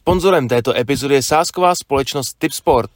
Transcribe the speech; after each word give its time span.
Sponzorem 0.00 0.48
této 0.48 0.76
epizody 0.76 1.14
je 1.14 1.22
sásková 1.22 1.74
společnost 1.74 2.38
Tipsport. 2.38 2.90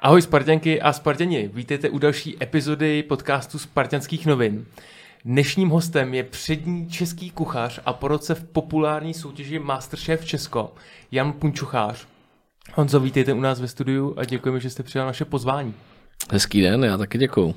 Ahoj 0.00 0.22
Spartanky 0.22 0.80
a 0.80 0.92
Spartani, 0.92 1.50
vítejte 1.54 1.90
u 1.90 1.98
další 1.98 2.36
epizody 2.42 3.02
podcastu 3.02 3.58
Spartanských 3.58 4.26
novin. 4.26 4.66
Dnešním 5.24 5.68
hostem 5.68 6.14
je 6.14 6.22
přední 6.24 6.88
český 6.88 7.30
kuchař 7.30 7.80
a 7.86 7.92
po 7.92 8.08
roce 8.08 8.34
v 8.34 8.44
populární 8.44 9.14
soutěži 9.14 9.58
Masterchef 9.58 10.24
Česko, 10.24 10.72
Jan 11.12 11.32
Punčuchář. 11.32 12.06
Honzo, 12.74 13.00
vítejte 13.00 13.32
u 13.32 13.40
nás 13.40 13.60
ve 13.60 13.68
studiu 13.68 14.14
a 14.16 14.24
děkujeme, 14.24 14.60
že 14.60 14.70
jste 14.70 14.82
přijal 14.82 15.06
naše 15.06 15.24
pozvání. 15.24 15.74
Hezký 16.30 16.62
den, 16.62 16.84
já 16.84 16.96
taky 16.96 17.18
děkuju. 17.18 17.54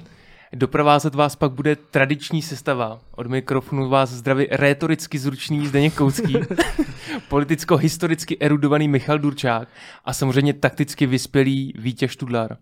Doprovázet 0.53 1.15
vás 1.15 1.35
pak 1.35 1.51
bude 1.51 1.75
tradiční 1.75 2.41
sestava. 2.41 2.99
Od 3.11 3.27
mikrofonu 3.27 3.89
vás 3.89 4.09
zdraví 4.09 4.47
rétoricky 4.51 5.19
zručný 5.19 5.67
Zdeněk 5.67 5.93
Koucký, 5.93 6.35
politicko-historicky 7.29 8.37
erudovaný 8.39 8.87
Michal 8.87 9.19
Durčák 9.19 9.67
a 10.05 10.13
samozřejmě 10.13 10.53
takticky 10.53 11.05
vyspělý 11.05 11.73
Vítěz 11.77 12.15
Tudlar. 12.15 12.57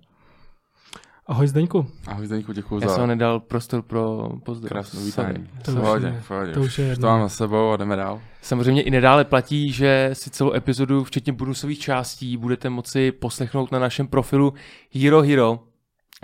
Ahoj 1.29 1.47
Zdeňku. 1.47 1.85
Ahoj 2.07 2.25
Zdeňku, 2.27 2.53
děkuji 2.53 2.75
Já 2.81 2.87
za 2.87 2.93
jsem 2.93 2.99
vám 3.01 3.09
nedal 3.09 3.39
prostor 3.39 3.81
pro 3.81 4.29
pozdrav. 4.43 4.69
krásnou 4.69 4.99
Sorry. 4.99 5.33
vítání. 5.33 5.49
To 5.65 5.71
pohodě, 5.81 6.07
je- 6.07 6.23
pohodě. 6.27 6.51
to 6.53 6.61
už 6.61 6.79
je 6.79 6.85
jedno. 6.85 7.01
to 7.01 7.07
mám 7.07 7.21
za 7.21 7.29
sebou 7.29 7.71
a 7.71 7.77
jdeme 7.77 7.95
dál. 7.95 8.21
Samozřejmě 8.41 8.81
i 8.81 8.91
nadále 8.91 9.25
platí, 9.25 9.71
že 9.71 10.09
si 10.13 10.29
celou 10.29 10.53
epizodu, 10.53 11.03
včetně 11.03 11.33
bonusových 11.33 11.79
částí, 11.79 12.37
budete 12.37 12.69
moci 12.69 13.11
poslechnout 13.11 13.71
na 13.71 13.79
našem 13.79 14.07
profilu 14.07 14.53
Hero 14.93 15.21
Hero, 15.21 15.59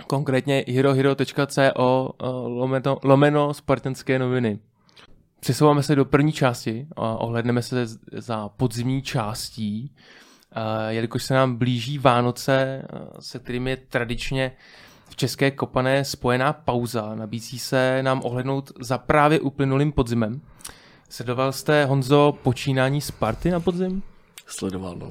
konkrétně 0.06 0.64
herohero.co 0.68 2.10
lomeno, 2.46 2.98
lomeno 3.04 3.54
spartanské 3.54 4.18
noviny. 4.18 4.58
Přesouváme 5.40 5.82
se 5.82 5.94
do 5.96 6.04
první 6.04 6.32
části 6.32 6.86
a 6.96 7.16
ohledneme 7.16 7.62
se 7.62 7.86
za 8.12 8.48
podzimní 8.48 9.02
částí, 9.02 9.94
jelikož 10.88 11.22
se 11.22 11.34
nám 11.34 11.56
blíží 11.56 11.98
Vánoce, 11.98 12.82
se 13.20 13.38
kterými 13.38 13.70
je 13.70 13.76
tradičně 13.76 14.52
České 15.16 15.50
kopané 15.50 16.04
spojená 16.04 16.52
pauza. 16.52 17.14
Nabízí 17.14 17.58
se 17.58 18.02
nám 18.02 18.20
ohlednout 18.24 18.72
za 18.80 18.98
právě 18.98 19.40
uplynulým 19.40 19.92
podzimem. 19.92 20.40
Sledoval 21.08 21.52
jste, 21.52 21.84
Honzo, 21.84 22.38
počínání 22.42 23.00
Sparty 23.00 23.50
na 23.50 23.60
podzim? 23.60 24.02
Sledoval, 24.46 24.96
no. 24.96 25.10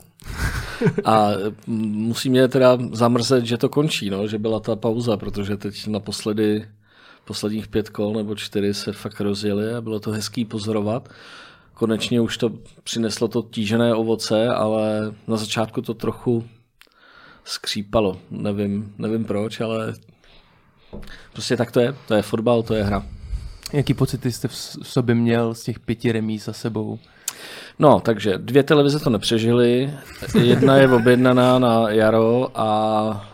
A 1.06 1.30
mm, 1.68 1.92
musí 1.92 2.30
mě 2.30 2.48
teda 2.48 2.78
zamrzet, 2.92 3.46
že 3.46 3.58
to 3.58 3.70
končí, 3.70 4.10
no, 4.10 4.28
že 4.28 4.40
byla 4.40 4.60
ta 4.60 4.76
pauza, 4.76 5.18
protože 5.18 5.58
teď 5.58 5.88
naposledy 5.88 6.68
posledních 7.26 7.68
pět 7.68 7.90
kol 7.90 8.14
nebo 8.14 8.36
čtyři 8.36 8.74
se 8.74 8.94
fakt 8.94 9.22
rozjeli 9.22 9.74
a 9.74 9.82
bylo 9.82 10.00
to 10.00 10.12
hezký 10.12 10.46
pozorovat. 10.46 11.10
Konečně 11.74 12.22
už 12.22 12.38
to 12.38 12.52
přineslo 12.84 13.28
to 13.28 13.42
tížené 13.42 13.96
ovoce, 13.96 14.48
ale 14.48 15.14
na 15.28 15.38
začátku 15.38 15.82
to 15.82 15.94
trochu 15.94 16.44
skřípalo. 17.46 18.18
Nevím, 18.32 18.94
nevím 18.98 19.26
proč, 19.26 19.62
ale 19.62 19.94
prostě 21.34 21.58
tak 21.58 21.72
to 21.72 21.80
je. 21.80 21.96
To 22.08 22.14
je 22.14 22.22
fotbal, 22.22 22.64
to 22.64 22.74
je 22.74 22.84
hra. 22.84 23.06
Jaký 23.74 23.94
pocity 23.94 24.32
jste 24.32 24.48
v 24.48 24.56
sobě 24.84 25.16
měl 25.16 25.54
z 25.54 25.64
těch 25.64 25.80
pěti 25.80 26.12
remíz 26.12 26.46
za 26.46 26.54
sebou? 26.54 27.00
No, 27.80 28.00
takže 28.00 28.38
dvě 28.38 28.64
televize 28.64 29.00
to 29.00 29.10
nepřežily. 29.10 29.94
Jedna 30.42 30.78
je 30.78 30.90
objednaná 30.90 31.60
na 31.60 31.90
jaro 31.90 32.52
a 32.56 33.32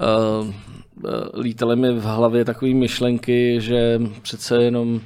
uh, 0.00 0.52
lítaly 1.40 1.76
mi 1.76 1.92
v 1.92 2.02
hlavě 2.02 2.44
takové 2.44 2.74
myšlenky, 2.74 3.60
že 3.60 4.00
přece 4.22 4.62
jenom, 4.62 5.00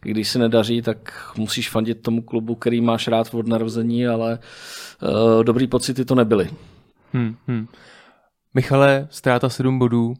když 0.00 0.28
se 0.28 0.38
nedaří, 0.38 0.82
tak 0.82 1.30
musíš 1.36 1.70
fandit 1.70 2.02
tomu 2.02 2.22
klubu, 2.22 2.54
který 2.54 2.80
máš 2.80 3.08
rád 3.08 3.34
od 3.34 3.46
narození, 3.46 4.06
ale 4.06 4.38
uh, 5.02 5.44
dobrý 5.44 5.66
pocity 5.66 6.04
to 6.04 6.14
nebyly. 6.14 6.50
Hm, 7.14 7.36
hm. 7.48 7.66
Michale, 8.54 9.08
ztráta 9.10 9.48
7 9.48 9.78
bodů 9.78 10.14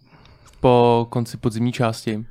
po 0.60 1.06
konci 1.10 1.36
podzimní 1.36 1.72
části. 1.72 2.26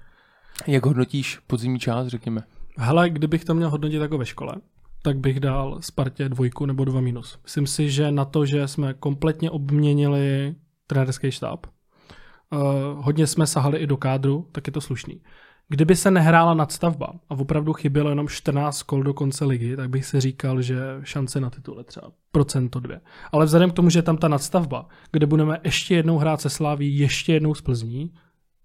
Jak 0.68 0.86
hodnotíš 0.86 1.40
podzimní 1.48 1.80
část, 1.80 2.08
řekněme? 2.08 2.44
Hele, 2.78 3.10
kdybych 3.10 3.46
to 3.46 3.54
měl 3.54 3.70
hodnotit 3.70 4.02
jako 4.02 4.18
ve 4.18 4.26
škole, 4.26 4.56
tak 5.04 5.18
bych 5.18 5.40
dal 5.40 5.78
Spartě 5.82 6.30
dvojku 6.30 6.66
nebo 6.66 6.86
dva 6.86 7.02
minus. 7.02 7.40
Myslím 7.44 7.68
si, 7.68 7.92
že 7.92 8.12
na 8.12 8.26
to, 8.26 8.46
že 8.46 8.68
jsme 8.68 8.94
kompletně 8.94 9.52
obměnili 9.52 10.56
trenérský 10.88 11.32
štáb, 11.32 11.66
uh, 11.66 12.60
hodně 13.06 13.28
jsme 13.28 13.48
sahali 13.48 13.78
i 13.78 13.88
do 13.88 13.98
kádru, 13.98 14.48
tak 14.52 14.68
je 14.68 14.74
to 14.74 14.82
slušný. 14.82 15.22
Kdyby 15.70 15.96
se 15.96 16.12
nehrála 16.12 16.54
nadstavba 16.54 17.14
a 17.30 17.36
opravdu 17.36 17.74
chybělo 17.74 18.10
jenom 18.10 18.28
14 18.28 18.84
kol 18.84 19.04
do 19.04 19.14
konce 19.14 19.46
ligy, 19.46 19.76
tak 19.76 19.90
bych 19.90 20.06
si 20.06 20.20
říkal, 20.20 20.62
že 20.62 20.78
šance 21.04 21.40
na 21.40 21.50
titul 21.50 21.78
je 21.78 21.84
třeba 21.84 22.12
procento 22.32 22.80
dvě. 22.80 23.02
Ale 23.32 23.46
vzhledem 23.46 23.72
k 23.72 23.74
tomu, 23.74 23.90
že 23.90 24.00
je 24.00 24.04
tam 24.04 24.18
ta 24.18 24.28
nadstavba, 24.28 24.88
kde 25.12 25.26
budeme 25.26 25.60
ještě 25.64 25.96
jednou 25.96 26.18
hrát 26.18 26.42
se 26.42 26.50
Sláví, 26.50 26.98
ještě 26.98 27.34
jednou 27.34 27.54
s 27.54 27.62
Plzní, 27.62 28.14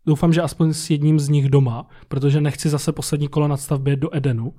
doufám, 0.07 0.33
že 0.33 0.43
aspoň 0.43 0.73
s 0.73 0.91
jedním 0.91 1.21
z 1.21 1.29
nich 1.29 1.49
doma, 1.49 1.89
protože 2.09 2.41
nechci 2.41 2.69
zase 2.69 2.93
poslední 2.93 3.29
kolo 3.29 3.49
nadstavbě 3.49 3.97
do 3.97 4.17
Edenu, 4.17 4.55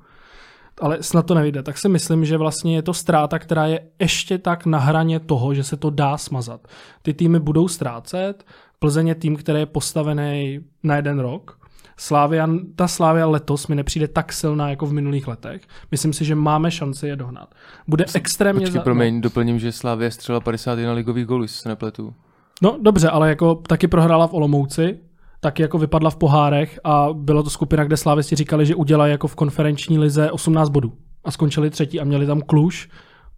ale 0.82 1.04
snad 1.04 1.26
to 1.26 1.36
nevyjde, 1.36 1.64
tak 1.64 1.78
si 1.78 1.90
myslím, 1.90 2.26
že 2.26 2.38
vlastně 2.38 2.76
je 2.76 2.82
to 2.82 2.94
ztráta, 2.94 3.40
která 3.40 3.68
je 3.68 3.80
ještě 4.00 4.38
tak 4.38 4.66
na 4.66 4.80
hraně 4.80 5.20
toho, 5.20 5.54
že 5.54 5.64
se 5.64 5.78
to 5.78 5.90
dá 5.90 6.18
smazat. 6.18 6.68
Ty 7.02 7.14
týmy 7.14 7.40
budou 7.40 7.68
ztrácet, 7.68 8.46
Plzeň 8.80 9.08
je 9.08 9.16
tým, 9.16 9.36
který 9.36 9.60
je 9.60 9.66
postavený 9.66 10.60
na 10.84 10.96
jeden 10.96 11.20
rok, 11.20 11.63
Slávia, 11.98 12.50
ta 12.76 12.88
Slávia 12.88 13.26
letos 13.28 13.68
mi 13.68 13.76
nepřijde 13.76 14.08
tak 14.08 14.34
silná 14.34 14.70
jako 14.70 14.86
v 14.86 14.94
minulých 14.94 15.28
letech. 15.28 15.62
Myslím 15.92 16.14
si, 16.14 16.26
že 16.26 16.36
máme 16.36 16.72
šanci 16.72 17.08
je 17.08 17.16
dohnat. 17.16 17.56
Bude 17.88 18.06
extrémně... 18.14 18.60
Počkej, 18.60 18.80
za- 18.80 18.84
promiň, 18.84 19.22
doplním, 19.22 19.60
že 19.60 19.72
Slávě 19.72 20.12
střela 20.12 20.40
51 20.40 20.94
ligových 20.94 21.26
gólů, 21.26 21.44
jestli 21.44 21.58
se 21.62 21.70
nepletu. 21.70 22.14
No 22.62 22.78
dobře, 22.82 23.10
ale 23.10 23.30
jako 23.30 23.56
taky 23.56 23.88
prohrála 23.88 24.28
v 24.28 24.34
Olomouci, 24.34 25.00
taky 25.40 25.62
jako 25.62 25.78
vypadla 25.78 26.10
v 26.10 26.16
pohárech 26.16 26.80
a 26.84 27.08
byla 27.14 27.44
to 27.44 27.50
skupina, 27.50 27.84
kde 27.84 27.98
slávisti 27.98 28.36
říkali, 28.36 28.66
že 28.66 28.76
udělají 28.76 29.12
jako 29.12 29.28
v 29.28 29.36
konferenční 29.36 30.00
lize 30.00 30.32
18 30.32 30.70
bodů. 30.70 30.94
A 31.24 31.32
skončili 31.32 31.70
třetí 31.70 32.00
a 32.00 32.04
měli 32.04 32.26
tam 32.26 32.42
Kluž, 32.42 32.90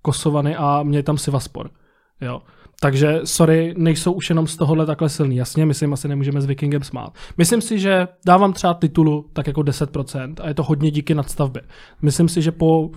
Kosovany 0.01 0.55
a 0.55 0.83
měli 0.83 1.03
tam 1.03 1.17
Sivaspor. 1.17 1.69
Jo. 2.21 2.41
Takže, 2.79 3.19
sorry, 3.23 3.73
nejsou 3.77 4.11
už 4.11 4.29
jenom 4.29 4.47
z 4.47 4.57
tohohle 4.57 4.85
takhle 4.85 5.09
silný. 5.09 5.35
Jasně, 5.35 5.65
myslím, 5.65 5.93
asi 5.93 6.07
nemůžeme 6.07 6.41
s 6.41 6.45
Vikingem 6.45 6.83
smát. 6.83 7.13
Myslím 7.37 7.61
si, 7.61 7.79
že 7.79 8.07
dávám 8.25 8.53
třeba 8.53 8.73
titulu 8.73 9.25
tak 9.33 9.47
jako 9.47 9.61
10% 9.61 10.33
a 10.41 10.47
je 10.47 10.53
to 10.53 10.63
hodně 10.63 10.91
díky 10.91 11.15
nadstavbě. 11.15 11.61
Myslím 12.01 12.29
si, 12.29 12.41
že 12.41 12.51
po 12.51 12.89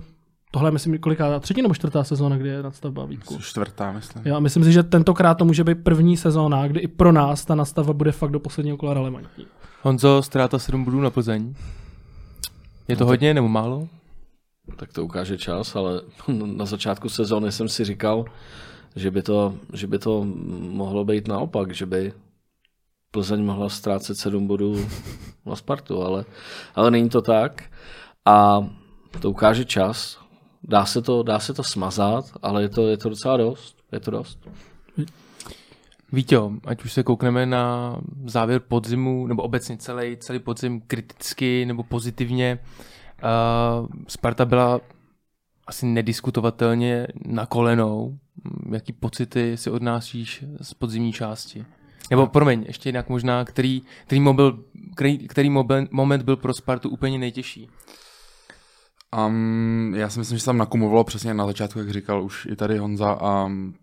tohle, 0.51 0.71
myslím, 0.71 0.97
koliká 0.99 1.39
třetí 1.39 1.61
nebo 1.61 1.73
čtvrtá 1.73 2.03
sezóna, 2.03 2.37
kdy 2.37 2.49
je 2.49 2.63
nadstavba 2.63 3.05
Vítku. 3.05 3.37
Čtvrtá, 3.41 3.91
myslím. 3.91 4.23
Jo, 4.25 4.35
a 4.35 4.39
myslím 4.39 4.63
si, 4.63 4.71
že 4.71 4.83
tentokrát 4.83 5.33
to 5.33 5.45
může 5.45 5.63
být 5.63 5.83
první 5.83 6.17
sezóna, 6.17 6.67
kdy 6.67 6.79
i 6.79 6.87
pro 6.87 7.11
nás 7.11 7.45
ta 7.45 7.55
nastavba 7.55 7.93
bude 7.93 8.11
fakt 8.11 8.31
do 8.31 8.39
posledního 8.39 8.77
kola 8.77 8.93
relevantní. 8.93 9.45
Honzo, 9.81 10.21
ztráta 10.21 10.59
7 10.59 10.83
bodů 10.85 11.01
na 11.01 11.09
Plzeň. 11.09 11.53
Je 12.87 12.95
to 12.95 13.03
No 13.03 13.07
tak- 13.07 13.07
hodně 13.07 13.33
nebo 13.33 13.47
málo? 13.47 13.87
Tak 14.75 14.93
to 14.93 15.05
ukáže 15.05 15.37
čas, 15.37 15.75
ale 15.75 16.01
na 16.45 16.65
začátku 16.65 17.09
sezóny 17.09 17.51
jsem 17.51 17.69
si 17.69 17.85
říkal, 17.85 18.25
že 18.99 19.11
by 19.11 19.21
to, 19.21 19.55
že 19.73 19.87
by 19.87 19.99
to 19.99 20.25
mohlo 20.75 21.05
být 21.05 21.27
naopak, 21.27 21.73
že 21.73 21.85
by 21.85 22.13
Plzeň 23.11 23.43
mohla 23.43 23.69
ztrácet 23.69 24.17
7 24.17 24.47
bodů 24.47 24.85
na 25.45 25.55
Spartu, 25.55 26.03
ale, 26.03 26.25
ale 26.75 26.91
není 26.91 27.09
to 27.09 27.21
tak 27.21 27.63
a 28.25 28.67
to 29.19 29.29
ukáže 29.29 29.65
čas. 29.65 30.19
Dá 30.63 30.85
se 30.85 31.01
to, 31.01 31.23
dá 31.23 31.39
se 31.39 31.53
to 31.53 31.63
smazat, 31.63 32.25
ale 32.41 32.61
je 32.61 32.69
to, 32.69 32.87
je 32.87 32.97
to 32.97 33.09
docela 33.09 33.37
dost. 33.37 33.77
Je 33.91 33.99
to 33.99 34.11
dost. 34.11 34.49
Víťo, 36.11 36.51
ať 36.65 36.83
už 36.83 36.93
se 36.93 37.03
koukneme 37.03 37.45
na 37.45 37.95
závěr 38.25 38.61
podzimu, 38.67 39.27
nebo 39.27 39.43
obecně 39.43 39.77
celý, 39.77 40.17
celý 40.17 40.39
podzim 40.39 40.81
kriticky 40.87 41.65
nebo 41.65 41.83
pozitivně, 41.83 42.59
uh, 43.23 43.87
Sparta 44.07 44.45
byla 44.45 44.81
asi 45.69 45.85
nediskutovatelně 45.85 47.07
na 47.25 47.45
kolenou. 47.45 48.19
Jaký 48.71 48.93
pocity 48.93 49.57
si 49.57 49.69
odnášíš 49.69 50.43
z 50.61 50.73
podzimní 50.73 51.13
části? 51.13 51.65
Nebo 52.09 52.27
promiň, 52.27 52.63
ještě 52.67 52.89
jinak 52.89 53.09
možná, 53.09 53.45
který, 53.45 53.81
který, 54.05 54.21
mobil, 54.21 54.63
který, 54.95 55.27
který 55.27 55.49
mobil, 55.49 55.87
moment 55.91 56.23
byl 56.23 56.37
pro 56.37 56.53
Spartu 56.53 56.89
úplně 56.89 57.17
nejtěžší? 57.17 57.69
Um, 59.27 59.93
já 59.95 60.09
si 60.09 60.19
myslím, 60.19 60.37
že 60.37 60.39
se 60.39 60.45
tam 60.45 60.57
nakumulovalo 60.57 61.03
přesně 61.03 61.33
na 61.33 61.45
začátku, 61.45 61.79
jak 61.79 61.89
říkal 61.89 62.23
už 62.23 62.47
i 62.51 62.55
tady 62.55 62.77
Honza, 62.77 63.45
um, 63.45 63.73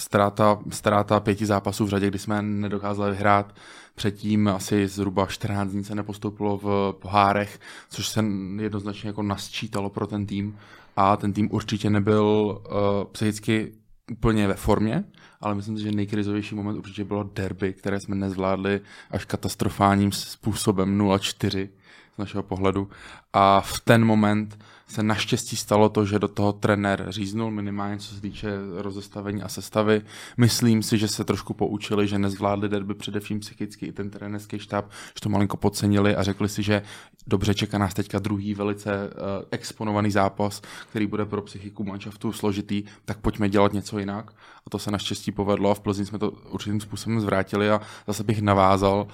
ztráta, 0.00 0.58
ztráta 0.70 1.20
pěti 1.20 1.46
zápasů 1.46 1.84
v 1.84 1.88
řadě, 1.88 2.08
kdy 2.08 2.18
jsme 2.18 2.42
nedokázali 2.42 3.10
vyhrát. 3.10 3.54
Předtím 3.94 4.48
asi 4.48 4.88
zhruba 4.88 5.26
14 5.26 5.70
dní 5.70 5.84
se 5.84 5.94
nepostoupilo 5.94 6.58
v 6.58 6.94
pohárech, 7.00 7.60
což 7.90 8.08
se 8.08 8.24
jednoznačně 8.60 9.08
jako 9.08 9.22
nasčítalo 9.22 9.90
pro 9.90 10.06
ten 10.06 10.26
tým. 10.26 10.58
A 10.96 11.16
ten 11.16 11.32
tým 11.32 11.48
určitě 11.52 11.90
nebyl 11.90 12.24
uh, 12.24 12.74
psychicky 13.12 13.72
úplně 14.10 14.48
ve 14.48 14.54
formě, 14.54 15.04
ale 15.40 15.54
myslím 15.54 15.76
si, 15.76 15.82
že 15.82 15.92
nejkrizovější 15.92 16.54
moment 16.54 16.78
určitě 16.78 17.04
bylo 17.04 17.22
derby, 17.22 17.72
které 17.72 18.00
jsme 18.00 18.14
nezvládli 18.14 18.80
až 19.10 19.24
katastrofálním 19.24 20.12
způsobem 20.12 20.98
0-4 20.98 21.68
z 22.14 22.18
našeho 22.18 22.42
pohledu. 22.42 22.88
A 23.34 23.60
v 23.60 23.80
ten 23.80 24.04
moment 24.04 24.58
se 24.86 25.02
naštěstí 25.02 25.56
stalo 25.56 25.88
to, 25.88 26.04
že 26.04 26.18
do 26.18 26.28
toho 26.28 26.52
trenér 26.52 27.06
říznul 27.08 27.50
minimálně 27.50 27.98
co 27.98 28.14
se 28.14 28.20
týče 28.20 28.48
rozestavení 28.76 29.42
a 29.42 29.48
sestavy. 29.48 30.02
Myslím 30.36 30.82
si, 30.82 30.98
že 30.98 31.08
se 31.08 31.24
trošku 31.24 31.54
poučili, 31.54 32.08
že 32.08 32.18
nezvládli 32.18 32.68
derby 32.68 32.94
především 32.94 33.40
psychicky 33.40 33.86
i 33.86 33.92
ten 33.92 34.10
trenérský 34.10 34.58
štáb, 34.58 34.90
že 34.90 35.20
to 35.22 35.28
malinko 35.28 35.56
podcenili 35.56 36.16
a 36.16 36.22
řekli 36.22 36.48
si, 36.48 36.62
že 36.62 36.82
dobře 37.26 37.54
čeká 37.54 37.78
nás 37.78 37.94
teďka 37.94 38.18
druhý 38.18 38.54
velice 38.54 38.90
uh, 38.90 39.44
exponovaný 39.50 40.10
zápas, 40.10 40.62
který 40.90 41.06
bude 41.06 41.24
pro 41.24 41.42
psychiku 41.42 41.84
manšaftu 41.84 42.32
složitý, 42.32 42.84
tak 43.04 43.18
pojďme 43.18 43.48
dělat 43.48 43.72
něco 43.72 43.98
jinak. 43.98 44.30
A 44.66 44.70
to 44.70 44.78
se 44.78 44.90
naštěstí 44.90 45.32
povedlo 45.32 45.70
a 45.70 45.74
v 45.74 45.80
Plzni 45.80 46.06
jsme 46.06 46.18
to 46.18 46.30
určitým 46.30 46.80
způsobem 46.80 47.20
zvrátili 47.20 47.70
a 47.70 47.80
zase 48.06 48.24
bych 48.24 48.42
navázal. 48.42 49.06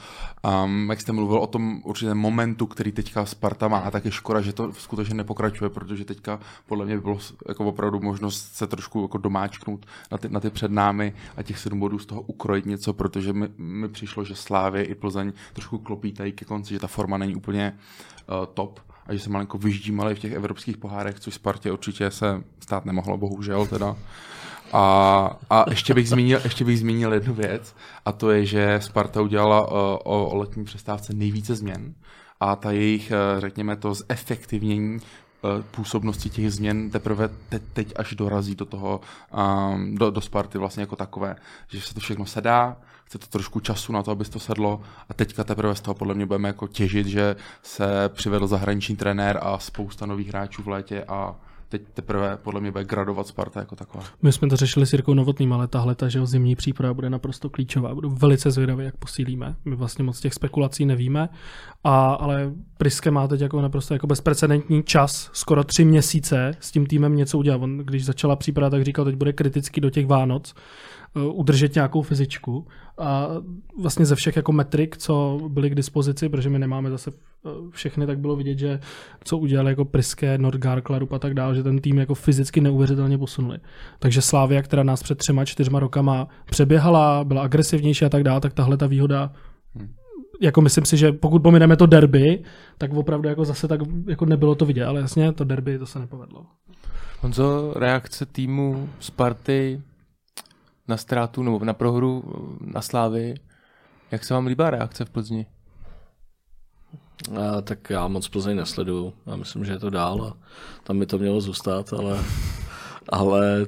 Um, 0.65 0.91
jak 0.91 1.01
jste 1.01 1.13
mluvil 1.13 1.39
o 1.39 1.47
tom 1.47 1.81
určitém 1.85 2.19
momentu, 2.19 2.67
který 2.67 2.93
teďka 2.93 3.27
Sparta 3.27 3.69
má 3.69 3.91
tak 3.91 4.05
je 4.11 4.15
škoda, 4.15 4.41
že 4.41 4.53
to 4.53 4.73
skutečně 4.73 5.15
nepokračuje, 5.15 5.71
protože 5.71 6.05
teďka 6.05 6.41
podle 6.67 6.85
mě 6.85 6.95
by 6.95 7.01
bylo 7.01 7.19
jako 7.49 7.65
opravdu 7.65 8.01
možnost 8.01 8.55
se 8.55 8.67
trošku 8.67 9.03
jako 9.03 9.19
domáčknout 9.19 9.87
na 10.11 10.19
ty, 10.19 10.29
na 10.29 10.41
ty 10.41 10.51
před 10.51 10.71
námi 10.71 11.15
a 11.37 11.43
těch 11.43 11.59
sedm 11.59 11.81
bodů 11.81 11.99
z 11.99 12.07
toho 12.07 12.23
ukrojit 12.23 12.67
něco, 12.67 12.93
protože 12.93 13.33
mi, 13.33 13.49
mi 13.59 13.89
přišlo, 13.89 14.25
že 14.25 14.35
Slávě 14.35 14.85
i 14.85 14.95
Plzeň 14.95 15.33
trošku 15.53 15.79
klopítají 15.79 16.33
ke 16.33 16.45
konci, 16.45 16.75
že 16.75 16.81
ta 16.81 16.87
forma 16.87 17.19
není 17.19 17.35
úplně 17.35 17.79
uh, 18.29 18.47
top 18.55 18.81
a 19.07 19.15
že 19.15 19.19
se 19.19 19.31
malinko 19.31 19.59
vyždímali 19.59 20.15
v 20.15 20.19
těch 20.19 20.33
evropských 20.33 20.77
pohárech, 20.77 21.21
což 21.21 21.35
Spartě 21.35 21.73
určitě 21.73 22.11
se 22.11 22.43
stát 22.61 22.85
nemohlo, 22.85 23.17
bohužel 23.17 23.67
teda. 23.67 23.97
A, 24.73 25.39
a 25.51 25.71
ještě, 25.71 25.95
bych 25.95 26.09
zmínil, 26.09 26.41
ještě 26.45 26.65
bych 26.65 26.79
zmínil 26.79 27.13
jednu 27.13 27.35
věc, 27.35 27.75
a 28.05 28.13
to 28.13 28.31
je, 28.31 28.47
že 28.47 28.79
Sparta 28.83 29.23
udělala 29.23 29.61
uh, 29.61 29.77
o, 30.05 30.31
o 30.31 30.37
letní 30.37 30.65
přestávce 30.65 31.15
nejvíce 31.15 31.55
změn 31.55 31.95
a 32.41 32.57
ta 32.57 32.71
jejich, 32.71 33.13
uh, 33.13 33.41
řekněme 33.41 33.77
to, 33.77 33.95
zefektivnění 33.95 34.95
uh, 34.97 35.63
působnosti 35.71 36.31
těch 36.31 36.53
změn 36.53 36.91
teprve 36.91 37.29
te, 37.49 37.59
teď 37.59 37.93
až 37.97 38.15
dorazí 38.15 38.55
do 38.55 38.65
toho, 38.65 39.01
um, 39.73 39.95
do, 39.95 40.11
do 40.11 40.21
Sparty 40.21 40.59
vlastně 40.59 40.81
jako 40.81 40.97
takové, 40.97 41.37
že 41.69 41.81
se 41.81 41.95
to 41.95 42.01
všechno 42.01 42.27
sedá, 42.27 42.77
chce 43.05 43.19
to 43.19 43.27
trošku 43.27 43.61
času 43.61 43.93
na 43.93 44.03
to, 44.03 44.11
aby 44.11 44.25
to 44.25 44.39
sedlo 44.39 44.81
a 45.09 45.15
teďka 45.15 45.45
teprve 45.45 45.75
z 45.75 45.81
toho 45.81 45.95
podle 45.95 46.15
mě 46.15 46.27
budeme 46.27 46.49
jako 46.49 46.69
těžit, 46.69 47.07
že 47.07 47.37
se 47.63 48.09
přivedl 48.09 48.47
zahraniční 48.47 48.97
trenér 48.97 49.39
a 49.43 49.59
spousta 49.59 50.07
nových 50.07 50.29
hráčů 50.29 50.63
v 50.63 50.69
létě 50.69 51.05
a 51.09 51.35
teď 51.71 51.83
teprve 51.95 52.39
podle 52.43 52.61
mě 52.61 52.71
bude 52.71 52.85
gradovat 52.85 53.27
Sparta 53.27 53.61
jako 53.61 53.77
taková. 53.77 54.05
My 54.23 54.33
jsme 54.33 54.49
to 54.49 54.57
řešili 54.57 54.87
s 54.87 54.93
Jirkou 54.93 55.15
Novotným, 55.15 55.53
ale 55.53 55.69
tahle 55.69 55.95
ta, 55.95 56.09
že 56.09 56.27
zimní 56.27 56.57
příprava 56.57 56.95
bude 56.95 57.11
naprosto 57.11 57.51
klíčová. 57.51 57.95
Budu 57.95 58.11
velice 58.11 58.51
zvědavý, 58.51 58.85
jak 58.85 58.97
posílíme. 58.97 59.57
My 59.65 59.77
vlastně 59.77 60.05
moc 60.05 60.21
těch 60.21 60.35
spekulací 60.35 60.87
nevíme, 60.87 61.29
a, 61.85 62.13
ale 62.13 62.53
Priske 62.79 63.11
má 63.11 63.29
teď 63.29 63.41
jako 63.41 63.61
naprosto 63.61 63.95
jako 63.95 64.07
bezprecedentní 64.07 64.83
čas, 64.83 65.31
skoro 65.33 65.65
tři 65.65 65.85
měsíce 65.85 66.57
s 66.61 66.71
tím 66.71 66.87
týmem 66.87 67.17
něco 67.17 67.39
udělat. 67.39 67.63
On, 67.63 67.79
když 67.79 68.05
začala 68.05 68.37
příprava, 68.37 68.71
tak 68.71 68.85
říkal, 68.85 69.05
teď 69.05 69.15
bude 69.15 69.33
kriticky 69.33 69.81
do 69.81 69.91
těch 69.91 70.07
Vánoc 70.07 70.55
udržet 71.15 71.75
nějakou 71.75 72.03
fyzičku 72.03 72.67
a 72.99 73.29
vlastně 73.81 74.07
ze 74.07 74.15
všech 74.15 74.37
jako 74.37 74.53
metrik, 74.53 74.97
co 74.97 75.41
byly 75.49 75.71
k 75.71 75.75
dispozici, 75.75 76.29
protože 76.29 76.51
my 76.51 76.59
nemáme 76.59 76.91
zase 76.91 77.11
uh, 77.11 77.71
všechny, 77.71 78.07
tak 78.07 78.19
bylo 78.19 78.37
vidět, 78.37 78.59
že 78.59 78.81
co 79.25 79.39
udělali 79.39 79.71
jako 79.71 79.85
Priske, 79.85 80.39
Nordgar, 80.39 80.81
Klarup 80.81 81.13
a 81.13 81.19
tak 81.19 81.35
dále, 81.35 81.55
že 81.55 81.63
ten 81.63 81.79
tým 81.79 81.99
jako 81.99 82.15
fyzicky 82.15 82.61
neuvěřitelně 82.61 83.19
posunuli. 83.19 83.59
Takže 83.99 84.23
Slávia, 84.23 84.63
která 84.63 84.83
nás 84.83 85.03
před 85.03 85.19
třema, 85.19 85.45
čtyřma 85.45 85.81
rokama 85.81 86.29
přeběhala, 86.51 87.25
byla 87.25 87.43
agresivnější 87.43 88.05
a 88.05 88.09
tak 88.09 88.23
dále, 88.23 88.41
tak 88.41 88.53
tahle 88.53 88.77
ta 88.77 88.87
výhoda 88.87 89.33
jako 90.41 90.61
myslím 90.61 90.85
si, 90.85 90.97
že 90.97 91.13
pokud 91.13 91.43
pomineme 91.43 91.77
to 91.77 91.87
derby, 91.87 92.43
tak 92.79 92.93
opravdu 92.93 93.29
jako 93.29 93.45
zase 93.45 93.69
tak 93.69 93.81
jako 94.07 94.27
nebylo 94.27 94.55
to 94.55 94.67
vidět, 94.67 94.85
ale 94.85 95.01
jasně 95.01 95.33
to 95.33 95.45
derby 95.45 95.79
to 95.79 95.87
se 95.87 95.99
nepovedlo. 95.99 96.47
Honzo, 97.21 97.75
reakce 97.77 98.27
týmu 98.27 98.89
Sparty 99.01 99.81
na 100.91 100.97
ztrátu 100.97 101.43
nebo 101.43 101.65
na 101.65 101.73
prohru 101.73 102.23
na 102.61 102.83
Slávy. 102.83 103.35
Jak 104.11 104.25
se 104.25 104.35
vám 104.35 104.47
líbá 104.47 104.71
reakce 104.71 105.05
v 105.05 105.11
Plzni? 105.11 105.47
A, 107.41 107.61
tak 107.61 107.91
já 107.91 108.09
moc 108.09 108.29
Plzeň 108.29 108.57
nesleduju. 108.57 109.13
Já 109.27 109.37
myslím, 109.37 109.65
že 109.65 109.73
je 109.73 109.79
to 109.79 109.91
dál 109.91 110.25
a 110.25 110.47
tam 110.85 110.99
by 110.99 111.07
to 111.07 111.19
mělo 111.19 111.41
zůstat, 111.41 111.93
ale, 111.93 112.19
ale 113.09 113.67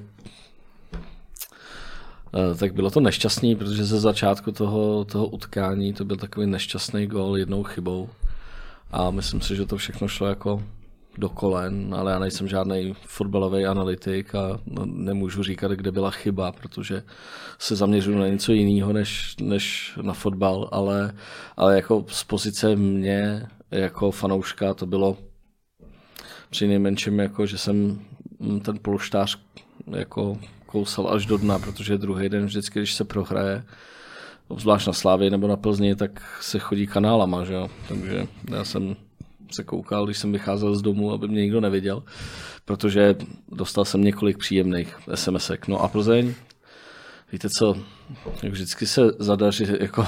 tak 2.58 2.74
bylo 2.74 2.90
to 2.90 3.00
nešťastný, 3.00 3.56
protože 3.56 3.84
ze 3.84 4.00
začátku 4.00 4.52
toho, 4.52 5.04
toho 5.04 5.26
utkání 5.26 5.92
to 5.92 6.04
byl 6.04 6.16
takový 6.16 6.46
nešťastný 6.46 7.06
gol 7.06 7.36
jednou 7.36 7.62
chybou. 7.62 8.08
A 8.90 9.10
myslím 9.10 9.40
si, 9.40 9.56
že 9.56 9.66
to 9.66 9.76
všechno 9.76 10.08
šlo 10.08 10.26
jako 10.26 10.62
do 11.18 11.28
kolen, 11.28 11.94
ale 11.94 12.12
já 12.12 12.18
nejsem 12.18 12.48
žádný 12.48 12.94
fotbalový 13.06 13.66
analytik 13.66 14.34
a 14.34 14.60
nemůžu 14.84 15.42
říkat, 15.42 15.72
kde 15.72 15.92
byla 15.92 16.10
chyba, 16.10 16.52
protože 16.52 17.02
se 17.58 17.76
zaměřuju 17.76 18.18
na 18.18 18.28
něco 18.28 18.52
jiného 18.52 18.92
než, 18.92 19.36
než 19.40 19.92
na 20.02 20.12
fotbal, 20.12 20.68
ale, 20.72 21.14
ale 21.56 21.76
jako 21.76 22.04
z 22.08 22.24
pozice 22.24 22.76
mě 22.76 23.46
jako 23.70 24.10
fanouška 24.10 24.74
to 24.74 24.86
bylo 24.86 25.16
při 26.50 26.68
nejmenším 26.68 27.18
jako, 27.18 27.46
že 27.46 27.58
jsem 27.58 28.00
ten 28.62 28.78
polštář 28.82 29.38
jako 29.90 30.38
kousal 30.66 31.08
až 31.08 31.26
do 31.26 31.36
dna, 31.36 31.58
protože 31.58 31.98
druhý 31.98 32.28
den 32.28 32.44
vždycky, 32.44 32.78
když 32.78 32.94
se 32.94 33.04
prohraje, 33.04 33.64
obzvlášť 34.48 34.86
na 34.86 34.92
Slávě 34.92 35.30
nebo 35.30 35.48
na 35.48 35.56
Plzni, 35.56 35.96
tak 35.96 36.38
se 36.40 36.58
chodí 36.58 36.86
kanálama, 36.86 37.44
že 37.44 37.52
jo? 37.52 37.70
takže 37.88 38.26
já 38.50 38.64
jsem 38.64 38.96
se 39.52 39.64
koukal, 39.64 40.04
když 40.04 40.18
jsem 40.18 40.32
vycházel 40.32 40.74
z 40.74 40.82
domu, 40.82 41.12
aby 41.12 41.28
mě 41.28 41.40
nikdo 41.40 41.60
neviděl, 41.60 42.02
protože 42.64 43.14
dostal 43.48 43.84
jsem 43.84 44.04
několik 44.04 44.38
příjemných 44.38 44.96
SMSek. 45.14 45.68
No 45.68 45.78
a 45.78 45.88
Plzeň, 45.88 46.34
víte 47.32 47.48
co, 47.58 47.76
vždycky 48.50 48.86
se 48.86 49.02
zadaří, 49.18 49.66
jako 49.80 50.06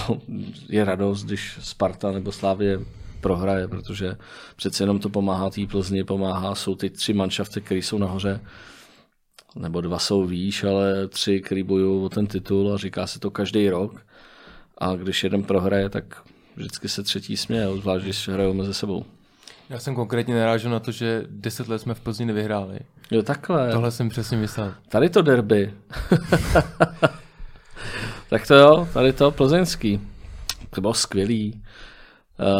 je 0.68 0.84
radost, 0.84 1.24
když 1.24 1.58
Sparta 1.60 2.12
nebo 2.12 2.32
Slávě 2.32 2.80
prohraje, 3.20 3.68
protože 3.68 4.16
přece 4.56 4.82
jenom 4.82 4.98
to 4.98 5.08
pomáhá 5.08 5.50
té 5.50 5.66
Plzni, 5.66 6.04
pomáhá, 6.04 6.54
jsou 6.54 6.74
ty 6.74 6.90
tři 6.90 7.12
manšafty, 7.12 7.60
které 7.60 7.78
jsou 7.78 7.98
nahoře, 7.98 8.40
nebo 9.56 9.80
dva 9.80 9.98
jsou 9.98 10.26
výš, 10.26 10.64
ale 10.64 11.08
tři, 11.08 11.40
který 11.40 11.62
bojují 11.62 12.04
o 12.04 12.08
ten 12.08 12.26
titul 12.26 12.72
a 12.74 12.76
říká 12.76 13.06
se 13.06 13.20
to 13.20 13.30
každý 13.30 13.70
rok. 13.70 14.06
A 14.78 14.94
když 14.94 15.24
jeden 15.24 15.42
prohraje, 15.42 15.88
tak 15.88 16.22
vždycky 16.56 16.88
se 16.88 17.02
třetí 17.02 17.36
směje, 17.36 17.76
zvlášť 17.76 18.04
když 18.04 18.28
hrajou 18.28 18.54
mezi 18.54 18.74
sebou. 18.74 19.04
Já 19.70 19.78
jsem 19.78 19.94
konkrétně 19.94 20.34
narážel 20.34 20.70
na 20.70 20.80
to, 20.80 20.92
že 20.92 21.24
deset 21.28 21.68
let 21.68 21.78
jsme 21.78 21.94
v 21.94 22.00
Plzni 22.00 22.26
nevyhráli. 22.26 22.78
Jo, 23.10 23.22
takhle. 23.22 23.72
Tohle 23.72 23.90
jsem 23.90 24.08
přesně 24.08 24.36
myslel. 24.36 24.74
Tady 24.88 25.10
to 25.10 25.22
derby. 25.22 25.74
tak 28.30 28.46
to 28.46 28.54
jo, 28.54 28.88
tady 28.92 29.12
to 29.12 29.30
plzeňský. 29.30 30.00
To 30.70 30.80
bylo 30.80 30.94
skvělý. 30.94 31.62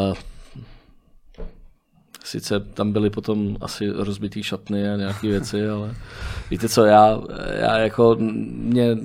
Uh, 0.08 0.14
sice 2.24 2.60
tam 2.60 2.92
byly 2.92 3.10
potom 3.10 3.56
asi 3.60 3.90
rozbitý 3.90 4.42
šatny 4.42 4.88
a 4.88 4.96
nějaké 4.96 5.28
věci, 5.28 5.68
ale 5.68 5.94
víte 6.50 6.68
co, 6.68 6.84
já, 6.84 7.20
já 7.60 7.78
jako 7.78 8.16
mě 8.18 8.96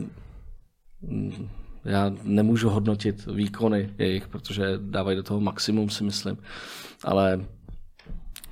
já 1.85 2.11
nemůžu 2.23 2.69
hodnotit 2.69 3.25
výkony 3.25 3.93
jejich, 3.97 4.27
protože 4.27 4.79
dávají 4.81 5.17
do 5.17 5.23
toho 5.23 5.39
maximum, 5.39 5.89
si 5.89 6.03
myslím. 6.03 6.37
Ale 7.03 7.45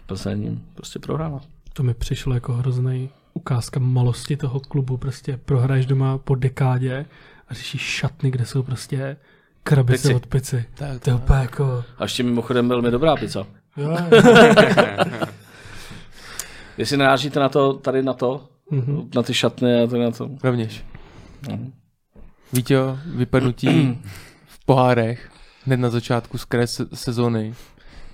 Plzeň 0.07 0.59
prostě 0.73 0.99
prohrála. 0.99 1.41
To 1.73 1.83
mi 1.83 1.93
přišlo 1.93 2.33
jako 2.33 2.53
hrozný 2.53 3.09
ukázka 3.33 3.79
malosti 3.79 4.37
toho 4.37 4.59
klubu. 4.59 4.97
Prostě 4.97 5.37
prohraješ 5.45 5.85
doma 5.85 6.17
po 6.17 6.35
dekádě 6.35 7.05
a 7.47 7.53
řešíš 7.53 7.81
šatny, 7.81 8.31
kde 8.31 8.45
jsou 8.45 8.63
prostě 8.63 9.17
krabice 9.63 10.01
Pici. 10.07 10.15
od 10.15 10.27
pici. 10.27 10.65
Tak, 10.75 11.01
To 11.01 11.09
je 11.09 11.15
úplně 11.15 11.39
jako... 11.39 11.83
A 11.97 12.03
ještě 12.03 12.23
mimochodem 12.23 12.69
velmi 12.69 12.91
dobrá 12.91 13.15
pizza. 13.15 13.47
Jo, 13.77 13.97
Jestli 16.77 16.97
narážíte 16.97 17.39
na 17.39 17.49
to, 17.49 17.73
tady 17.73 18.03
na 18.03 18.13
to, 18.13 18.49
Mhm. 18.71 19.09
na 19.15 19.23
ty 19.23 19.33
šatny 19.33 19.83
a 19.83 19.87
tady 19.87 20.03
na 20.03 20.11
to. 20.11 20.29
Rovněž. 20.43 20.85
Mhm. 21.49 21.73
Vítě, 22.53 22.77
vypadnutí 23.05 23.67
v 24.47 24.65
pohárech 24.65 25.29
hned 25.65 25.77
na 25.77 25.89
začátku 25.89 26.37
z 26.37 26.45
kraje 26.45 26.67
se- 26.67 26.87
sezóny. 26.93 27.53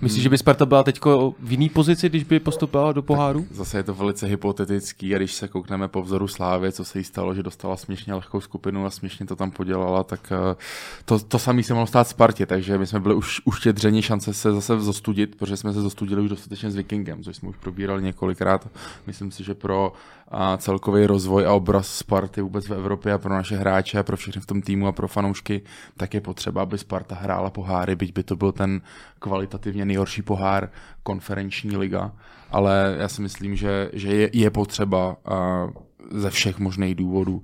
Myslíš, 0.00 0.22
že 0.22 0.28
by 0.28 0.38
Sparta 0.38 0.66
byla 0.66 0.82
teď 0.82 1.00
v 1.38 1.50
jiný 1.50 1.68
pozici, 1.68 2.08
když 2.08 2.24
by 2.24 2.40
postupovala 2.40 2.92
do 2.92 3.02
poháru? 3.02 3.46
Zase 3.50 3.78
je 3.78 3.82
to 3.82 3.94
velice 3.94 4.26
hypotetický 4.26 5.14
a 5.14 5.18
když 5.18 5.34
se 5.34 5.48
koukneme 5.48 5.88
po 5.88 6.02
vzoru 6.02 6.28
Slávy, 6.28 6.72
co 6.72 6.84
se 6.84 6.98
jí 6.98 7.04
stalo, 7.04 7.34
že 7.34 7.42
dostala 7.42 7.76
směšně 7.76 8.14
lehkou 8.14 8.40
skupinu 8.40 8.86
a 8.86 8.90
směšně 8.90 9.26
to 9.26 9.36
tam 9.36 9.50
podělala, 9.50 10.02
tak 10.02 10.32
eh, 10.32 10.56
to, 11.04 11.18
to 11.18 11.38
samý 11.38 11.62
se 11.62 11.74
mohlo 11.74 11.86
stát 11.86 12.08
Spartě, 12.08 12.46
takže 12.46 12.78
my 12.78 12.86
jsme 12.86 13.00
byli 13.00 13.14
už 13.14 13.40
uštědřeni 13.44 14.02
šance 14.02 14.34
se 14.34 14.52
zase 14.52 14.80
zostudit, 14.80 15.36
protože 15.36 15.56
jsme 15.56 15.72
se 15.72 15.80
zostudili 15.80 16.22
už 16.22 16.28
dostatečně 16.28 16.70
s 16.70 16.76
Vikingem, 16.76 17.22
což 17.22 17.36
jsme 17.36 17.48
už 17.48 17.56
probírali 17.56 18.02
několikrát. 18.02 18.68
Myslím 19.06 19.30
si, 19.30 19.44
že 19.44 19.54
pro 19.54 19.92
a 20.36 20.56
celkový 20.56 21.06
rozvoj 21.06 21.46
a 21.46 21.52
obraz 21.52 21.88
Sparty 21.88 22.40
vůbec 22.40 22.68
v 22.68 22.72
Evropě 22.72 23.12
a 23.12 23.18
pro 23.18 23.34
naše 23.34 23.56
hráče 23.56 23.98
a 23.98 24.02
pro 24.02 24.16
všechny 24.16 24.40
v 24.40 24.46
tom 24.46 24.62
týmu 24.62 24.86
a 24.86 24.92
pro 24.92 25.08
fanoušky, 25.08 25.62
tak 25.96 26.14
je 26.14 26.20
potřeba, 26.20 26.62
aby 26.62 26.78
Sparta 26.78 27.14
hrála 27.14 27.50
poháry, 27.50 27.96
byť 27.96 28.12
by 28.12 28.22
to 28.22 28.36
byl 28.36 28.52
ten 28.52 28.80
kvalitativně 29.18 29.84
nejhorší 29.84 30.22
pohár 30.22 30.68
konferenční 31.02 31.76
liga, 31.76 32.12
ale 32.50 32.96
já 32.98 33.08
si 33.08 33.22
myslím, 33.22 33.56
že, 33.56 33.90
že 33.92 34.08
je, 34.08 34.30
je 34.32 34.50
potřeba 34.50 35.16
a, 35.24 35.68
ze 36.10 36.30
všech 36.30 36.58
možných 36.58 36.94
důvodů 36.94 37.42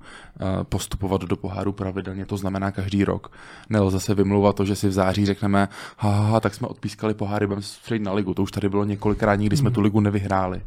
postupovat 0.63 1.21
do 1.21 1.35
poháru 1.35 1.71
pravidelně, 1.71 2.25
to 2.25 2.37
znamená 2.37 2.71
každý 2.71 3.03
rok. 3.03 3.31
Nelze 3.69 3.99
se 3.99 4.15
vymlouvat 4.15 4.55
to, 4.55 4.65
že 4.65 4.75
si 4.75 4.87
v 4.87 4.91
září 4.91 5.25
řekneme, 5.25 5.69
ha, 5.97 6.09
ha, 6.09 6.25
ha 6.25 6.39
tak 6.39 6.53
jsme 6.53 6.67
odpískali 6.67 7.13
poháry, 7.13 7.47
budeme 7.47 7.61
se 7.61 7.99
na 7.99 8.13
ligu. 8.13 8.33
To 8.33 8.43
už 8.43 8.51
tady 8.51 8.69
bylo 8.69 8.85
několikrát, 8.85 9.35
nikdy 9.35 9.57
jsme 9.57 9.71
tu 9.71 9.81
ligu 9.81 9.99
nevyhráli. 9.99 10.61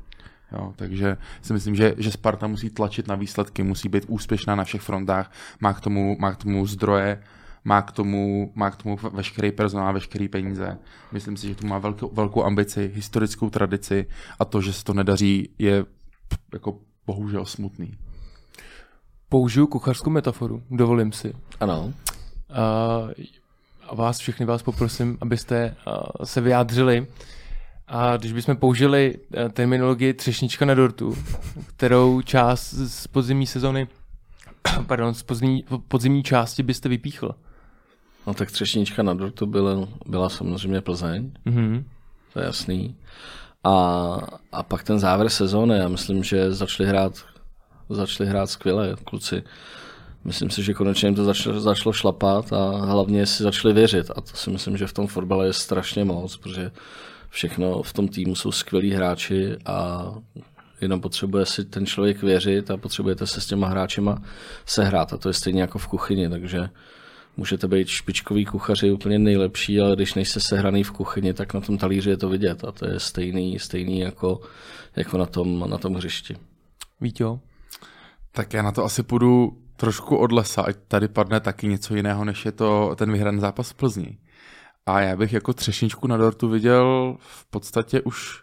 Jo, 0.52 0.72
takže 0.76 1.16
si 1.42 1.52
myslím, 1.52 1.74
že, 1.74 1.94
že 1.98 2.10
Sparta 2.10 2.46
musí 2.46 2.70
tlačit 2.70 3.08
na 3.08 3.14
výsledky, 3.14 3.62
musí 3.62 3.88
být 3.88 4.04
úspěšná 4.08 4.54
na 4.54 4.64
všech 4.64 4.80
frontách, 4.80 5.32
má 5.60 5.72
k 5.72 5.80
tomu, 5.80 6.16
má 6.20 6.32
k 6.34 6.36
tomu 6.36 6.66
zdroje, 6.66 7.22
má 7.64 7.82
k 7.82 7.92
tomu, 7.92 8.52
má 8.54 8.70
k 8.70 8.76
tomu 8.76 8.98
veškerý 9.12 9.52
personál, 9.52 9.94
veškerý 9.94 10.28
peníze. 10.28 10.78
Myslím 11.12 11.36
si, 11.36 11.48
že 11.48 11.54
tu 11.54 11.66
má 11.66 11.78
velkou, 11.78 12.10
velkou 12.12 12.44
ambici, 12.44 12.92
historickou 12.94 13.50
tradici 13.50 14.06
a 14.38 14.44
to, 14.44 14.60
že 14.60 14.72
se 14.72 14.84
to 14.84 14.94
nedaří, 14.94 15.48
je 15.58 15.84
jako 16.52 16.78
bohužel 17.06 17.44
smutný. 17.44 17.94
Použiju 19.28 19.66
kuchařskou 19.66 20.10
metaforu, 20.10 20.62
dovolím 20.70 21.12
si. 21.12 21.34
Ano. 21.60 21.92
A 23.88 23.94
vás, 23.94 24.18
všechny 24.18 24.46
vás 24.46 24.62
poprosím, 24.62 25.18
abyste 25.20 25.76
se 26.24 26.40
vyjádřili 26.40 27.06
a 27.88 28.16
když 28.16 28.32
bychom 28.32 28.56
použili 28.56 29.14
eh, 29.34 29.48
terminologii 29.48 30.14
třešnička 30.14 30.64
na 30.64 30.74
dortu, 30.74 31.16
kterou 31.66 32.22
část 32.22 32.72
z 32.72 33.06
podzimní 33.06 33.46
sezony, 33.46 33.88
pardon, 34.86 35.14
z 35.14 35.22
podzimní, 35.22 35.64
podzimní 35.88 36.22
části 36.22 36.62
byste 36.62 36.88
vypíchl? 36.88 37.34
No 38.26 38.34
tak 38.34 38.50
třešnička 38.50 39.02
na 39.02 39.14
dortu 39.14 39.46
byla, 39.46 39.88
byla 40.06 40.28
samozřejmě 40.28 40.80
Plzeň, 40.80 41.32
mm-hmm. 41.46 41.84
to 42.32 42.40
je 42.40 42.46
jasný. 42.46 42.96
A, 43.64 43.72
a 44.52 44.62
pak 44.62 44.82
ten 44.82 44.98
závěr 44.98 45.28
sezóny, 45.28 45.78
já 45.78 45.88
myslím, 45.88 46.24
že 46.24 46.52
začali 46.52 46.88
hrát, 46.88 47.12
začali 47.88 48.28
hrát 48.28 48.50
skvěle 48.50 48.96
kluci. 49.04 49.42
Myslím 50.24 50.50
si, 50.50 50.62
že 50.62 50.74
konečně 50.74 51.08
jim 51.08 51.14
to 51.14 51.24
začalo, 51.24 51.60
začalo 51.60 51.92
šlapat 51.92 52.52
a 52.52 52.70
hlavně 52.70 53.26
si 53.26 53.42
začali 53.42 53.74
věřit. 53.74 54.10
A 54.16 54.20
to 54.20 54.36
si 54.36 54.50
myslím, 54.50 54.76
že 54.76 54.86
v 54.86 54.92
tom 54.92 55.06
fotbale 55.06 55.46
je 55.46 55.52
strašně 55.52 56.04
moc, 56.04 56.36
protože 56.36 56.70
všechno 57.34 57.82
v 57.82 57.92
tom 57.92 58.08
týmu 58.08 58.34
jsou 58.34 58.52
skvělí 58.52 58.90
hráči 58.90 59.56
a 59.66 60.06
jenom 60.80 61.00
potřebuje 61.00 61.46
si 61.46 61.64
ten 61.64 61.86
člověk 61.86 62.22
věřit 62.22 62.70
a 62.70 62.76
potřebujete 62.76 63.26
se 63.26 63.40
s 63.40 63.46
těma 63.46 63.68
hráčima 63.68 64.22
sehrát 64.66 65.12
a 65.12 65.16
to 65.16 65.28
je 65.28 65.32
stejně 65.32 65.60
jako 65.60 65.78
v 65.78 65.86
kuchyni, 65.86 66.28
takže 66.28 66.68
můžete 67.36 67.68
být 67.68 67.88
špičkový 67.88 68.44
kuchaři 68.44 68.90
úplně 68.90 69.18
nejlepší, 69.18 69.80
ale 69.80 69.96
když 69.96 70.14
nejste 70.14 70.40
sehraný 70.40 70.84
v 70.84 70.90
kuchyni, 70.90 71.34
tak 71.34 71.54
na 71.54 71.60
tom 71.60 71.78
talíři 71.78 72.10
je 72.10 72.16
to 72.16 72.28
vidět 72.28 72.64
a 72.64 72.72
to 72.72 72.88
je 72.88 73.00
stejný, 73.00 73.58
stejný 73.58 74.00
jako, 74.00 74.40
jako 74.96 75.18
na, 75.18 75.26
tom, 75.26 75.70
na 75.70 75.78
tom 75.78 75.94
hřišti. 75.94 76.36
Vítě? 77.00 77.24
Tak 78.32 78.52
já 78.52 78.62
na 78.62 78.72
to 78.72 78.84
asi 78.84 79.02
půjdu 79.02 79.58
trošku 79.76 80.16
od 80.16 80.32
lesa, 80.32 80.62
ať 80.62 80.76
tady 80.88 81.08
padne 81.08 81.40
taky 81.40 81.66
něco 81.66 81.94
jiného, 81.94 82.24
než 82.24 82.44
je 82.44 82.52
to 82.52 82.94
ten 82.96 83.12
vyhraný 83.12 83.40
zápas 83.40 83.70
v 83.70 83.74
Plzni. 83.74 84.18
A 84.86 85.00
já 85.00 85.16
bych 85.16 85.32
jako 85.32 85.52
třešničku 85.52 86.06
na 86.06 86.16
dortu 86.16 86.48
viděl 86.48 87.16
v 87.20 87.44
podstatě 87.50 88.00
už 88.02 88.42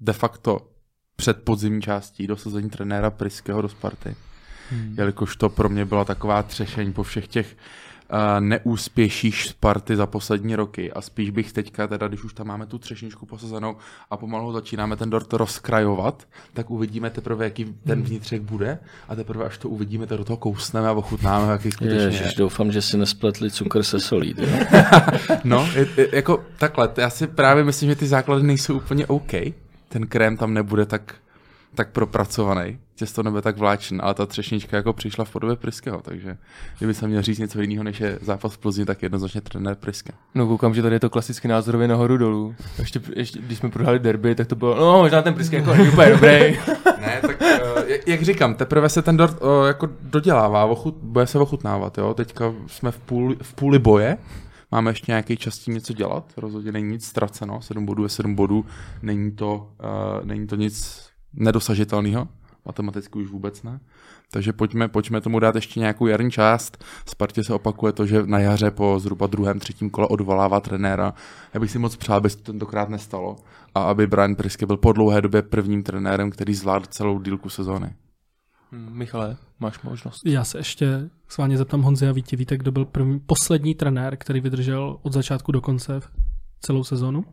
de 0.00 0.12
facto 0.12 0.70
před 1.16 1.42
podzimní 1.42 1.82
částí 1.82 2.26
dosazení 2.26 2.70
trenéra 2.70 3.10
Priského 3.10 3.62
do 3.62 3.68
Sparty. 3.68 4.16
Hmm. 4.70 4.94
Jelikož 4.98 5.36
to 5.36 5.48
pro 5.48 5.68
mě 5.68 5.84
byla 5.84 6.04
taková 6.04 6.42
třešení 6.42 6.92
po 6.92 7.02
všech 7.02 7.28
těch 7.28 7.56
neúspěších 8.40 9.42
Sparty 9.42 9.96
za 9.96 10.06
poslední 10.06 10.56
roky 10.56 10.92
a 10.92 11.00
spíš 11.00 11.30
bych 11.30 11.52
teďka, 11.52 11.86
teda 11.86 12.08
když 12.08 12.24
už 12.24 12.34
tam 12.34 12.46
máme 12.46 12.66
tu 12.66 12.78
třešničku 12.78 13.26
posazenou 13.26 13.76
a 14.10 14.16
pomalu 14.16 14.52
začínáme 14.52 14.96
ten 14.96 15.10
dort 15.10 15.32
rozkrajovat, 15.32 16.28
tak 16.52 16.70
uvidíme 16.70 17.10
teprve, 17.10 17.44
jaký 17.44 17.64
ten 17.86 18.02
vnitřek 18.02 18.42
bude 18.42 18.78
a 19.08 19.14
teprve 19.14 19.44
až 19.44 19.58
to 19.58 19.68
uvidíme, 19.68 20.06
tak 20.06 20.18
do 20.18 20.24
toho 20.24 20.36
kousneme 20.36 20.88
a 20.88 20.92
ochutnáme, 20.92 21.52
jaký 21.52 21.70
skutečně 21.70 21.98
Ježiš, 21.98 22.20
je. 22.26 22.38
doufám, 22.38 22.72
že 22.72 22.82
si 22.82 22.96
nespletli 22.96 23.50
cukr 23.50 23.82
se 23.82 24.00
solí. 24.00 24.34
no, 25.44 25.68
je, 25.74 25.88
je, 25.96 26.08
jako 26.12 26.44
takhle, 26.58 26.90
já 26.96 27.10
si 27.10 27.26
právě 27.26 27.64
myslím, 27.64 27.90
že 27.90 27.96
ty 27.96 28.06
základy 28.06 28.42
nejsou 28.42 28.76
úplně 28.76 29.06
OK. 29.06 29.32
Ten 29.88 30.06
krém 30.06 30.36
tam 30.36 30.54
nebude 30.54 30.86
tak 30.86 31.14
tak 31.74 31.90
propracovaný, 31.90 32.78
těsto 32.94 33.22
nebude 33.22 33.42
tak 33.42 33.56
vláčen, 33.56 34.00
ale 34.04 34.14
ta 34.14 34.26
třešnička 34.26 34.76
jako 34.76 34.92
přišla 34.92 35.24
v 35.24 35.30
podobě 35.30 35.56
Priského, 35.56 36.00
takže 36.02 36.36
kdyby 36.78 36.94
se 36.94 37.08
měl 37.08 37.22
říct 37.22 37.38
něco 37.38 37.60
jiného, 37.60 37.84
než 37.84 38.00
je 38.00 38.18
zápas 38.22 38.54
v 38.54 38.58
Plzni, 38.58 38.84
tak 38.84 39.02
jednoznačně 39.02 39.40
trenér 39.40 39.74
Priske. 39.74 40.12
No 40.34 40.46
koukám, 40.46 40.74
že 40.74 40.82
tady 40.82 40.94
je 40.94 41.00
to 41.00 41.10
klasicky 41.10 41.48
názorově 41.48 41.88
nahoru 41.88 42.16
dolů. 42.16 42.54
Ještě, 42.78 43.00
ještě, 43.16 43.38
když 43.38 43.58
jsme 43.58 43.70
prohráli 43.70 43.98
derby, 43.98 44.34
tak 44.34 44.46
to 44.46 44.56
bylo, 44.56 44.74
no 44.74 44.98
možná 44.98 45.22
ten 45.22 45.34
Priske 45.34 45.56
jako 45.56 45.74
není 45.74 45.88
úplně 45.92 46.10
dobrý. 46.10 46.28
ne, 47.00 47.20
tak 47.20 47.40
uh, 47.40 47.82
jak 48.06 48.22
říkám, 48.22 48.54
teprve 48.54 48.88
se 48.88 49.02
ten 49.02 49.16
dort 49.16 49.42
uh, 49.42 49.66
jako 49.66 49.88
dodělává, 50.02 50.64
ochut, 50.64 50.94
bude 51.02 51.26
se 51.26 51.38
ochutnávat, 51.38 51.98
jo. 51.98 52.14
Teďka 52.14 52.54
jsme 52.66 52.90
v, 52.90 52.98
půl, 52.98 53.36
v 53.42 53.54
půli 53.54 53.78
boje, 53.78 54.18
máme 54.70 54.90
ještě 54.90 55.12
nějaký 55.12 55.36
čas 55.36 55.58
tím 55.58 55.74
něco 55.74 55.92
dělat, 55.92 56.24
rozhodně 56.36 56.72
není 56.72 56.88
nic 56.88 57.06
ztraceno, 57.06 57.62
7 57.62 57.86
bodů 57.86 58.02
je 58.02 58.08
7 58.08 58.34
bodů, 58.34 58.64
není 59.02 59.32
to, 59.32 59.70
uh, 60.20 60.26
není 60.26 60.46
to 60.46 60.56
nic 60.56 61.07
nedosažitelného, 61.32 62.28
matematicky 62.64 63.18
už 63.18 63.28
vůbec 63.28 63.62
ne. 63.62 63.80
Takže 64.30 64.52
pojďme, 64.52 64.88
pojďme 64.88 65.20
tomu 65.20 65.38
dát 65.38 65.54
ještě 65.54 65.80
nějakou 65.80 66.06
jarní 66.06 66.30
část. 66.30 66.84
Spartě 67.06 67.44
se 67.44 67.54
opakuje 67.54 67.92
to, 67.92 68.06
že 68.06 68.26
na 68.26 68.38
jaře 68.38 68.70
po 68.70 68.98
zhruba 68.98 69.26
druhém, 69.26 69.58
třetím 69.58 69.90
kole 69.90 70.06
odvolává 70.06 70.60
trenéra. 70.60 71.14
Já 71.54 71.60
bych 71.60 71.70
si 71.70 71.78
moc 71.78 71.96
přál, 71.96 72.16
aby 72.16 72.30
se 72.30 72.36
to 72.36 72.42
tentokrát 72.42 72.88
nestalo 72.88 73.36
a 73.74 73.82
aby 73.82 74.06
Brian 74.06 74.34
Priske 74.34 74.66
byl 74.66 74.76
po 74.76 74.92
dlouhé 74.92 75.20
době 75.20 75.42
prvním 75.42 75.82
trenérem, 75.82 76.30
který 76.30 76.54
zvládl 76.54 76.86
celou 76.86 77.22
dílku 77.22 77.48
sezóny. 77.48 77.94
Hmm, 78.72 78.98
Michale, 78.98 79.36
máš 79.60 79.82
možnost. 79.82 80.26
Já 80.26 80.44
se 80.44 80.58
ještě 80.58 81.10
s 81.28 81.38
vámi 81.38 81.56
zeptám 81.56 81.82
Honzi 81.82 82.08
a 82.08 82.12
Víti. 82.12 82.36
Víte, 82.36 82.56
kdo 82.56 82.72
byl 82.72 82.84
první, 82.84 83.20
poslední 83.20 83.74
trenér, 83.74 84.16
který 84.16 84.40
vydržel 84.40 84.98
od 85.02 85.12
začátku 85.12 85.52
do 85.52 85.60
konce 85.60 86.00
celou 86.60 86.84
sezónu 86.84 87.24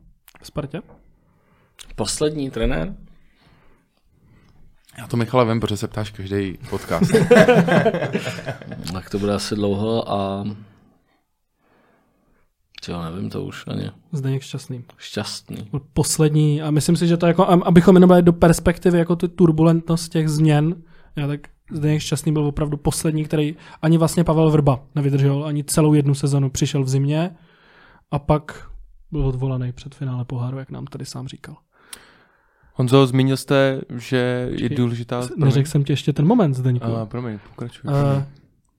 v 0.41 0.47
Spartě? 0.47 0.81
Poslední 1.95 2.51
trenér? 2.51 2.95
Já 4.97 5.07
to 5.07 5.17
Michale 5.17 5.45
vím, 5.45 5.59
protože 5.59 5.77
se 5.77 5.87
ptáš 5.87 6.11
každý 6.11 6.57
podcast. 6.69 7.11
tak 8.93 9.09
to 9.09 9.19
bude 9.19 9.33
asi 9.33 9.55
dlouho 9.55 10.11
a 10.11 10.45
Jo, 12.87 13.03
nevím 13.03 13.29
to 13.29 13.43
už 13.43 13.63
ani. 13.67 13.91
Zdeněk 14.11 14.41
šťastný. 14.41 14.83
Šťastný. 14.97 15.69
Poslední, 15.93 16.61
a 16.61 16.71
myslím 16.71 16.95
si, 16.95 17.07
že 17.07 17.17
to 17.17 17.27
jako, 17.27 17.47
abychom 17.47 17.95
jenom 17.95 18.23
do 18.23 18.33
perspektivy 18.33 18.97
jako 18.97 19.15
tu 19.15 19.27
turbulentnost 19.27 20.11
těch 20.11 20.29
změn, 20.29 20.75
já 21.15 21.27
tak 21.27 21.39
Zdeněk 21.71 22.01
Šťastný 22.01 22.33
byl 22.33 22.45
opravdu 22.45 22.77
poslední, 22.77 23.25
který 23.25 23.55
ani 23.81 23.97
vlastně 23.97 24.23
Pavel 24.23 24.51
Vrba 24.51 24.83
nevydržel, 24.95 25.45
ani 25.45 25.63
celou 25.63 25.93
jednu 25.93 26.15
sezonu 26.15 26.49
přišel 26.49 26.83
v 26.83 26.89
zimě 26.89 27.35
a 28.11 28.19
pak 28.19 28.69
byl 29.11 29.27
odvolaný 29.27 29.71
před 29.71 29.95
finále 29.95 30.25
poháru, 30.25 30.57
jak 30.57 30.71
nám 30.71 30.85
tady 30.85 31.05
sám 31.05 31.27
říkal. 31.27 31.55
Honzo, 32.77 33.07
zmínil 33.07 33.37
jste, 33.37 33.81
že 33.95 34.49
je 34.51 34.69
důležitá... 34.69 35.27
Neřekl 35.37 35.69
jsem 35.69 35.83
ti 35.83 35.93
ještě 35.93 36.13
ten 36.13 36.27
moment, 36.27 36.53
Zdeňku. 36.53 36.85
A, 36.85 37.05
promiň, 37.05 37.39
pokračuj. 37.49 37.91
Uh, 37.91 38.23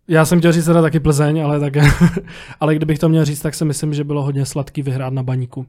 já 0.08 0.24
jsem 0.24 0.38
chtěl 0.38 0.52
říct 0.52 0.64
teda 0.64 0.82
taky 0.82 1.00
Plzeň, 1.00 1.44
ale, 1.44 1.60
tak, 1.60 1.74
ale 2.60 2.74
kdybych 2.74 2.98
to 2.98 3.08
měl 3.08 3.24
říct, 3.24 3.40
tak 3.40 3.54
si 3.54 3.64
myslím, 3.64 3.94
že 3.94 4.04
bylo 4.04 4.22
hodně 4.22 4.46
sladký 4.46 4.82
vyhrát 4.82 5.12
na 5.12 5.22
baníku 5.22 5.66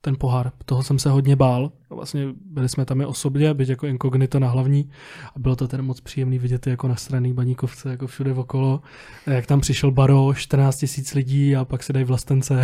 ten 0.00 0.16
pohár. 0.18 0.52
Toho 0.64 0.82
jsem 0.82 0.98
se 0.98 1.10
hodně 1.10 1.36
bál. 1.36 1.72
Vlastně 1.90 2.26
byli 2.44 2.68
jsme 2.68 2.84
tam 2.84 3.00
i 3.00 3.06
osobně, 3.06 3.54
byť 3.54 3.68
jako 3.68 3.86
inkognito 3.86 4.38
na 4.38 4.48
hlavní. 4.48 4.90
A 5.36 5.38
bylo 5.38 5.56
to 5.56 5.68
ten 5.68 5.82
moc 5.82 6.00
příjemný 6.00 6.38
vidět 6.38 6.66
jako 6.66 6.88
na 6.88 6.96
straně 6.96 7.34
baníkovce, 7.34 7.90
jako 7.90 8.06
všude 8.06 8.32
okolo. 8.32 8.80
Jak 9.26 9.46
tam 9.46 9.60
přišel 9.60 9.90
Baro, 9.90 10.34
14 10.34 10.76
tisíc 10.76 11.14
lidí 11.14 11.56
a 11.56 11.64
pak 11.64 11.82
se 11.82 11.92
dají 11.92 12.04
vlastence. 12.04 12.62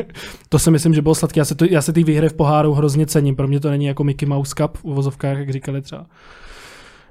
to 0.48 0.58
si 0.58 0.70
myslím, 0.70 0.94
že 0.94 1.02
bylo 1.02 1.14
sladké. 1.14 1.40
Já 1.40 1.44
se, 1.44 1.54
to, 1.54 1.64
já 1.64 1.82
se 1.82 1.92
ty 1.92 2.04
výhry 2.04 2.28
v 2.28 2.34
poháru 2.34 2.74
hrozně 2.74 3.06
cením. 3.06 3.36
Pro 3.36 3.48
mě 3.48 3.60
to 3.60 3.70
není 3.70 3.84
jako 3.84 4.04
Mickey 4.04 4.28
Mouse 4.28 4.54
Cup 4.56 4.76
v 4.76 4.84
vozovkách, 4.84 5.38
jak 5.38 5.50
říkali 5.50 5.82
třeba 5.82 6.06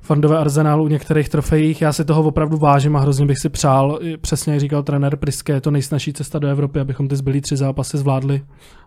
fandové 0.01 0.38
arzenálu 0.38 0.84
u 0.84 0.88
některých 0.88 1.29
trofejích. 1.29 1.81
Já 1.81 1.93
si 1.93 2.05
toho 2.05 2.24
opravdu 2.24 2.58
vážím 2.58 2.96
a 2.96 3.00
hrozně 3.00 3.25
bych 3.25 3.39
si 3.39 3.50
přál, 3.50 4.00
přesně 4.22 4.53
jak 4.53 4.62
říkal 4.62 4.84
trenér 4.84 5.15
Priske, 5.15 5.53
je 5.53 5.62
to 5.62 5.72
nejsnažší 5.72 6.13
cesta 6.13 6.39
do 6.39 6.48
Evropy, 6.48 6.79
abychom 6.79 7.08
ty 7.08 7.15
zbylý 7.15 7.41
tři 7.41 7.58
zápasy 7.58 7.98
zvládli. 7.98 8.41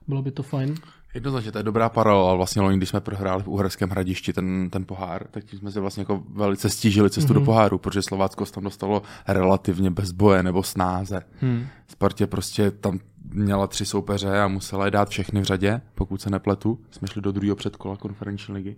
Bylo 0.09 0.23
by 0.23 0.30
to 0.30 0.42
fajn. 0.42 0.75
Jednoznačně, 1.14 1.52
to 1.52 1.59
je 1.59 1.64
dobrá 1.64 1.88
paralela. 1.88 2.35
Vlastně 2.35 2.62
loni, 2.62 2.76
když 2.76 2.88
jsme 2.88 3.00
prohráli 3.00 3.42
v 3.42 3.49
Uherském 3.49 3.90
hradišti 3.90 4.33
ten, 4.33 4.71
ten 4.71 4.85
pohár, 4.85 5.26
tak 5.30 5.44
tím 5.44 5.59
jsme 5.59 5.73
si 5.73 5.80
vlastně 5.80 6.00
jako 6.00 6.23
velice 6.35 6.71
stížili 6.71 7.11
cestu 7.11 7.33
mm-hmm. 7.33 7.35
do 7.35 7.40
poháru, 7.40 7.78
protože 7.78 8.02
Slovácko 8.02 8.47
tam 8.47 8.64
dostalo 8.64 9.02
relativně 9.28 9.90
bez 9.90 10.12
boje 10.12 10.42
nebo 10.42 10.62
snáze. 10.62 11.23
Hmm. 11.40 11.66
Spartě 11.88 12.26
prostě 12.26 12.71
tam 12.71 12.99
měla 13.34 13.66
tři 13.66 13.86
soupeře 13.86 14.40
a 14.40 14.48
musela 14.48 14.84
je 14.84 14.90
dát 14.90 15.08
všechny 15.08 15.40
v 15.40 15.44
řadě, 15.44 15.80
pokud 15.94 16.22
se 16.22 16.30
nepletu. 16.30 16.78
Jsme 16.90 17.08
šli 17.08 17.22
do 17.22 17.32
druhého 17.32 17.56
předkola 17.56 17.96
konferenční 17.96 18.54
ligy, 18.54 18.76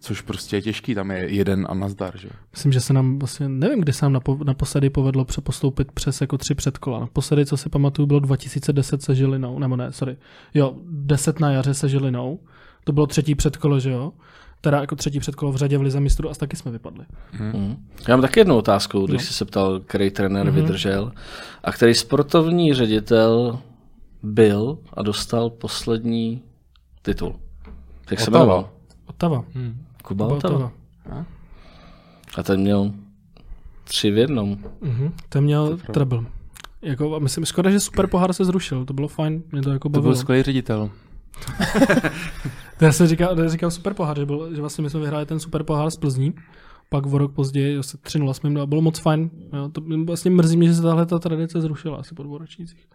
což 0.00 0.20
prostě 0.20 0.56
je 0.56 0.62
těžký, 0.62 0.94
tam 0.94 1.10
je 1.10 1.34
jeden 1.34 1.66
a 1.70 1.74
nazdar, 1.74 2.18
že? 2.18 2.28
Myslím, 2.52 2.72
že 2.72 2.80
se 2.80 2.92
nám 2.92 3.18
vlastně, 3.18 3.48
nevím, 3.48 3.80
kdy 3.80 3.92
se 3.92 4.04
nám 4.04 4.12
napo- 4.12 4.44
naposledy 4.44 4.90
povedlo 4.90 5.24
přepostoupit 5.24 5.92
přes 5.92 6.20
jako 6.20 6.38
tři 6.38 6.54
předkola. 6.54 7.00
Naposledy, 7.00 7.46
co 7.46 7.56
si 7.56 7.68
pamatuju, 7.68 8.06
bylo 8.06 8.20
2010 8.20 9.02
se 9.02 9.14
Žilinou, 9.14 9.58
nebo 9.58 9.76
ne, 9.76 9.92
sorry. 9.92 10.16
Jo, 10.54 10.74
10 10.90 11.40
na 11.40 11.50
jaře 11.50 11.74
se 11.74 11.88
Žilinou. 11.88 12.38
To 12.84 12.92
bylo 12.92 13.06
třetí 13.06 13.34
předkolo, 13.34 13.80
že 13.80 13.90
jo? 13.90 14.12
Teda 14.60 14.80
jako 14.80 14.96
třetí 14.96 15.20
předkolo 15.20 15.52
v 15.52 15.56
řadě 15.56 15.78
v 15.78 15.82
Lize 15.82 16.00
mistrů 16.00 16.30
a 16.30 16.34
taky 16.34 16.56
jsme 16.56 16.70
vypadli. 16.70 17.04
Hmm. 17.30 17.76
Já 18.08 18.16
mám 18.16 18.22
taky 18.22 18.40
jednu 18.40 18.56
otázku, 18.56 19.06
když 19.06 19.22
no. 19.22 19.26
jsi 19.26 19.32
se 19.32 19.44
ptal, 19.44 19.80
který 19.80 20.10
trenér 20.10 20.46
mm-hmm. 20.46 20.52
vydržel 20.52 21.12
a 21.64 21.72
který 21.72 21.94
sportovní 21.94 22.74
ředitel 22.74 23.58
byl 24.22 24.78
a 24.92 25.02
dostal 25.02 25.50
poslední 25.50 26.42
titul. 27.02 27.40
Jak 28.10 28.20
se 28.20 28.30
jmenoval? 28.30 28.70
Otava. 29.06 29.44
Hmm. 29.54 29.84
Kuba, 30.02 30.24
Kuba 30.24 30.36
Otava. 30.36 30.54
Otava. 30.54 30.72
A 32.36 32.42
ten 32.42 32.60
měl 32.60 32.92
tři 33.84 34.10
v 34.10 34.18
jednom. 34.18 34.56
Mm-hmm. 34.82 35.12
Ten 35.28 35.44
měl 35.44 35.76
treble. 35.76 36.24
Jako, 36.82 37.20
myslím, 37.20 37.44
škoda, 37.44 37.70
že 37.70 37.80
super 37.80 38.06
pohár 38.06 38.32
se 38.32 38.44
zrušil, 38.44 38.84
to 38.84 38.92
bylo 38.92 39.08
fajn, 39.08 39.42
mě 39.52 39.62
to 39.62 39.70
jako 39.70 39.88
bavilo. 39.88 40.02
To 40.02 40.08
byl 40.14 40.20
skvělý 40.20 40.42
ředitel. 40.42 40.90
to 42.78 42.84
já 42.84 42.92
jsem 42.92 43.06
říkal, 43.06 43.48
říkal 43.48 43.70
super 43.70 43.94
pohár, 43.94 44.18
že, 44.18 44.26
byl, 44.26 44.54
že 44.54 44.60
vlastně 44.60 44.82
my 44.82 44.90
jsme 44.90 45.00
vyhráli 45.00 45.26
ten 45.26 45.40
super 45.40 45.62
pohár 45.62 45.90
z 45.90 45.96
Plzní, 45.96 46.34
pak 46.88 47.06
o 47.06 47.18
rok 47.18 47.32
později 47.32 47.76
zase 47.76 47.96
3-0 47.96 48.32
jsme 48.32 48.50
jim 48.50 48.68
bylo 48.68 48.82
moc 48.82 48.98
fajn. 48.98 49.30
Jo, 49.52 49.68
to 49.68 49.82
vlastně 50.04 50.30
mrzí 50.30 50.56
mě, 50.56 50.68
že 50.68 50.74
se 50.74 50.82
tahle 50.82 51.06
ta 51.06 51.18
tradice 51.18 51.60
zrušila 51.60 51.96
asi 51.96 52.14
po 52.14 52.22
dvou 52.22 52.38
ročnících. 52.38 52.88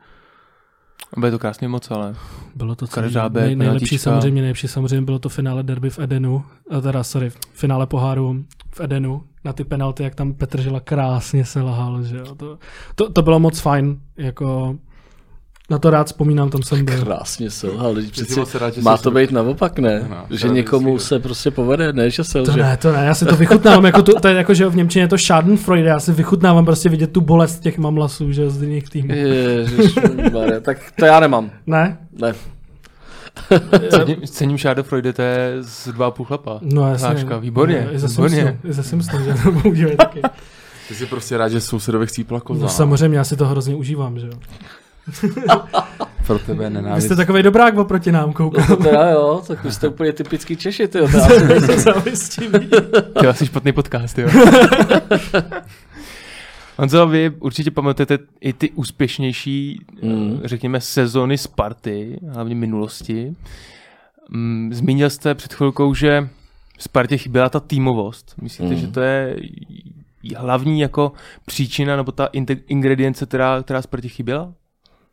Bylo 1.18 1.32
to 1.32 1.40
krásně 1.40 1.68
moc, 1.68 1.92
ale 1.92 2.16
bylo 2.56 2.76
to 2.76 2.88
celý, 2.88 3.14
nej, 3.30 3.56
nejlepší 3.56 3.98
samozřejmě, 3.98 4.42
nejlepší 4.42 4.68
samozřejmě 4.68 5.02
bylo 5.02 5.20
to 5.20 5.30
finále 5.30 5.64
derby 5.64 5.90
v 5.90 6.00
Edenu, 6.00 6.44
a 6.72 6.82
teda 6.82 7.04
sorry, 7.04 7.32
finále 7.54 7.88
poháru 7.88 8.46
v 8.72 8.82
Edenu 8.82 9.24
na 9.46 9.54
ty 9.54 9.64
penalty, 9.64 10.04
jak 10.04 10.16
tam 10.16 10.34
Petr 10.34 10.62
Žila 10.62 10.80
krásně 10.80 11.46
se 11.46 11.62
lahal, 11.62 12.04
že 12.04 12.18
jo. 12.18 12.36
To, 12.36 12.58
to, 12.96 13.12
to 13.12 13.22
bylo 13.22 13.40
moc 13.40 13.60
fajn, 13.60 14.00
jako 14.18 14.78
na 15.70 15.80
to 15.80 15.90
rád 15.90 16.08
vzpomínám, 16.08 16.50
tam 16.50 16.64
jsem 16.64 16.86
byl. 16.86 17.04
Krásně 17.04 17.52
selhal, 17.52 17.96
přeci 18.12 18.42
má 18.82 18.98
to 18.98 19.12
být 19.12 19.32
naopak, 19.32 19.80
ne? 19.80 20.08
No, 20.10 20.38
že 20.38 20.50
někomu 20.50 21.00
se 21.00 21.20
prostě 21.20 21.52
povede, 21.52 21.94
ne, 21.94 22.10
že 22.10 22.24
selže. 22.24 22.52
To 22.52 22.58
ne, 22.58 22.78
to 22.78 22.92
ne, 22.92 23.06
já 23.06 23.14
si 23.16 23.26
to 23.26 23.36
vychutnávám, 23.36 23.86
jako 23.86 24.04
to, 24.04 24.20
to 24.20 24.28
je 24.28 24.34
jako, 24.34 24.54
že 24.54 24.68
v 24.68 24.76
Němčině 24.76 25.04
je 25.04 25.08
to 25.08 25.18
Schadenfreude, 25.18 25.90
já 25.90 26.00
si 26.00 26.12
vychutnávám 26.12 26.66
prostě 26.66 26.90
vidět 26.90 27.12
tu 27.12 27.22
bolest 27.22 27.60
těch 27.60 27.78
mamlasů, 27.78 28.32
že 28.32 28.50
z 28.50 28.62
jiných 28.62 28.90
týmů. 28.90 29.14
Ježišmarja, 29.14 30.60
tak 30.60 30.78
to 31.00 31.06
já 31.06 31.20
nemám. 31.20 31.52
Ne? 31.68 31.98
Ne. 32.22 32.34
cením, 33.90 34.22
cením 34.28 34.58
Schadenfreude, 34.58 35.14
to 35.14 35.22
je 35.22 35.54
z 35.60 35.88
dva 35.88 36.12
půl 36.12 36.26
chlapa. 36.26 36.60
No 36.62 36.90
jasně. 36.90 37.08
Hláška, 37.08 37.38
výborně. 37.38 37.90
No, 37.94 38.00
Simpsonu, 38.00 38.58
i 38.64 38.74
ze 38.74 38.84
Simpsonu, 38.84 39.26
že 39.26 39.34
to 39.34 39.70
udělají 39.70 39.98
taky. 39.98 40.22
Ty 40.88 40.96
jsi 40.96 41.06
prostě 41.06 41.38
rád, 41.38 41.50
že 41.50 41.62
sousedově 41.62 42.08
chcípla 42.08 42.40
koza. 42.40 42.64
No 42.64 42.70
samozřejmě, 42.70 43.18
já 43.18 43.24
si 43.24 43.36
to 43.36 43.46
hrozně 43.46 43.76
užívám, 43.76 44.20
že 44.20 44.28
jo. 44.28 44.34
Pro 46.28 46.40
tebe 46.40 46.70
nenávist. 46.70 47.04
Vy 47.04 47.08
jste 47.08 47.16
takový 47.16 47.44
dobrák 47.44 47.78
oproti 47.78 48.12
nám, 48.12 48.34
koukám. 48.34 48.66
No, 48.70 48.76
teda 48.76 49.10
jo, 49.10 49.44
tak 49.48 49.64
vy 49.64 49.72
jste 49.72 49.88
úplně 49.88 50.14
typický 50.14 50.56
Češi, 50.56 50.88
ty 50.88 50.98
jo. 50.98 51.08
Ty 53.20 53.28
asi 53.28 53.46
špatný 53.46 53.72
podcast, 53.72 54.18
jo. 54.18 54.30
Honzo, 56.78 57.08
vy 57.08 57.32
určitě 57.40 57.72
pamatujete 57.72 58.20
i 58.42 58.54
ty 58.54 58.72
úspěšnější, 58.72 59.86
mm. 60.02 60.42
řekněme, 60.44 60.82
sezony 60.82 61.38
Sparty, 61.38 62.20
hlavně 62.30 62.56
minulosti. 62.56 63.36
Mm, 64.30 64.74
zmínil 64.74 65.10
jste 65.10 65.36
před 65.36 65.54
chvilkou, 65.54 65.94
že 65.94 66.30
Spartě 66.80 67.18
chyběla 67.18 67.50
ta 67.50 67.60
týmovost. 67.60 68.34
Myslíte, 68.42 68.74
mm. 68.74 68.80
že 68.80 68.88
to 68.88 69.00
je 69.00 69.36
hlavní 70.38 70.80
jako 70.80 71.12
příčina 71.46 71.96
nebo 71.96 72.12
ta 72.12 72.30
ingredience, 72.68 73.26
která, 73.26 73.64
která 73.64 73.82
Spartě 73.82 74.10
chyběla? 74.10 74.54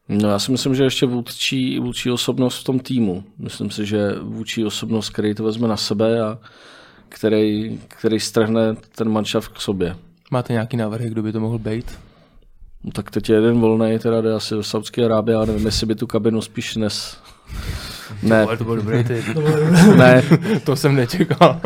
No 0.08 0.30
já 0.30 0.38
si 0.38 0.52
myslím, 0.52 0.74
že 0.74 0.84
ještě 0.84 1.06
vůdčí, 1.06 1.78
vůdčí 1.78 2.10
osobnost 2.10 2.58
v 2.58 2.64
tom 2.64 2.78
týmu. 2.78 3.24
Myslím 3.38 3.70
si, 3.70 3.86
že 3.86 4.12
vůdčí 4.22 4.64
osobnost, 4.64 5.10
který 5.10 5.34
to 5.34 5.44
vezme 5.44 5.68
na 5.68 5.76
sebe 5.76 6.22
a 6.22 6.38
který, 7.08 7.80
který 7.88 8.20
strhne 8.20 8.74
ten 8.94 9.08
manšaft 9.08 9.52
k 9.52 9.60
sobě. 9.60 9.96
Máte 10.30 10.52
nějaký 10.52 10.76
návrh, 10.76 11.06
kdo 11.06 11.22
by 11.22 11.32
to 11.32 11.40
mohl 11.40 11.58
být? 11.58 11.98
No, 12.84 12.90
tak 12.92 13.10
teď 13.10 13.28
je 13.28 13.36
jeden 13.36 13.60
volný, 13.60 13.98
teda 13.98 14.20
jde 14.20 14.34
asi 14.34 14.54
do 14.54 14.62
Saudské 14.62 15.04
Arábie, 15.04 15.36
ale 15.36 15.46
nevím, 15.46 15.66
jestli 15.66 15.86
by 15.86 15.94
tu 15.94 16.06
kabinu 16.06 16.42
spíš 16.42 16.76
nes... 16.76 17.16
Ne. 18.22 18.46
To 18.58 18.64
byl 18.64 18.76
dobrý 18.76 19.04
ty. 19.04 19.24
ne. 19.96 20.22
to 20.64 20.76
jsem 20.76 20.96
nečekal. 20.96 21.60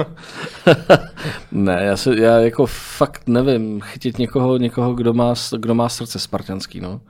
ne, 1.53 1.85
já, 1.85 1.97
se, 1.97 2.21
já 2.21 2.39
jako 2.39 2.67
fakt 2.67 3.23
nevím, 3.27 3.81
chytit 3.81 4.19
někoho, 4.19 4.57
někoho 4.57 4.95
kdo, 4.95 5.13
má, 5.13 5.35
kdo 5.59 5.75
má 5.75 5.89
srdce 5.89 6.19
spartanský, 6.19 6.81
no. 6.81 7.01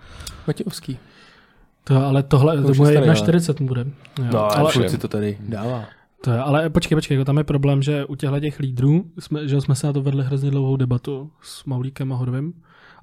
Matějovský. 0.47 0.99
To, 1.88 2.07
ale 2.07 2.22
tohle, 2.22 2.57
to, 2.57 2.62
to 2.62 2.74
bude 2.74 3.01
1,40 3.01 3.64
bude. 3.64 3.81
Jo. 4.18 4.27
No, 4.33 4.57
ale 4.57 4.72
furt 4.72 4.90
si 4.90 4.98
to 4.98 5.09
tady 5.09 5.38
dává. 5.40 5.85
To 6.20 6.31
je, 6.31 6.38
ale 6.38 6.70
počkej, 6.70 6.96
počkej, 6.96 7.14
jako 7.14 7.24
tam 7.24 7.38
je 7.38 7.44
problém, 7.44 7.83
že 7.83 8.05
u 8.05 8.14
těchto 8.14 8.40
těch 8.40 8.59
lídrů, 8.61 9.05
jsme, 9.18 9.48
že 9.48 9.61
jsme 9.61 9.74
se 9.74 9.87
na 9.87 9.92
to 9.92 10.03
vedli 10.03 10.24
hrozně 10.24 10.51
dlouhou 10.51 10.77
debatu 10.77 11.31
s 11.42 11.64
Maulíkem 11.64 12.12
a 12.12 12.16
Hodovým, 12.16 12.53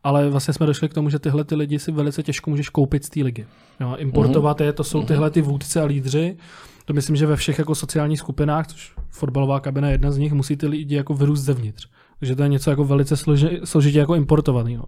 ale 0.04 0.30
vlastně 0.30 0.54
jsme 0.54 0.66
došli 0.66 0.90
k 0.90 0.94
tomu, 0.94 1.10
že 1.10 1.20
tyhle 1.20 1.44
ty 1.44 1.56
lidi 1.56 1.80
si 1.80 1.92
velice 1.92 2.24
těžko 2.24 2.50
můžeš 2.50 2.70
koupit 2.70 3.06
z 3.06 3.10
té 3.10 3.24
ligy. 3.24 3.46
Jo, 3.80 3.96
importovat 3.98 4.60
mm-hmm. 4.60 4.66
je, 4.66 4.74
to 4.74 4.84
jsou 4.84 4.98
mhm. 4.98 5.08
tyhle 5.08 5.30
ty 5.30 5.42
vůdce 5.42 5.82
a 5.82 5.86
lídři, 5.86 6.38
to 6.86 6.94
myslím, 6.94 7.16
že 7.16 7.26
ve 7.26 7.36
všech 7.36 7.60
jako 7.60 7.76
sociálních 7.76 8.20
skupinách, 8.20 8.68
což 8.68 8.94
fotbalová 9.10 9.60
kabina 9.60 9.88
je 9.88 9.94
jedna 9.94 10.12
z 10.12 10.18
nich, 10.18 10.34
musí 10.34 10.58
ty 10.58 10.68
lidi 10.68 10.96
jako 10.96 11.14
vyrůst 11.14 11.44
zevnitř. 11.44 11.88
Takže 12.20 12.36
to 12.36 12.44
je 12.44 12.50
něco 12.50 12.70
jako 12.70 12.84
velice 12.84 13.18
složi, 13.18 13.60
složitě 13.64 14.00
jako 14.00 14.16
importovaný. 14.16 14.76
No. 14.76 14.84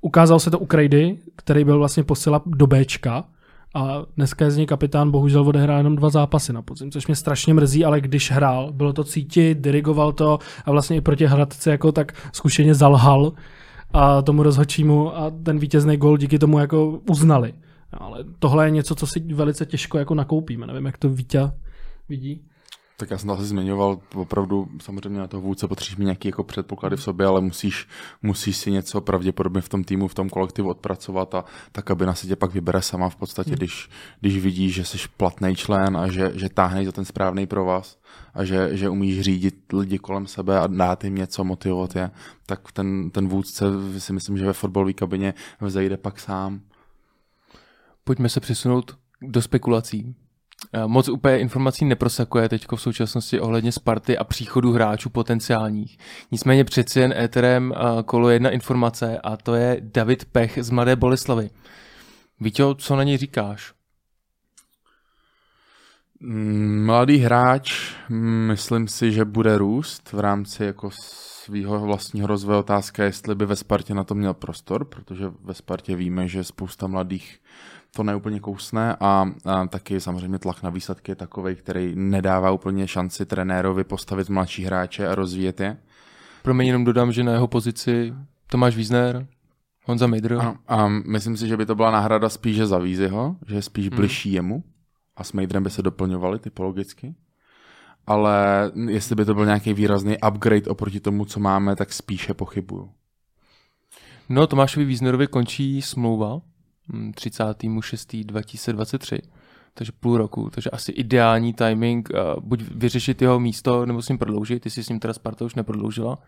Ukázal 0.00 0.38
se 0.38 0.50
to 0.50 0.58
u 0.58 0.66
Krejdy, 0.66 1.18
který 1.36 1.64
byl 1.64 1.78
vlastně 1.78 2.04
posila 2.04 2.42
do 2.46 2.66
Bčka, 2.66 3.24
a 3.74 4.02
dneska 4.16 4.44
je 4.44 4.50
z 4.50 4.56
něj 4.56 4.66
kapitán 4.66 5.10
bohužel 5.10 5.48
odehrál 5.48 5.78
jenom 5.78 5.96
dva 5.96 6.10
zápasy 6.10 6.52
na 6.52 6.62
podzim, 6.62 6.90
což 6.90 7.06
mě 7.06 7.16
strašně 7.16 7.54
mrzí, 7.54 7.84
ale 7.84 8.00
když 8.00 8.30
hrál, 8.30 8.72
bylo 8.72 8.92
to 8.92 9.04
cítit, 9.04 9.58
dirigoval 9.58 10.12
to 10.12 10.38
a 10.64 10.70
vlastně 10.70 10.96
i 10.96 11.00
proti 11.00 11.26
Hradci 11.26 11.70
jako 11.70 11.92
tak 11.92 12.12
zkušeně 12.32 12.74
zalhal 12.74 13.32
a 13.92 14.22
tomu 14.22 14.42
rozhodčímu 14.42 15.16
a 15.16 15.30
ten 15.30 15.58
vítězný 15.58 15.96
gol 15.96 16.18
díky 16.18 16.38
tomu 16.38 16.58
jako 16.58 17.00
uznali. 17.10 17.54
Ale 17.92 18.24
tohle 18.38 18.66
je 18.66 18.70
něco, 18.70 18.94
co 18.94 19.06
si 19.06 19.20
velice 19.20 19.66
těžko 19.66 19.98
jako 19.98 20.14
nakoupíme. 20.14 20.66
Nevím, 20.66 20.86
jak 20.86 20.98
to 20.98 21.08
Vítě 21.08 21.50
vidí. 22.08 22.42
Tak 23.00 23.10
já 23.10 23.18
jsem 23.18 23.26
to 23.26 23.32
asi 23.34 23.44
zmiňoval, 23.44 24.00
opravdu 24.14 24.68
samozřejmě 24.80 25.20
na 25.20 25.26
toho 25.26 25.40
vůdce 25.40 25.68
potřebuješ 25.68 25.96
mít 25.96 26.04
nějaký 26.04 26.28
jako 26.28 26.44
předpoklady 26.44 26.96
v 26.96 27.02
sobě, 27.02 27.26
ale 27.26 27.40
musíš, 27.40 27.88
musíš 28.22 28.56
si 28.56 28.70
něco 28.70 29.00
pravděpodobně 29.00 29.60
v 29.60 29.68
tom 29.68 29.84
týmu, 29.84 30.08
v 30.08 30.14
tom 30.14 30.28
kolektivu 30.28 30.68
odpracovat 30.68 31.34
a 31.34 31.44
ta 31.72 31.82
kabina 31.82 32.14
si 32.14 32.26
tě 32.26 32.36
pak 32.36 32.52
vybere 32.54 32.82
sama 32.82 33.08
v 33.08 33.16
podstatě, 33.16 33.50
hmm. 33.50 33.56
když, 33.56 33.90
když 34.20 34.38
vidíš, 34.38 34.74
že 34.74 34.84
jsi 34.84 34.98
platný 35.16 35.56
člen 35.56 35.96
a 35.96 36.08
že, 36.08 36.32
že 36.34 36.48
táhneš 36.48 36.86
za 36.86 36.92
ten 36.92 37.04
správný 37.04 37.46
pro 37.46 37.64
vás 37.64 37.98
a 38.34 38.44
že, 38.44 38.76
že 38.76 38.88
umíš 38.88 39.20
řídit 39.20 39.72
lidi 39.72 39.98
kolem 39.98 40.26
sebe 40.26 40.58
a 40.58 40.66
dát 40.66 41.04
jim 41.04 41.14
něco, 41.14 41.44
motivovat 41.44 41.96
je, 41.96 42.10
tak 42.46 42.72
ten, 42.72 43.10
ten 43.10 43.28
vůdce 43.28 43.64
si 43.98 44.12
myslím, 44.12 44.38
že 44.38 44.46
ve 44.46 44.52
fotbalové 44.52 44.92
kabině 44.92 45.34
vzejde 45.60 45.96
pak 45.96 46.20
sám. 46.20 46.60
Pojďme 48.04 48.28
se 48.28 48.40
přesunout 48.40 48.98
do 49.22 49.42
spekulací. 49.42 50.14
Eh, 50.72 50.86
moc 50.86 51.08
úplně 51.08 51.38
informací 51.38 51.84
neprosakuje 51.84 52.48
teď 52.48 52.66
v 52.76 52.80
současnosti 52.80 53.40
ohledně 53.40 53.72
Sparty 53.72 54.18
a 54.18 54.24
příchodu 54.24 54.72
hráčů 54.72 55.10
potenciálních. 55.10 55.98
Nicméně 56.32 56.64
přeci 56.64 57.00
jen 57.00 57.12
éterem 57.12 57.74
eh, 57.76 58.02
kolo 58.02 58.30
jedna 58.30 58.50
informace 58.50 59.18
a 59.18 59.36
to 59.36 59.54
je 59.54 59.76
David 59.80 60.24
Pech 60.24 60.58
z 60.60 60.70
Mladé 60.70 60.96
Boleslavy. 60.96 61.50
Víte, 62.40 62.62
co 62.78 62.96
na 62.96 63.02
něj 63.02 63.16
říkáš? 63.16 63.72
Mm, 66.20 66.84
mladý 66.86 67.16
hráč, 67.16 67.94
myslím 68.48 68.88
si, 68.88 69.12
že 69.12 69.24
bude 69.24 69.58
růst 69.58 70.12
v 70.12 70.20
rámci 70.20 70.64
jako 70.64 70.90
svého 70.92 71.80
vlastního 71.80 72.26
rozvoje. 72.26 72.58
Otázka 72.58 73.04
jestli 73.04 73.34
by 73.34 73.46
ve 73.46 73.56
Spartě 73.56 73.94
na 73.94 74.04
to 74.04 74.14
měl 74.14 74.34
prostor, 74.34 74.84
protože 74.84 75.32
ve 75.44 75.54
Spartě 75.54 75.96
víme, 75.96 76.28
že 76.28 76.44
spousta 76.44 76.86
mladých 76.86 77.38
to 77.96 78.02
neúplně 78.02 78.40
kousne 78.40 78.96
a, 79.00 79.30
a 79.44 79.66
taky 79.66 80.00
samozřejmě 80.00 80.38
tlak 80.38 80.62
na 80.62 80.70
výsledky 80.70 81.12
je 81.12 81.16
takový, 81.16 81.54
který 81.54 81.92
nedává 81.96 82.50
úplně 82.50 82.88
šanci 82.88 83.26
trenérovi 83.26 83.84
postavit 83.84 84.28
mladší 84.28 84.64
hráče 84.64 85.08
a 85.08 85.14
rozvíjet 85.14 85.60
je. 85.60 85.76
Pro 86.42 86.54
mě 86.54 86.66
jenom 86.66 86.84
dodám, 86.84 87.12
že 87.12 87.24
na 87.24 87.32
jeho 87.32 87.46
pozici 87.46 88.14
Tomáš 88.46 88.76
Wiesner, 88.76 89.26
Honza 89.84 90.06
Mejdr. 90.06 90.34
A, 90.34 90.56
a 90.68 90.88
myslím 90.88 91.36
si, 91.36 91.48
že 91.48 91.56
by 91.56 91.66
to 91.66 91.74
byla 91.74 91.90
náhrada 91.90 92.28
spíše 92.28 92.66
za 92.66 92.78
Vízyho, 92.78 93.36
že 93.46 93.54
je 93.54 93.62
spíš 93.62 93.88
bližší 93.88 94.32
jemu 94.32 94.64
a 95.16 95.24
s 95.24 95.32
Majdrem 95.32 95.62
by 95.62 95.70
se 95.70 95.82
doplňovali 95.82 96.38
typologicky. 96.38 97.14
Ale 98.06 98.70
jestli 98.88 99.16
by 99.16 99.24
to 99.24 99.34
byl 99.34 99.44
nějaký 99.44 99.72
výrazný 99.72 100.16
upgrade 100.28 100.70
oproti 100.70 101.00
tomu, 101.00 101.24
co 101.24 101.40
máme, 101.40 101.76
tak 101.76 101.92
spíše 101.92 102.34
pochybuju. 102.34 102.90
No, 104.28 104.46
Tomášovi 104.46 104.86
Wiesnerovi 104.86 105.26
končí 105.26 105.82
smlouva 105.82 106.40
36.2023, 106.90 109.18
takže 109.74 109.92
půl 110.00 110.18
roku, 110.18 110.50
takže 110.50 110.70
asi 110.70 110.92
ideální 110.92 111.54
timing, 111.54 112.10
uh, 112.10 112.18
buď 112.44 112.62
vyřešit 112.74 113.22
jeho 113.22 113.40
místo, 113.40 113.86
nebo 113.86 114.02
s 114.02 114.08
ním 114.08 114.18
prodloužit, 114.18 114.62
ty 114.62 114.70
jsi 114.70 114.84
s 114.84 114.88
ním 114.88 115.00
teda 115.00 115.14
Sparta 115.14 115.44
už 115.44 115.54
neprodloužila. 115.54 116.18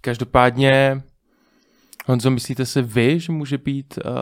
Každopádně, 0.00 1.02
Honzo, 2.06 2.30
myslíte 2.30 2.66
si 2.66 2.82
vy, 2.82 3.20
že 3.20 3.32
může 3.32 3.58
být 3.58 3.98
uh, 4.04 4.12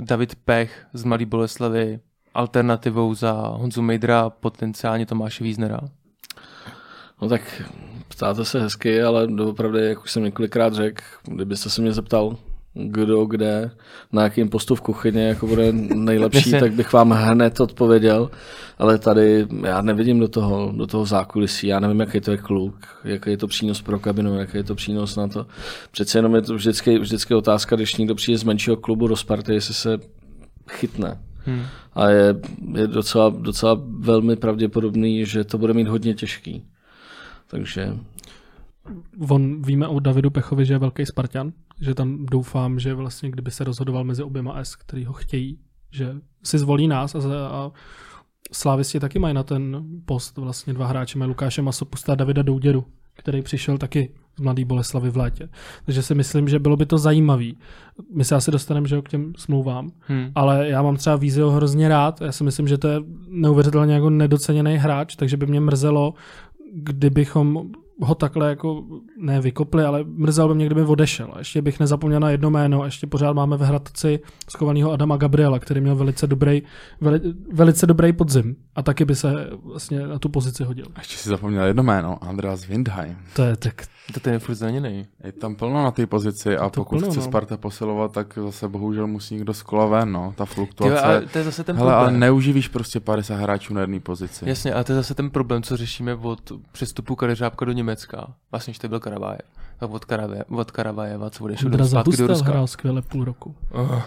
David 0.00 0.34
Pech 0.34 0.86
z 0.92 1.04
Mladý 1.04 1.24
Boleslavy 1.24 2.00
alternativou 2.34 3.14
za 3.14 3.32
Honzu 3.32 3.82
Mejdra, 3.82 4.30
potenciálně 4.30 5.06
Tomáše 5.06 5.44
Wiesnera? 5.44 5.80
No 7.22 7.28
tak 7.28 7.62
ptáte 8.08 8.44
se 8.44 8.60
hezky, 8.60 9.02
ale 9.02 9.26
doopravdy, 9.26 9.86
jak 9.86 10.04
už 10.04 10.12
jsem 10.12 10.22
několikrát 10.22 10.74
řekl, 10.74 11.02
kdybyste 11.24 11.70
se 11.70 11.82
mě 11.82 11.92
zeptal, 11.92 12.36
kdo 12.74 13.24
kde, 13.24 13.70
na 14.12 14.22
jakým 14.22 14.48
postu 14.48 14.74
v 14.74 14.80
kuchyni 14.80 15.24
jako 15.24 15.46
bude 15.46 15.72
nejlepší, 15.72 16.50
Jasně. 16.50 16.60
tak 16.60 16.72
bych 16.72 16.92
vám 16.92 17.10
hned 17.10 17.60
odpověděl, 17.60 18.30
ale 18.78 18.98
tady 18.98 19.46
já 19.64 19.82
nevidím 19.82 20.20
do 20.20 20.28
toho, 20.28 20.72
do 20.76 20.86
toho 20.86 21.04
zákulisí, 21.04 21.66
já 21.66 21.80
nevím, 21.80 22.00
jaký 22.00 22.20
to 22.20 22.30
je 22.30 22.36
kluk, 22.36 22.76
jaký 23.04 23.30
je 23.30 23.36
to 23.36 23.46
přínos 23.46 23.82
pro 23.82 23.98
kabinu, 23.98 24.38
jaký 24.38 24.56
je 24.56 24.64
to 24.64 24.74
přínos 24.74 25.16
na 25.16 25.28
to. 25.28 25.46
Přece 25.90 26.18
jenom 26.18 26.34
je 26.34 26.42
to 26.42 26.54
vždycky, 26.54 26.98
vždycky 26.98 27.34
otázka, 27.34 27.76
když 27.76 27.96
někdo 27.96 28.14
přijde 28.14 28.38
z 28.38 28.44
menšího 28.44 28.76
klubu 28.76 29.08
do 29.08 29.16
Sparty, 29.16 29.54
jestli 29.54 29.74
se 29.74 29.98
chytne. 30.70 31.20
Hmm. 31.44 31.62
A 31.92 32.08
je, 32.08 32.34
je 32.74 32.86
docela, 32.86 33.28
docela 33.38 33.80
velmi 33.98 34.36
pravděpodobný, 34.36 35.26
že 35.26 35.44
to 35.44 35.58
bude 35.58 35.74
mít 35.74 35.88
hodně 35.88 36.14
těžký. 36.14 36.64
Takže 37.46 37.96
On, 39.28 39.62
víme 39.62 39.88
o 39.88 40.00
Davidu 40.00 40.30
Pechovi, 40.30 40.66
že 40.66 40.74
je 40.74 40.78
velký 40.78 41.06
Spartan, 41.06 41.52
že 41.82 41.94
tam 41.94 42.26
doufám, 42.26 42.78
že 42.78 42.94
vlastně 42.94 43.30
kdyby 43.30 43.50
se 43.50 43.64
rozhodoval 43.64 44.04
mezi 44.04 44.22
oběma 44.22 44.64
S, 44.64 44.76
který 44.76 45.04
ho 45.04 45.12
chtějí, 45.12 45.58
že 45.90 46.14
si 46.42 46.58
zvolí 46.58 46.88
nás 46.88 47.14
a, 47.14 47.18
a 47.48 47.70
Slávisti 48.52 49.00
taky 49.00 49.18
mají 49.18 49.34
na 49.34 49.42
ten 49.42 49.84
post 50.04 50.38
vlastně 50.38 50.72
dva 50.72 50.86
hráče, 50.86 51.18
mají 51.18 51.28
Lukáše 51.28 51.62
Masopusta 51.62 52.12
a 52.12 52.14
Davida 52.14 52.42
Douděru, 52.42 52.84
který 53.14 53.42
přišel 53.42 53.78
taky 53.78 54.12
z 54.36 54.40
Mladý 54.40 54.64
Boleslavy 54.64 55.10
v 55.10 55.16
létě. 55.16 55.48
Takže 55.84 56.02
si 56.02 56.14
myslím, 56.14 56.48
že 56.48 56.58
bylo 56.58 56.76
by 56.76 56.86
to 56.86 56.98
zajímavý. 56.98 57.58
My 58.14 58.24
se 58.24 58.34
asi 58.34 58.50
dostaneme 58.50 58.88
že 58.88 59.02
k 59.02 59.08
těm 59.08 59.32
smlouvám, 59.36 59.90
Hmm. 60.00 60.32
ale 60.34 60.68
já 60.68 60.82
mám 60.82 60.96
třeba 60.96 61.16
Vízio 61.16 61.50
hrozně 61.50 61.88
rád. 61.88 62.20
Já 62.20 62.32
si 62.32 62.44
myslím, 62.44 62.68
že 62.68 62.78
to 62.78 62.88
je 62.88 63.00
neuvěřitelně 63.28 63.94
jako 63.94 64.10
nedoceněný 64.10 64.76
hráč, 64.76 65.16
takže 65.16 65.36
by 65.36 65.46
mě 65.46 65.60
mrzelo, 65.60 66.14
kdybychom 66.72 67.70
ho 68.00 68.14
takhle 68.14 68.48
jako 68.48 68.84
ne 69.18 69.40
vykopli, 69.40 69.84
ale 69.84 70.04
mrzelo 70.04 70.48
by 70.48 70.54
mě, 70.54 70.66
kdyby 70.66 70.82
odešel. 70.82 71.28
A 71.32 71.38
ještě 71.38 71.62
bych 71.62 71.80
nezapomněl 71.80 72.20
na 72.20 72.30
jedno 72.30 72.50
jméno, 72.50 72.82
a 72.82 72.84
ještě 72.84 73.06
pořád 73.06 73.32
máme 73.32 73.56
ve 73.56 73.66
Hradci 73.66 74.20
schovaného 74.50 74.92
Adama 74.92 75.16
Gabriela, 75.16 75.58
který 75.58 75.80
měl 75.80 75.96
velice 75.96 76.26
dobrý, 76.26 76.62
veli, 77.00 77.20
velice 77.52 77.86
dobrý 77.86 78.12
podzim 78.12 78.56
a 78.74 78.82
taky 78.82 79.04
by 79.04 79.14
se 79.14 79.50
vlastně 79.64 80.06
na 80.06 80.18
tu 80.18 80.28
pozici 80.28 80.64
hodil. 80.64 80.86
A 80.94 81.00
ještě 81.00 81.16
si 81.16 81.28
zapomněl 81.28 81.64
jedno 81.64 81.82
jméno, 81.82 82.24
Andreas 82.24 82.66
Windheim. 82.66 83.16
To 83.36 83.42
je 83.42 83.56
tak, 83.56 83.74
To 84.14 84.20
ten 84.20 84.32
je 84.32 84.38
furt 84.38 84.54
zraněný. 84.54 85.06
Je 85.24 85.32
tam 85.32 85.54
plno 85.54 85.84
na 85.84 85.90
té 85.90 86.06
pozici 86.06 86.56
a 86.56 86.70
To 86.70 86.80
pokud 86.80 86.98
plno, 86.98 87.10
chce 87.10 87.20
no. 87.20 87.24
Sparta 87.24 87.56
posilovat, 87.56 88.12
tak 88.12 88.38
zase 88.44 88.68
bohužel 88.68 89.06
musí 89.06 89.34
někdo 89.34 89.54
z 89.54 89.62
kola 89.62 89.86
ven, 89.86 90.12
no. 90.12 90.34
Ta 90.36 90.44
fluktuace. 90.44 91.00
ale 91.00 91.20
to 91.32 91.38
je 91.38 91.44
zase 91.44 91.64
ten 91.64 91.76
Hele, 91.76 91.94
ale 91.94 92.04
problém. 92.04 92.20
neuživíš 92.20 92.68
prostě 92.68 93.00
50 93.00 93.34
hráčů 93.36 93.74
na 93.74 93.80
jedné 93.80 94.00
pozici. 94.00 94.48
Jasně, 94.48 94.74
ale 94.74 94.84
to 94.84 94.92
je 94.92 94.96
zase 94.96 95.14
ten 95.14 95.30
problém, 95.30 95.62
co 95.62 95.76
řešíme 95.76 96.14
od 96.14 96.52
přestupu 96.72 97.16
Kadeřábka 97.16 97.64
do 97.64 97.72
Německa. 97.82 98.34
Vlastně, 98.50 98.72
že 98.74 98.80
to 98.80 98.88
byl 98.88 99.00
Karavajev. 99.00 99.40
Tak 99.78 99.90
od, 99.90 100.04
Karavaje, 100.04 100.44
od 100.44 100.70
Karavajeva, 100.70 101.30
co 101.30 101.48
do 101.48 101.54
Ondra 101.64 101.86
zpátky 101.86 102.16
do 102.16 102.26
Ruska. 102.26 102.48
hrál 102.48 102.66
skvěle 102.66 103.02
půl 103.02 103.24
roku. 103.24 103.54
Oh. 103.70 104.02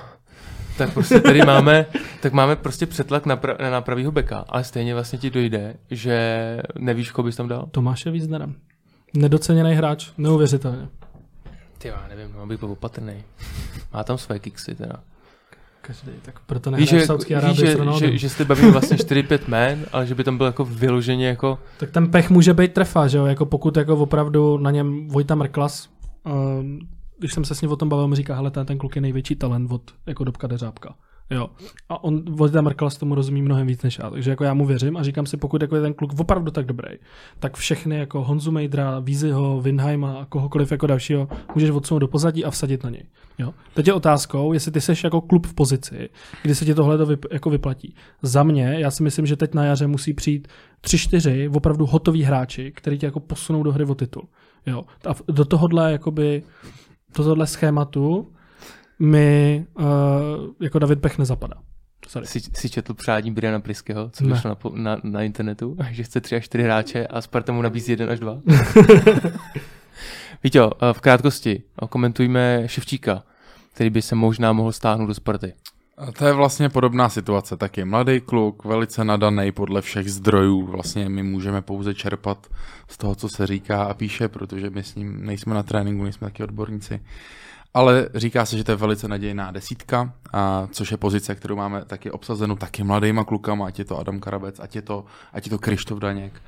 Tak 0.77 0.93
prostě 0.93 1.19
tady 1.19 1.45
máme, 1.45 1.85
tak 2.21 2.33
máme 2.33 2.55
prostě 2.55 2.85
přetlak 2.85 3.25
na, 3.25 3.35
pra, 3.35 3.69
na 3.69 3.81
pravýho 3.81 4.11
beka, 4.11 4.45
ale 4.49 4.63
stejně 4.63 4.93
vlastně 4.93 5.19
ti 5.19 5.29
dojde, 5.29 5.75
že 5.91 6.17
nevíš, 6.79 7.11
koho 7.11 7.25
bys 7.25 7.35
tam 7.35 7.47
dal. 7.47 7.67
Tomáše 7.71 8.11
Víznerem. 8.11 8.55
Nedoceněný 9.13 9.73
hráč, 9.73 10.11
neuvěřitelně. 10.17 10.87
Ty 11.77 11.87
já 11.87 12.05
nevím, 12.09 12.35
no, 12.35 12.47
bych 12.47 12.59
byl 12.59 12.71
opatrný. 12.71 13.23
Má 13.93 14.03
tam 14.03 14.17
své 14.17 14.39
kiksy 14.39 14.75
teda. 14.75 14.95
Každý, 15.87 16.11
tak 16.21 16.39
proto 16.45 16.71
nehraje 16.71 17.03
v 17.03 17.05
Saudské 17.05 17.35
víš, 17.35 17.43
Arábii 17.43 17.67
s 17.67 17.99
že, 17.99 18.11
že, 18.11 18.17
že 18.17 18.29
jste 18.29 18.45
bavili 18.45 18.71
vlastně 18.71 18.97
4-5 18.97 19.39
men, 19.47 19.85
ale 19.91 20.07
že 20.07 20.15
by 20.15 20.23
tam 20.23 20.37
byl 20.37 20.45
jako 20.45 20.65
vyloženě 20.65 21.27
jako 21.27 21.59
Tak 21.77 21.91
ten 21.91 22.11
pech 22.11 22.29
může 22.29 22.53
být 22.53 22.73
trefa, 22.73 23.07
že 23.07 23.17
jo, 23.17 23.25
jako 23.25 23.45
pokud 23.45 23.77
jako 23.77 23.93
opravdu 23.97 24.57
na 24.57 24.71
něm 24.71 25.07
Vojta 25.07 25.35
Mrklas, 25.35 25.89
um, 26.59 26.79
když 27.19 27.33
jsem 27.33 27.45
se 27.45 27.55
s 27.55 27.61
ním 27.61 27.71
o 27.71 27.75
tom 27.75 27.89
bavil, 27.89 28.07
mi 28.07 28.15
říká, 28.15 28.35
hele, 28.35 28.51
ten, 28.51 28.65
ten 28.65 28.77
kluk 28.77 28.95
je 28.95 29.01
největší 29.01 29.35
talent 29.35 29.71
od 29.71 29.81
jako 30.05 30.23
Dobka 30.23 30.47
Deřábka. 30.47 30.95
Jo. 31.29 31.49
A 31.89 32.03
on, 32.03 32.23
Vojta 32.35 32.61
Mrklas 32.61 32.97
tomu 32.97 33.15
rozumí 33.15 33.41
mnohem 33.41 33.67
víc 33.67 33.83
než 33.83 33.99
já, 33.99 34.09
takže 34.09 34.29
jako 34.29 34.43
já 34.43 34.53
mu 34.53 34.65
věřím 34.65 34.97
a 34.97 35.03
říkám 35.03 35.25
si, 35.25 35.37
pokud 35.37 35.61
jako 35.61 35.75
je 35.75 35.81
ten 35.81 35.93
kluk 35.93 36.19
opravdu 36.19 36.51
tak 36.51 36.65
dobrý, 36.65 36.89
tak 37.39 37.57
všechny 37.57 37.97
jako 37.97 38.23
Honzu 38.23 38.51
Mejdra, 38.51 38.99
Vízyho, 38.99 39.61
Winheima 39.61 40.13
a 40.13 40.25
kohokoliv 40.25 40.71
jako 40.71 40.87
dalšího 40.87 41.27
můžeš 41.55 41.69
odsunout 41.69 41.99
do 41.99 42.07
pozadí 42.07 42.45
a 42.45 42.51
vsadit 42.51 42.83
na 42.83 42.89
něj. 42.89 43.03
Jo. 43.37 43.53
Teď 43.73 43.87
je 43.87 43.93
otázkou, 43.93 44.53
jestli 44.53 44.71
ty 44.71 44.81
seš 44.81 45.03
jako 45.03 45.21
klub 45.21 45.47
v 45.47 45.53
pozici, 45.53 46.09
kdy 46.41 46.55
se 46.55 46.65
ti 46.65 46.73
tohle 46.73 46.97
to 46.97 47.05
vyp, 47.05 47.25
jako 47.31 47.49
vyplatí. 47.49 47.95
Za 48.21 48.43
mě, 48.43 48.75
já 48.79 48.91
si 48.91 49.03
myslím, 49.03 49.25
že 49.25 49.35
teď 49.35 49.53
na 49.53 49.65
jaře 49.65 49.87
musí 49.87 50.13
přijít 50.13 50.47
tři, 50.81 50.97
čtyři 50.97 51.49
opravdu 51.53 51.85
hotoví 51.85 52.23
hráči, 52.23 52.71
který 52.75 52.97
tě 52.97 53.05
jako 53.05 53.19
posunou 53.19 53.63
do 53.63 53.71
hry 53.71 53.85
o 53.85 53.95
titul. 53.95 54.27
Jo. 54.65 54.83
A 55.07 55.31
do 55.31 55.45
tohohle 55.45 55.91
jakoby, 55.91 56.43
do 57.17 57.23
tohohle 57.23 57.47
schématu 57.47 58.34
mi 58.99 59.65
uh, 59.73 59.85
jako 60.61 60.79
David 60.79 61.01
Pech 61.01 61.17
nezapadá. 61.17 61.55
Sorry. 62.07 62.27
si, 62.27 62.39
si 62.53 62.69
četl 62.69 62.93
přání 62.93 63.31
Briana 63.31 63.59
Priského, 63.59 64.09
co 64.09 64.23
Ne. 64.23 64.33
vyšlo 64.33 64.49
na, 64.49 64.57
na, 64.73 65.01
na, 65.03 65.23
internetu, 65.23 65.77
že 65.91 66.03
chce 66.03 66.21
3 66.21 66.35
až 66.35 66.45
4 66.45 66.63
hráče 66.63 67.07
a 67.07 67.21
Sparta 67.21 67.53
mu 67.53 67.61
nabízí 67.61 67.91
1 67.91 68.07
až 68.09 68.19
2. 68.19 68.41
Víte, 70.43 70.59
v 70.93 71.01
krátkosti 71.01 71.63
komentujme 71.89 72.63
Ševčíka, 72.65 73.23
který 73.73 73.89
by 73.89 74.01
se 74.01 74.15
možná 74.15 74.53
mohl 74.53 74.71
stáhnout 74.71 75.07
do 75.07 75.13
Sparty. 75.13 75.53
A 75.97 76.11
to 76.11 76.25
je 76.25 76.33
vlastně 76.33 76.69
podobná 76.69 77.09
situace, 77.09 77.57
taky 77.57 77.85
mladý 77.85 78.21
kluk, 78.21 78.65
velice 78.65 79.03
nadaný 79.03 79.51
podle 79.51 79.81
všech 79.81 80.11
zdrojů, 80.11 80.65
vlastně 80.65 81.09
my 81.09 81.23
můžeme 81.23 81.61
pouze 81.61 81.93
čerpat 81.93 82.47
z 82.87 82.97
toho, 82.97 83.15
co 83.15 83.29
se 83.29 83.47
říká 83.47 83.83
a 83.83 83.93
píše, 83.93 84.27
protože 84.27 84.69
my 84.69 84.83
s 84.83 84.95
ním 84.95 85.25
nejsme 85.25 85.55
na 85.55 85.63
tréninku, 85.63 86.03
nejsme 86.03 86.27
taky 86.27 86.43
odborníci. 86.43 86.99
Ale 87.75 88.09
říká 88.13 88.45
se, 88.45 88.57
že 88.57 88.63
to 88.63 88.71
je 88.71 88.75
velice 88.75 89.07
nadějná 89.07 89.51
desítka, 89.51 90.13
a 90.33 90.67
což 90.71 90.91
je 90.91 90.97
pozice, 90.97 91.35
kterou 91.35 91.55
máme 91.55 91.85
taky 91.85 92.11
obsazenou 92.11 92.55
taky 92.55 92.83
mladýma 92.83 93.23
klukama, 93.23 93.67
ať 93.67 93.79
je 93.79 93.85
to 93.85 93.99
Adam 93.99 94.19
Karabec, 94.19 94.59
ať 94.59 94.75
je 94.75 94.81
to, 94.81 95.05
ať 95.33 95.45
je 95.45 95.49
to 95.49 95.59
Krištof 95.59 95.99
Daněk. 95.99 96.41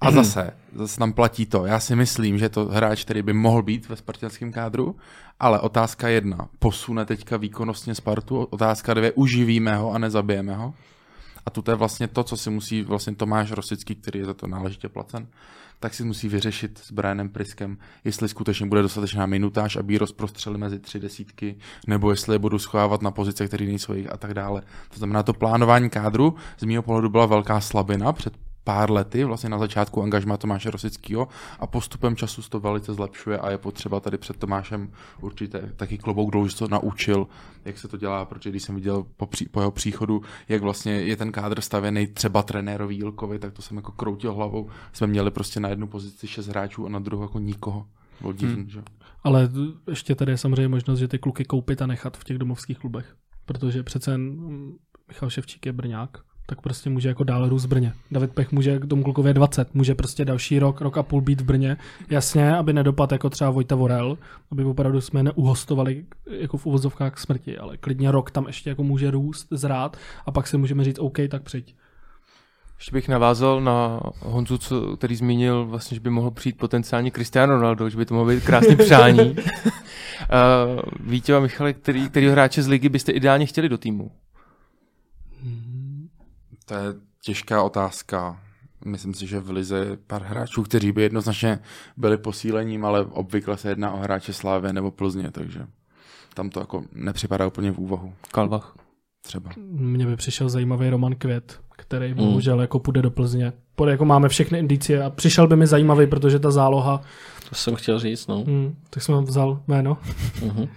A 0.00 0.10
zase, 0.10 0.52
zase 0.74 0.98
tam 0.98 1.12
platí 1.12 1.46
to. 1.46 1.66
Já 1.66 1.80
si 1.80 1.96
myslím, 1.96 2.38
že 2.38 2.48
to 2.48 2.64
hráč, 2.64 3.04
který 3.04 3.22
by 3.22 3.32
mohl 3.32 3.62
být 3.62 3.88
ve 3.88 3.96
spartianském 3.96 4.52
kádru, 4.52 4.96
ale 5.40 5.60
otázka 5.60 6.08
jedna, 6.08 6.48
posune 6.58 7.04
teďka 7.04 7.36
výkonnostně 7.36 7.94
Spartu, 7.94 8.44
otázka 8.44 8.94
dvě, 8.94 9.12
uživíme 9.12 9.76
ho 9.76 9.92
a 9.92 9.98
nezabijeme 9.98 10.54
ho. 10.54 10.74
A 11.46 11.50
to 11.50 11.70
je 11.70 11.74
vlastně 11.74 12.08
to, 12.08 12.24
co 12.24 12.36
si 12.36 12.50
musí 12.50 12.82
vlastně 12.82 13.14
Tomáš 13.14 13.50
Rosický, 13.50 13.94
který 13.94 14.18
je 14.18 14.24
za 14.24 14.34
to 14.34 14.46
náležitě 14.46 14.88
placen, 14.88 15.26
tak 15.80 15.94
si 15.94 16.04
musí 16.04 16.28
vyřešit 16.28 16.78
s 16.78 16.92
Brianem 16.92 17.28
Priskem, 17.28 17.78
jestli 18.04 18.28
skutečně 18.28 18.66
bude 18.66 18.82
dostatečná 18.82 19.26
minutáž, 19.26 19.76
aby 19.76 19.92
ji 19.92 19.98
rozprostřeli 19.98 20.58
mezi 20.58 20.78
tři 20.78 21.00
desítky, 21.00 21.56
nebo 21.86 22.10
jestli 22.10 22.34
je 22.34 22.38
budou 22.38 22.58
schovávat 22.58 23.02
na 23.02 23.10
pozice, 23.10 23.48
které 23.48 23.66
nejsou 23.66 23.92
jejich 23.92 24.12
a 24.12 24.16
tak 24.16 24.34
dále. 24.34 24.62
To 24.88 24.98
znamená, 24.98 25.22
to 25.22 25.32
plánování 25.32 25.90
kádru 25.90 26.34
z 26.58 26.64
mého 26.64 26.82
pohledu 26.82 27.08
byla 27.08 27.26
velká 27.26 27.60
slabina 27.60 28.12
před 28.12 28.49
pár 28.70 28.90
lety, 28.90 29.24
vlastně 29.24 29.50
na 29.50 29.58
začátku 29.58 30.02
angažma 30.02 30.36
Tomáše 30.36 30.70
Rosického 30.70 31.28
a 31.60 31.66
postupem 31.66 32.16
času 32.16 32.42
se 32.42 32.50
to 32.50 32.60
velice 32.60 32.94
zlepšuje 32.94 33.38
a 33.38 33.50
je 33.50 33.58
potřeba 33.58 34.00
tady 34.00 34.18
před 34.18 34.36
Tomášem 34.36 34.90
určitě 35.20 35.72
taky 35.76 35.98
klobouk 35.98 36.30
dolů, 36.30 36.46
že 36.46 36.52
se 36.52 36.58
to 36.58 36.68
naučil, 36.68 37.26
jak 37.64 37.78
se 37.78 37.88
to 37.88 37.96
dělá, 37.96 38.24
protože 38.24 38.50
když 38.50 38.62
jsem 38.62 38.74
viděl 38.74 39.06
po, 39.16 39.26
pří, 39.26 39.48
po 39.48 39.60
jeho 39.60 39.70
příchodu, 39.70 40.22
jak 40.48 40.62
vlastně 40.62 40.92
je 40.92 41.16
ten 41.16 41.32
kádr 41.32 41.60
stavěný 41.60 42.06
třeba 42.06 42.42
trenérovi 42.42 42.94
Jílkovi, 42.94 43.38
tak 43.38 43.52
to 43.52 43.62
jsem 43.62 43.76
jako 43.76 43.92
kroutil 43.92 44.34
hlavou. 44.34 44.68
Jsme 44.92 45.06
měli 45.06 45.30
prostě 45.30 45.60
na 45.60 45.68
jednu 45.68 45.86
pozici 45.86 46.28
šest 46.28 46.46
hráčů 46.46 46.86
a 46.86 46.88
na 46.88 46.98
druhou 46.98 47.22
jako 47.22 47.38
nikoho. 47.38 47.86
Bylo 48.20 48.32
divný, 48.32 48.54
hmm. 48.54 48.70
že? 48.70 48.82
Ale 49.24 49.50
ještě 49.88 50.14
tady 50.14 50.32
je 50.32 50.38
samozřejmě 50.38 50.68
možnost, 50.68 50.98
že 50.98 51.08
ty 51.08 51.18
kluky 51.18 51.44
koupit 51.44 51.82
a 51.82 51.86
nechat 51.86 52.16
v 52.16 52.24
těch 52.24 52.38
domovských 52.38 52.78
klubech. 52.78 53.16
Protože 53.46 53.82
přece 53.82 54.10
jen 54.10 54.22
mm, 54.22 54.76
Michal 55.08 55.30
Ševčík 55.30 55.66
je 55.66 55.72
Brňák, 55.72 56.29
tak 56.50 56.60
prostě 56.60 56.90
může 56.90 57.08
jako 57.08 57.24
dál 57.24 57.48
růst 57.48 57.64
v 57.64 57.68
Brně. 57.68 57.92
David 58.10 58.32
Pech 58.32 58.52
může 58.52 58.78
k 58.78 58.86
tomu 58.86 59.02
klukově 59.02 59.34
20, 59.34 59.74
může 59.74 59.94
prostě 59.94 60.24
další 60.24 60.58
rok, 60.58 60.80
rok 60.80 60.98
a 60.98 61.02
půl 61.02 61.20
být 61.20 61.40
v 61.40 61.44
Brně. 61.44 61.76
Jasně, 62.08 62.56
aby 62.56 62.72
nedopadl 62.72 63.14
jako 63.14 63.30
třeba 63.30 63.50
Vojta 63.50 63.74
Vorel, 63.74 64.18
aby 64.52 64.64
opravdu 64.64 65.00
jsme 65.00 65.22
neuhostovali 65.22 66.04
jako 66.30 66.56
v 66.56 66.66
uvozovkách 66.66 67.14
k 67.14 67.18
smrti, 67.18 67.58
ale 67.58 67.76
klidně 67.76 68.10
rok 68.10 68.30
tam 68.30 68.46
ještě 68.46 68.70
jako 68.70 68.82
může 68.84 69.10
růst, 69.10 69.46
zrát 69.50 69.96
a 70.26 70.30
pak 70.30 70.46
si 70.46 70.58
můžeme 70.58 70.84
říct 70.84 70.98
OK, 70.98 71.18
tak 71.30 71.42
přijď. 71.42 71.74
Ještě 72.78 72.92
bych 72.92 73.08
navázal 73.08 73.60
na 73.60 74.00
Honzu, 74.20 74.58
co, 74.58 74.96
který 74.96 75.16
zmínil, 75.16 75.66
vlastně, 75.66 75.94
že 75.94 76.00
by 76.00 76.10
mohl 76.10 76.30
přijít 76.30 76.58
potenciálně 76.58 77.10
Cristiano 77.10 77.54
Ronaldo, 77.54 77.88
že 77.88 77.96
by 77.96 78.04
to 78.04 78.14
mohlo 78.14 78.30
být 78.30 78.44
krásný 78.44 78.76
přání. 78.84 79.30
uh, 79.30 79.36
Vítě 81.00 81.34
a 81.34 81.40
Michale, 81.40 81.72
který, 81.72 82.08
který 82.08 82.28
hráče 82.28 82.62
z 82.62 82.68
ligy 82.68 82.88
byste 82.88 83.12
ideálně 83.12 83.46
chtěli 83.46 83.68
do 83.68 83.78
týmu? 83.78 84.10
To 86.70 86.76
je 86.76 86.94
těžká 87.22 87.62
otázka. 87.62 88.40
Myslím 88.84 89.14
si, 89.14 89.26
že 89.26 89.40
v 89.40 89.50
Lize 89.50 89.78
je 89.78 89.98
pár 90.06 90.22
hráčů, 90.22 90.62
kteří 90.62 90.92
by 90.92 91.02
jednoznačně 91.02 91.58
byli 91.96 92.16
posílením, 92.16 92.84
ale 92.84 93.04
obvykle 93.04 93.56
se 93.56 93.68
jedná 93.68 93.92
o 93.92 93.96
hráče 93.96 94.32
Slávy 94.32 94.72
nebo 94.72 94.90
Plzně, 94.90 95.30
takže 95.30 95.66
tam 96.34 96.50
to 96.50 96.60
jako 96.60 96.84
nepřipadá 96.92 97.46
úplně 97.46 97.72
v 97.72 97.78
úvahu. 97.78 98.12
Kalvach. 98.32 98.74
Třeba. 99.22 99.50
Mně 99.70 100.06
by 100.06 100.16
přišel 100.16 100.48
zajímavý 100.48 100.90
Roman 100.90 101.14
Květ, 101.14 101.60
který 101.76 102.14
bohužel 102.14 102.60
jako 102.60 102.78
půjde 102.78 103.02
do 103.02 103.10
Plzně. 103.10 103.52
Pod, 103.74 103.88
jako 103.88 104.04
máme 104.04 104.28
všechny 104.28 104.58
indicie 104.58 105.04
a 105.04 105.10
přišel 105.10 105.46
by 105.46 105.56
mi 105.56 105.66
zajímavý, 105.66 106.06
protože 106.06 106.38
ta 106.38 106.50
záloha, 106.50 107.02
To 107.48 107.54
jsem 107.54 107.74
chtěl 107.74 107.98
říct, 107.98 108.26
no. 108.26 108.44
hm, 108.46 108.74
tak 108.90 109.02
jsem 109.02 109.24
vzal 109.24 109.62
jméno. 109.68 109.98
Mhm. 110.44 110.68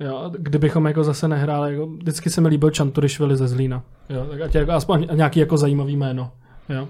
Jo, 0.00 0.32
kdybychom 0.38 0.86
jako 0.86 1.04
zase 1.04 1.28
nehráli, 1.28 1.72
jako, 1.72 1.86
vždycky 1.86 2.30
se 2.30 2.40
mi 2.40 2.48
líbil 2.48 2.70
Čanturišvili 2.70 3.36
ze 3.36 3.48
Zlína. 3.48 3.84
Jo, 4.08 4.26
tak 4.30 4.40
ať 4.40 4.54
jako, 4.54 4.72
aspoň 4.72 5.08
nějaký 5.14 5.40
jako 5.40 5.56
zajímavý 5.56 5.96
jméno. 5.96 6.32
Jo. 6.68 6.88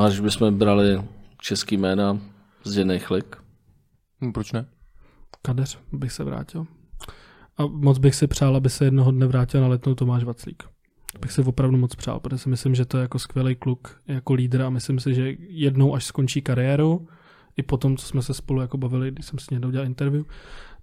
A 0.00 0.08
když 0.08 0.20
bychom 0.20 0.58
brali 0.58 1.02
český 1.40 1.76
jména, 1.76 2.18
Zděnej 2.64 2.98
Chlik, 2.98 3.36
Hm, 4.20 4.32
proč 4.32 4.52
ne? 4.52 4.66
Kadeř 5.42 5.78
bych 5.92 6.12
se 6.12 6.24
vrátil. 6.24 6.66
A 7.58 7.66
moc 7.66 7.98
bych 7.98 8.14
si 8.14 8.26
přál, 8.26 8.56
aby 8.56 8.70
se 8.70 8.84
jednoho 8.84 9.10
dne 9.10 9.26
vrátil 9.26 9.60
na 9.60 9.68
letnou 9.68 9.94
Tomáš 9.94 10.24
Vaclík. 10.24 10.62
Bych 11.20 11.32
si 11.32 11.42
opravdu 11.42 11.76
moc 11.76 11.94
přál, 11.94 12.20
protože 12.20 12.38
si 12.38 12.48
myslím, 12.48 12.74
že 12.74 12.84
to 12.84 12.98
je 12.98 13.02
jako 13.02 13.18
skvělý 13.18 13.54
kluk, 13.54 14.00
jako 14.06 14.34
lídr 14.34 14.62
a 14.62 14.70
myslím 14.70 15.00
si, 15.00 15.14
že 15.14 15.34
jednou, 15.38 15.94
až 15.94 16.04
skončí 16.04 16.42
kariéru, 16.42 17.08
i 17.56 17.62
po 17.62 17.76
tom, 17.76 17.96
co 17.96 18.06
jsme 18.06 18.22
se 18.22 18.34
spolu 18.34 18.60
jako 18.60 18.78
bavili, 18.78 19.10
když 19.10 19.26
jsem 19.26 19.38
s 19.38 19.50
ním 19.50 19.60
dělal 19.60 19.86
interview, 19.86 20.24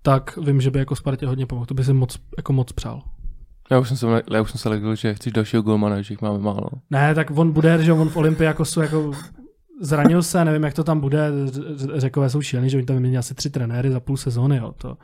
tak 0.06 0.38
vím, 0.38 0.62
že 0.62 0.72
by 0.72 0.80
jako 0.80 0.96
Spartě 0.96 1.28
hodně 1.28 1.46
pomohl. 1.46 1.66
To 1.66 1.74
by 1.74 1.84
si 1.84 1.94
moc, 1.94 2.20
jako 2.38 2.54
moc 2.54 2.72
přál. 2.72 3.02
Já 3.72 3.80
už 3.80 3.88
jsem 3.88 3.98
se, 3.98 4.08
já 4.32 4.42
už 4.42 4.52
jsem 4.52 4.60
se 4.60 4.70
lekl, 4.70 4.96
že 4.96 5.14
chceš 5.14 5.34
dalšího 5.34 5.62
golmana, 5.62 6.02
že 6.02 6.14
jich 6.14 6.22
máme 6.22 6.40
málo. 6.40 6.70
Ne, 6.90 7.16
tak 7.16 7.32
on 7.36 7.52
bude, 7.52 7.84
že 7.84 7.94
on 7.94 8.10
v 8.10 8.18
Olympiakosu 8.18 8.82
jako 8.82 9.12
zranil 9.82 10.24
se, 10.24 10.46
nevím, 10.46 10.64
jak 10.64 10.74
to 10.74 10.84
tam 10.84 11.00
bude, 11.00 11.32
řekové 11.96 12.30
jsou 12.30 12.42
šílený, 12.42 12.70
že 12.70 12.78
oni 12.78 12.86
tam 12.86 12.96
vyměnili 12.96 13.18
asi 13.18 13.36
tři 13.36 13.50
trenéry 13.50 13.92
za 13.92 14.00
půl 14.00 14.18
sezóny, 14.18 14.58
jo, 14.58 14.74
to. 14.78 14.98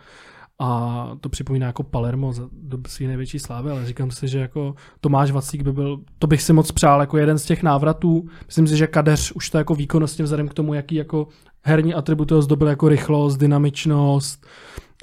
A 0.61 1.11
to 1.21 1.29
připomíná 1.29 1.67
jako 1.67 1.83
Palermo 1.83 2.33
za 2.33 2.43
do 2.51 2.77
své 2.87 3.07
největší 3.07 3.39
slávy, 3.39 3.71
ale 3.71 3.85
říkám 3.85 4.11
si, 4.11 4.27
že 4.27 4.39
jako 4.39 4.75
Tomáš 5.01 5.31
Vacík 5.31 5.61
by 5.61 5.73
byl, 5.73 5.99
to 6.19 6.27
bych 6.27 6.41
si 6.41 6.53
moc 6.53 6.71
přál 6.71 6.99
jako 6.99 7.17
jeden 7.17 7.39
z 7.39 7.45
těch 7.45 7.63
návratů. 7.63 8.27
Myslím 8.45 8.67
si, 8.67 8.77
že 8.77 8.87
Kadeř 8.87 9.31
už 9.31 9.49
to 9.49 9.57
jako 9.57 9.75
výkonnostně 9.75 10.23
vzhledem 10.23 10.47
k 10.47 10.53
tomu, 10.53 10.73
jaký 10.73 10.95
jako 10.95 11.27
herní 11.61 11.93
atributy 11.93 12.33
ho 12.33 12.41
zdobil 12.41 12.67
jako 12.67 12.89
rychlost, 12.89 13.37
dynamičnost 13.37 14.45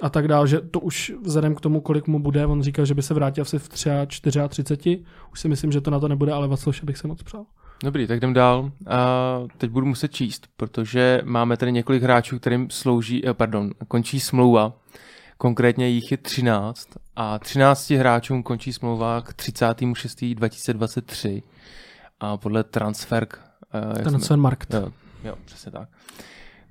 a 0.01 0.09
tak 0.09 0.27
dále, 0.27 0.47
že 0.47 0.61
to 0.61 0.79
už 0.79 1.13
vzhledem 1.25 1.55
k 1.55 1.61
tomu, 1.61 1.81
kolik 1.81 2.07
mu 2.07 2.19
bude, 2.19 2.45
on 2.45 2.61
říkal, 2.63 2.85
že 2.85 2.93
by 2.93 3.01
se 3.01 3.13
vrátil 3.13 3.41
asi 3.41 3.59
v 3.59 3.69
34, 3.69 5.03
už 5.31 5.39
si 5.39 5.47
myslím, 5.47 5.71
že 5.71 5.81
to 5.81 5.91
na 5.91 5.99
to 5.99 6.07
nebude, 6.07 6.31
ale 6.31 6.47
Vacloše 6.47 6.85
bych 6.85 6.97
si 6.97 7.07
moc 7.07 7.23
přál. 7.23 7.45
Dobrý, 7.83 8.07
tak 8.07 8.17
jdem 8.17 8.33
dál. 8.33 8.71
A 8.87 9.39
teď 9.57 9.71
budu 9.71 9.85
muset 9.85 10.11
číst, 10.13 10.47
protože 10.57 11.21
máme 11.25 11.57
tady 11.57 11.71
několik 11.71 12.03
hráčů, 12.03 12.39
kterým 12.39 12.69
slouží, 12.69 13.27
eh, 13.27 13.33
pardon, 13.33 13.71
končí 13.87 14.19
smlouva. 14.19 14.73
Konkrétně 15.37 15.87
jich 15.87 16.11
je 16.11 16.17
13 16.17 16.87
a 17.15 17.39
13 17.39 17.97
hráčům 17.97 18.43
končí 18.43 18.73
smlouva 18.73 19.21
k 19.21 19.33
36.2023 19.33 21.43
a 22.19 22.37
podle 22.37 22.63
Transferk. 22.63 23.39
eh, 23.73 23.77
jak 23.87 23.97
Ten 24.03 24.09
jsme- 24.09 24.19
Sven 24.19 24.39
Markt. 24.39 24.73
Jo, 24.73 24.91
jo, 25.23 25.35
přesně 25.45 25.71
tak. 25.71 25.89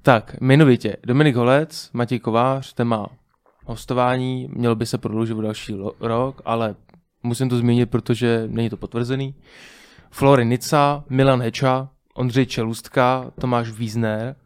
Tak, 0.06 0.36
jmenovitě 0.40 0.96
Dominik 1.06 1.36
Holec, 1.36 1.90
Matěj 1.92 2.18
Kovář, 2.18 2.74
má 2.82 3.06
hostování, 3.64 4.48
měl 4.52 4.74
by 4.74 4.86
se 4.86 4.98
prodloužit 4.98 5.36
o 5.36 5.40
další 5.40 5.74
lo- 5.74 5.94
rok, 6.00 6.42
ale 6.44 6.74
musím 7.22 7.48
to 7.48 7.56
zmínit, 7.56 7.90
protože 7.90 8.44
není 8.46 8.70
to 8.70 8.76
potvrzený. 8.76 9.34
Flory 10.10 10.44
Nica, 10.44 11.04
Milan 11.08 11.42
Heča, 11.42 11.88
Ondřej 12.14 12.46
Čelustka, 12.46 13.30
Tomáš 13.40 13.70
Vízner, 13.70 14.36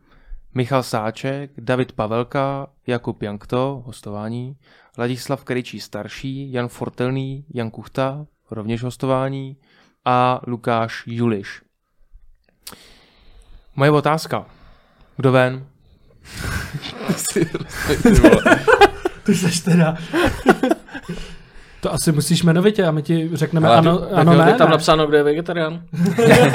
Michal 0.55 0.83
Sáček, 0.83 1.51
David 1.59 1.92
Pavelka, 1.92 2.66
Jakub 2.87 3.23
Jankto, 3.23 3.83
hostování, 3.87 4.57
Ladislav 4.99 5.44
Karičí 5.44 5.81
starší, 5.81 6.53
Jan 6.53 6.68
Fortelný, 6.68 7.44
Jan 7.55 7.70
Kuchta, 7.70 8.27
rovněž 8.51 8.83
hostování 8.83 9.57
a 10.05 10.40
Lukáš 10.46 11.03
Juliš. 11.07 11.62
Moje 13.77 13.90
otázka. 13.90 14.60
Kdo 15.20 15.33
ven? 15.33 15.66
Ty 19.22 19.35
seš 19.35 19.61
teda... 19.61 19.96
to 21.80 21.92
asi 21.92 22.12
musíš 22.12 22.42
jmenovitě 22.42 22.85
a 22.85 22.90
my 22.90 23.02
ti 23.02 23.30
řekneme 23.33 23.68
Ale 23.68 23.76
ano, 23.76 23.98
tak 23.98 24.09
ano 24.12 24.33
jo, 24.33 24.38
ne, 24.38 24.50
je 24.50 24.54
tam 24.54 24.68
ne. 24.68 24.72
napsáno, 24.72 25.06
kde 25.06 25.18
je 25.18 25.22
vegetarián. 25.22 25.83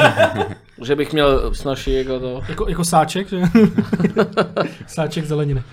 že 0.83 0.95
bych 0.95 1.13
měl 1.13 1.53
snažší 1.53 1.93
jako 1.93 2.19
to. 2.19 2.41
Jako, 2.49 2.69
jako 2.69 2.85
sáček, 2.85 3.29
že? 3.29 3.41
sáček 4.87 5.25
zeleniny. 5.25 5.63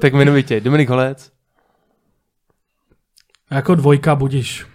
Tak 0.00 0.12
jmenovitě 0.12 0.60
Dominik 0.60 0.88
Holec, 0.88 1.32
jako 3.50 3.74
dvojka 3.74 4.14
budíš. 4.14 4.66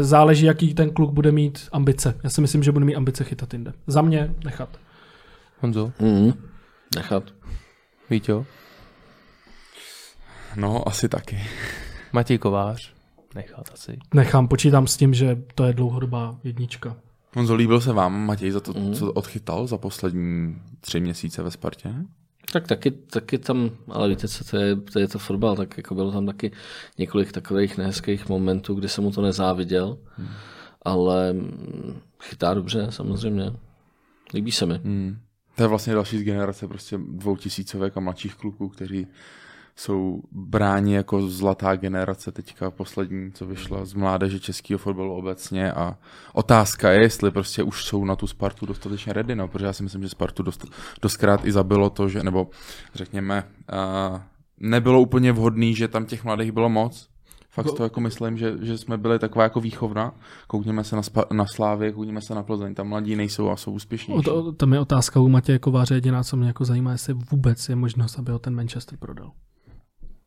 Záleží, 0.00 0.46
jaký 0.46 0.74
ten 0.74 0.90
kluk 0.90 1.12
bude 1.12 1.32
mít 1.32 1.68
ambice. 1.72 2.14
Já 2.24 2.30
si 2.30 2.40
myslím, 2.40 2.62
že 2.62 2.72
bude 2.72 2.84
mít 2.84 2.96
ambice 2.96 3.24
chytat 3.24 3.52
jinde. 3.52 3.72
Za 3.86 4.02
mě 4.02 4.34
nechat. 4.44 4.68
Honzo, 5.60 5.92
Mm. 6.00 6.32
Nechat. 6.96 7.24
Víťo, 8.10 8.46
No, 10.56 10.88
asi 10.88 11.08
taky. 11.08 11.40
Matěj 12.12 12.38
Kovář, 12.38 12.92
nechat 13.34 13.70
asi. 13.74 13.98
Nechám, 14.14 14.48
počítám 14.48 14.86
s 14.86 14.96
tím, 14.96 15.14
že 15.14 15.42
to 15.54 15.64
je 15.64 15.72
dlouhodobá 15.72 16.36
jednička. 16.44 16.96
Honzo, 17.36 17.54
líbil 17.54 17.80
se 17.80 17.92
vám, 17.92 18.26
Matěj, 18.26 18.50
za 18.50 18.60
to, 18.60 18.72
Mhm. 18.72 18.94
co 18.94 19.12
odchytal 19.12 19.66
za 19.66 19.78
poslední 19.78 20.56
tři 20.80 21.00
měsíce 21.00 21.42
ve 21.42 21.50
Spartě? 21.50 21.94
Tak 22.52 22.66
taky, 22.66 22.90
taky 22.90 23.38
tam, 23.38 23.70
ale 23.88 24.08
víte 24.08 24.28
co, 24.28 24.44
to 24.44 24.56
je, 24.56 24.76
to 24.76 24.98
je 24.98 25.08
to 25.08 25.18
fotbal, 25.18 25.56
tak 25.56 25.76
jako 25.76 25.94
bylo 25.94 26.12
tam 26.12 26.26
taky 26.26 26.52
několik 26.98 27.32
takových 27.32 27.78
nehezkých 27.78 28.28
momentů, 28.28 28.74
kdy 28.74 28.88
jsem 28.88 29.04
mu 29.04 29.10
to 29.12 29.22
nezáviděl, 29.22 29.98
hmm. 30.16 30.28
ale 30.82 31.32
mm, 31.32 32.00
chytá 32.22 32.54
dobře, 32.54 32.86
samozřejmě. 32.90 33.52
Líbí 34.34 34.52
se 34.52 34.66
mi. 34.66 34.74
Hmm. 34.74 35.18
To 35.58 35.64
je 35.64 35.68
vlastně 35.68 35.94
další 35.94 36.18
z 36.18 36.22
generace 36.22 36.68
prostě 36.68 36.98
dvoutisícovek 36.98 37.96
a 37.96 38.00
mladších 38.00 38.34
kluků, 38.34 38.68
kteří 38.68 39.06
jsou 39.76 40.22
bráni 40.32 40.94
jako 40.94 41.28
zlatá 41.28 41.76
generace 41.76 42.32
teďka 42.32 42.70
poslední, 42.70 43.32
co 43.32 43.46
vyšla 43.46 43.84
z 43.84 43.94
mládeže 43.94 44.40
českého 44.40 44.78
fotbalu 44.78 45.14
obecně 45.14 45.72
a 45.72 45.98
otázka 46.32 46.90
je, 46.90 47.02
jestli 47.02 47.30
prostě 47.30 47.62
už 47.62 47.84
jsou 47.84 48.04
na 48.04 48.16
tu 48.16 48.26
Spartu 48.26 48.66
dostatečně 48.66 49.12
ready, 49.12 49.34
no, 49.34 49.48
protože 49.48 49.66
já 49.66 49.72
si 49.72 49.82
myslím, 49.82 50.02
že 50.02 50.08
Spartu 50.08 50.42
dost, 50.42 50.64
dostkrát 51.02 51.44
i 51.44 51.52
zabilo 51.52 51.90
to, 51.90 52.08
že, 52.08 52.22
nebo 52.22 52.48
řekněme, 52.94 53.44
uh, 54.12 54.20
nebylo 54.60 55.00
úplně 55.00 55.32
vhodný, 55.32 55.74
že 55.74 55.88
tam 55.88 56.06
těch 56.06 56.24
mladých 56.24 56.52
bylo 56.52 56.68
moc. 56.68 57.08
Fakt 57.62 57.76
to 57.76 57.82
jako 57.82 58.00
myslím, 58.00 58.38
že, 58.38 58.54
že 58.60 58.78
jsme 58.78 58.98
byli 58.98 59.18
taková 59.18 59.42
jako 59.42 59.60
výchovna. 59.60 60.12
Koukněme 60.46 60.84
se 60.84 60.96
na, 60.96 61.02
spa, 61.02 61.24
na 61.32 61.46
Slávě, 61.46 61.92
koukněme 61.92 62.20
se 62.22 62.34
na 62.34 62.42
Plzeň, 62.42 62.74
tam 62.74 62.88
mladí 62.88 63.16
nejsou 63.16 63.50
a 63.50 63.56
jsou 63.56 63.72
úspěšnější. 63.72 64.30
O 64.30 64.42
to, 64.42 64.52
tam 64.52 64.72
je 64.72 64.80
otázka 64.80 65.20
u 65.20 65.28
Matěje 65.28 65.58
Kováře 65.58 65.94
jediná, 65.94 66.24
co 66.24 66.36
mě 66.36 66.46
jako 66.46 66.64
zajímá, 66.64 66.92
jestli 66.92 67.14
vůbec 67.14 67.68
je 67.68 67.76
možnost, 67.76 68.18
aby 68.18 68.32
ho 68.32 68.38
ten 68.38 68.54
Manchester 68.54 68.98
prodal. 68.98 69.30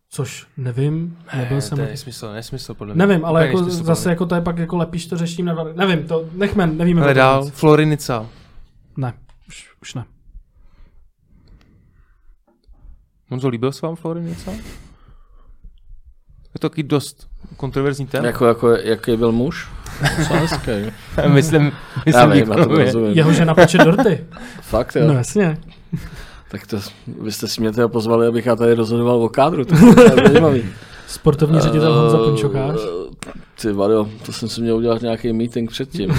Což 0.09 0.47
nevím, 0.57 1.17
nebyl 1.35 1.61
jsem... 1.61 1.75
to 1.75 1.81
je 1.81 1.89
nesmysl, 1.89 2.33
nesmysl 2.33 2.73
podle 2.73 2.93
mě. 2.93 3.05
Nevím, 3.05 3.25
ale 3.25 3.45
jako 3.45 3.57
nesmysl, 3.57 3.83
zase 3.83 4.09
jako 4.09 4.25
to 4.25 4.35
je 4.35 4.41
pak 4.41 4.57
jako 4.57 4.77
lepíš 4.77 5.07
to 5.07 5.17
řeším 5.17 5.45
na 5.45 5.63
Nevím, 5.63 6.07
to 6.07 6.25
nechme, 6.33 6.67
nevíme. 6.67 7.01
Ale 7.01 7.13
dál, 7.13 7.43
nic. 7.43 7.53
Florinica. 7.53 8.29
Ne, 8.97 9.13
už, 9.47 9.69
už 9.81 9.93
ne. 9.93 10.05
Honzo, 13.29 13.47
líbil 13.47 13.71
se 13.71 13.85
vám 13.85 13.95
Florinica? 13.95 14.51
Je 16.55 16.59
to 16.59 16.69
taky 16.69 16.83
dost 16.83 17.27
kontroverzní 17.57 18.07
téma. 18.07 18.27
Jako, 18.27 18.45
jako, 18.45 18.69
jaký 18.69 19.17
byl 19.17 19.31
muž? 19.31 19.69
Hezký. 20.01 20.71
myslím, 21.27 21.71
Já 22.05 22.25
myslím 22.25 22.31
vím, 22.31 22.57
já 22.57 22.65
to 22.65 22.75
rozumím. 22.75 23.11
Jeho 23.17 23.33
žena 23.33 23.53
peče 23.55 23.77
dorty. 23.77 24.25
Fakt, 24.61 24.95
jo. 24.95 25.07
No 25.07 25.13
jasně. 25.13 25.57
Tak 26.51 26.67
to, 26.67 26.77
vy 27.21 27.31
jste 27.31 27.47
si 27.47 27.61
mě 27.61 27.71
teda 27.71 27.87
pozvali, 27.87 28.27
abych 28.27 28.45
já 28.45 28.55
tady 28.55 28.73
rozhodoval 28.73 29.23
o 29.23 29.29
kádru. 29.29 29.65
To 29.65 29.75
je 29.75 29.81
zajímavý. 30.27 30.63
Sportovní 31.07 31.59
ředitel 31.59 31.93
Honza 31.93 32.17
Eh, 32.17 32.23
Punčokář. 32.25 32.75
Ty 33.61 33.71
vado, 33.73 34.09
to 34.25 34.31
jsem 34.31 34.49
si 34.49 34.61
měl 34.61 34.75
udělat 34.77 35.01
nějaký 35.01 35.33
meeting 35.33 35.69
předtím. 35.71 36.13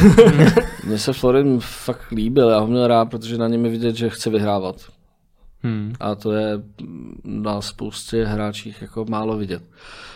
Mně 0.85 0.99
se 0.99 1.13
Florin 1.13 1.61
fakt 1.61 2.11
líbil, 2.11 2.49
já 2.49 2.59
ho 2.59 2.67
měl 2.67 2.87
rád, 2.87 3.05
protože 3.05 3.39
na 3.39 3.49
něm 3.49 3.65
je 3.65 3.71
vidět, 3.71 3.97
že 3.97 4.11
chce 4.11 4.31
vyhrávat. 4.31 4.77
Hmm. 5.63 5.93
A 6.01 6.15
to 6.15 6.33
je 6.33 6.63
na 7.25 7.61
spoustě 7.61 8.25
hráčích 8.25 8.83
jako 8.83 9.05
málo 9.09 9.37
vidět. 9.37 9.63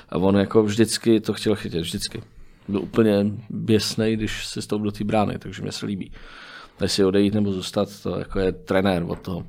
A 0.08 0.16
on 0.18 0.36
jako 0.36 0.62
vždycky 0.62 1.20
to 1.20 1.32
chtěl 1.32 1.56
chytit, 1.56 1.80
vždycky. 1.80 2.22
Byl 2.68 2.80
úplně 2.80 3.24
běsnej, 3.50 4.16
když 4.16 4.46
se 4.46 4.62
stoupil 4.62 4.84
do 4.84 4.92
té 4.92 5.04
brány, 5.04 5.38
takže 5.38 5.62
mě 5.62 5.72
se 5.72 5.86
líbí. 5.86 6.12
Jestli 6.80 7.04
odejít 7.04 7.34
nebo 7.34 7.52
zůstat, 7.52 8.02
to 8.02 8.18
jako 8.18 8.38
je 8.38 8.52
trenér 8.52 9.02
od 9.02 9.20
toho. 9.20 9.46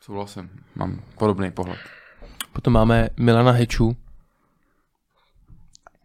Souhlasím, 0.00 0.50
mám 0.74 1.02
podobný 1.18 1.50
pohled. 1.50 1.78
Potom 2.52 2.72
máme 2.72 3.08
Milana 3.16 3.52
Heču. 3.52 3.96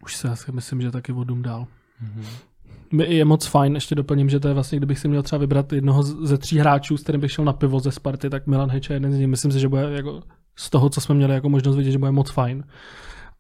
Už 0.04 0.16
se 0.16 0.30
asi 0.30 0.52
myslím, 0.52 0.82
že 0.82 0.92
taky 0.92 1.12
vodům 1.12 1.42
dál. 1.42 1.68
Mm-hmm. 2.04 2.26
Je 3.00 3.26
moc 3.26 3.46
fajn, 3.46 3.76
ještě 3.76 3.96
doplním, 3.96 4.30
že 4.30 4.40
to 4.40 4.48
je 4.48 4.54
vlastně, 4.54 4.78
kdybych 4.78 5.00
si 5.00 5.08
měl 5.08 5.24
třeba 5.24 5.40
vybrat 5.40 5.74
jednoho 5.74 6.04
ze 6.04 6.38
tří 6.38 6.58
hráčů, 6.58 6.98
s 6.98 7.04
kterým 7.04 7.22
bych 7.22 7.32
šel 7.32 7.46
na 7.46 7.54
pivo 7.54 7.80
ze 7.80 7.92
Sparty, 7.92 8.30
tak 8.30 8.48
Milan 8.48 8.70
Heč 8.70 8.90
je 8.90 8.96
jeden 8.96 9.14
z 9.14 9.18
nich. 9.18 9.28
Myslím 9.28 9.52
si, 9.52 9.60
že 9.60 9.68
bude 9.68 9.82
jako 9.92 10.22
z 10.56 10.70
toho, 10.70 10.90
co 10.90 11.02
jsme 11.02 11.16
měli 11.16 11.34
jako 11.34 11.50
možnost 11.50 11.76
vidět, 11.76 11.92
že 11.92 11.98
bude 11.98 12.12
moc 12.12 12.32
fajn. 12.32 12.64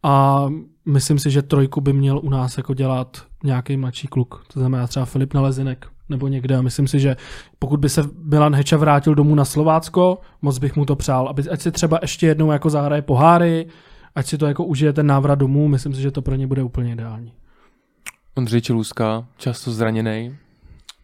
A 0.03 0.45
myslím 0.85 1.19
si, 1.19 1.31
že 1.31 1.41
trojku 1.41 1.81
by 1.81 1.93
měl 1.93 2.19
u 2.23 2.29
nás 2.29 2.57
jako 2.57 2.73
dělat 2.73 3.23
nějaký 3.43 3.77
mladší 3.77 4.07
kluk. 4.07 4.45
To 4.53 4.59
znamená 4.59 4.87
třeba 4.87 5.05
Filip 5.05 5.33
Nalezinek 5.33 5.87
nebo 6.09 6.27
někde. 6.27 6.57
A 6.57 6.61
myslím 6.61 6.87
si, 6.87 6.99
že 6.99 7.15
pokud 7.59 7.79
by 7.79 7.89
se 7.89 8.03
Milan 8.23 8.55
Heča 8.55 8.77
vrátil 8.77 9.15
domů 9.15 9.35
na 9.35 9.45
Slovácko, 9.45 10.17
moc 10.41 10.57
bych 10.57 10.75
mu 10.75 10.85
to 10.85 10.95
přál, 10.95 11.27
aby, 11.27 11.43
ať 11.49 11.61
si 11.61 11.71
třeba 11.71 11.99
ještě 12.01 12.27
jednou 12.27 12.51
jako 12.51 12.69
zahraje 12.69 13.01
poháry, 13.01 13.67
ať 14.15 14.25
si 14.25 14.37
to 14.37 14.45
jako 14.45 14.65
užije 14.65 14.93
ten 14.93 15.07
návrat 15.07 15.35
domů, 15.35 15.67
myslím 15.67 15.93
si, 15.93 16.01
že 16.01 16.11
to 16.11 16.21
pro 16.21 16.35
ně 16.35 16.47
bude 16.47 16.63
úplně 16.63 16.91
ideální. 16.91 17.33
Ondřej 18.35 18.61
Čelůská, 18.61 19.27
často 19.37 19.71
zraněný. 19.71 20.37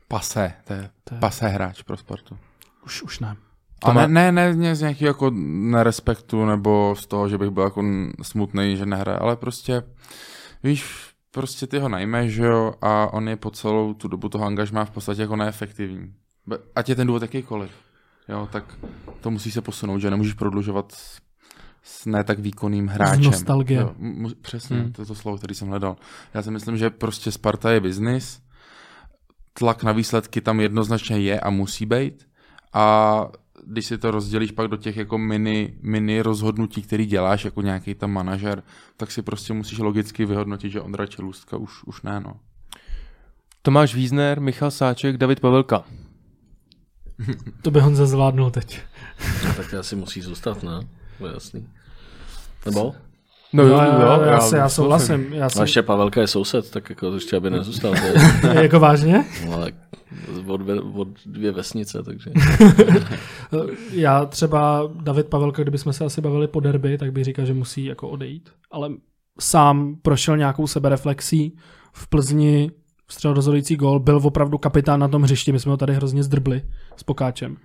Pase, 0.07 0.53
to 0.67 0.73
je, 0.73 0.89
To 1.03 1.15
je- 1.15 1.19
pase 1.19 1.47
hráč 1.47 1.81
pro 1.81 1.97
sportu. 1.97 2.37
Už, 2.85 3.01
už 3.01 3.19
ne. 3.19 3.35
A 3.83 3.93
má- 3.93 4.07
ne, 4.07 4.31
ne, 4.31 4.53
ne 4.55 4.75
z 4.75 4.81
nějakého 4.81 5.07
jako 5.07 5.31
nerespektu 5.35 6.45
nebo 6.45 6.95
z 6.99 7.05
toho, 7.07 7.29
že 7.29 7.37
bych 7.37 7.49
byl 7.49 7.63
jako 7.63 7.83
smutný, 8.21 8.77
že 8.77 8.85
nehraje, 8.85 9.17
ale 9.19 9.35
prostě, 9.35 9.83
víš, 10.63 10.85
prostě 11.31 11.67
ty 11.67 11.79
ho 11.79 11.89
najmeš, 11.89 12.33
že 12.33 12.43
jo, 12.45 12.73
a 12.81 13.13
on 13.13 13.29
je 13.29 13.35
po 13.35 13.51
celou 13.51 13.93
tu 13.93 14.07
dobu 14.07 14.29
toho 14.29 14.45
angažmá 14.45 14.85
v 14.85 14.91
podstatě 14.91 15.21
jako 15.21 15.35
neefektivní. 15.35 16.13
Ať 16.75 16.89
je 16.89 16.95
ten 16.95 17.07
důvod 17.07 17.21
jakýkoliv, 17.21 17.71
jo, 18.29 18.49
tak 18.51 18.63
to 19.21 19.31
musí 19.31 19.51
se 19.51 19.61
posunout, 19.61 19.99
že 19.99 20.09
nemůžeš 20.09 20.33
prodlužovat 20.33 20.93
s, 21.83 22.05
ne 22.05 22.23
tak 22.23 22.39
výkonným 22.39 22.87
hráčem. 22.87 23.23
nostalgie. 23.23 23.79
Jo, 23.79 23.93
mu- 23.97 24.35
přesně, 24.41 24.77
Hmm. 24.77 24.91
to 24.91 25.01
je 25.01 25.05
to 25.05 25.15
slovo, 25.15 25.37
který 25.37 25.55
jsem 25.55 25.67
hledal. 25.67 25.95
Já 26.33 26.41
si 26.41 26.51
myslím, 26.51 26.77
že 26.77 26.89
prostě 26.89 27.31
Sparta 27.31 27.71
je 27.71 27.79
biznis, 27.79 28.41
tlak 29.53 29.83
na 29.83 29.91
výsledky 29.91 30.41
tam 30.41 30.59
jednoznačně 30.59 31.19
je 31.19 31.39
a 31.39 31.49
musí 31.49 31.85
být 31.85 32.27
a 32.73 33.25
když 33.65 33.85
si 33.85 33.97
to 33.97 34.11
rozdělíš 34.11 34.51
pak 34.51 34.67
do 34.67 34.77
těch 34.77 34.97
jako 34.97 35.17
mini, 35.17 35.73
mini 35.81 36.21
rozhodnutí, 36.21 36.81
který 36.81 37.05
děláš 37.05 37.45
jako 37.45 37.61
nějaký 37.61 37.95
tam 37.95 38.11
manažer, 38.11 38.63
tak 38.97 39.11
si 39.11 39.21
prostě 39.21 39.53
musíš 39.53 39.79
logicky 39.79 40.25
vyhodnotit, 40.25 40.69
že 40.71 40.81
Ondra 40.81 41.05
Čelůstka 41.05 41.57
už, 41.57 41.83
už 41.83 42.01
ne, 42.01 42.19
no. 42.19 42.33
Tomáš 43.61 43.95
Vízner, 43.95 44.41
Michal 44.41 44.71
Sáček, 44.71 45.17
David 45.17 45.39
Pavelka. 45.39 45.83
To 47.61 47.71
by 47.71 47.79
Honza 47.79 48.05
zvládnul 48.05 48.51
teď. 48.51 48.79
No, 49.47 49.53
tak 49.53 49.73
asi 49.73 49.95
musí 49.95 50.21
zůstat, 50.21 50.63
ne? 50.63 50.87
Je 51.25 51.33
jasný. 51.33 51.67
Nebo? 52.65 52.93
No 53.53 53.63
jo, 53.63 53.69
jo, 53.69 53.99
jo, 54.01 54.21
já, 54.21 54.39
se, 54.39 54.57
já 54.57 54.69
souhlasím. 54.69 55.33
Já 55.33 55.45
A 55.45 55.49
jsem, 55.49 55.61
ještě 55.61 55.81
Pavelka 55.81 56.21
je 56.21 56.27
soused, 56.27 56.71
tak 56.71 56.89
jako 56.89 57.13
ještě 57.13 57.37
aby 57.37 57.49
nezůstal. 57.49 57.95
Je, 57.95 58.13
jako 58.63 58.79
vážně? 58.79 59.25
no, 59.45 59.53
ale 59.53 59.71
od, 60.47 60.57
dvě, 60.57 60.81
od 60.81 61.07
dvě 61.25 61.51
vesnice, 61.51 62.03
takže. 62.03 62.31
Já 63.91 64.25
třeba 64.25 64.89
David 65.01 65.27
Pavelka, 65.27 65.61
kdybychom 65.61 65.93
se 65.93 66.05
asi 66.05 66.21
bavili 66.21 66.47
po 66.47 66.59
derby, 66.59 66.97
tak 66.97 67.11
bych 67.11 67.23
říkal, 67.25 67.45
že 67.45 67.53
musí 67.53 67.85
jako 67.85 68.09
odejít. 68.09 68.49
Ale 68.71 68.89
sám 69.39 69.95
prošel 70.01 70.37
nějakou 70.37 70.67
sebereflexí 70.67 71.57
v 71.93 72.07
Plzni, 72.07 72.71
vstřel 73.07 73.33
rozhodující 73.33 73.75
gól, 73.75 73.99
byl 73.99 74.21
opravdu 74.23 74.57
kapitán 74.57 74.99
na 74.99 75.07
tom 75.07 75.21
hřišti, 75.21 75.51
my 75.51 75.59
jsme 75.59 75.71
ho 75.71 75.77
tady 75.77 75.93
hrozně 75.93 76.23
zdrbli 76.23 76.61
s 76.97 77.03
Pokáčem. 77.03 77.57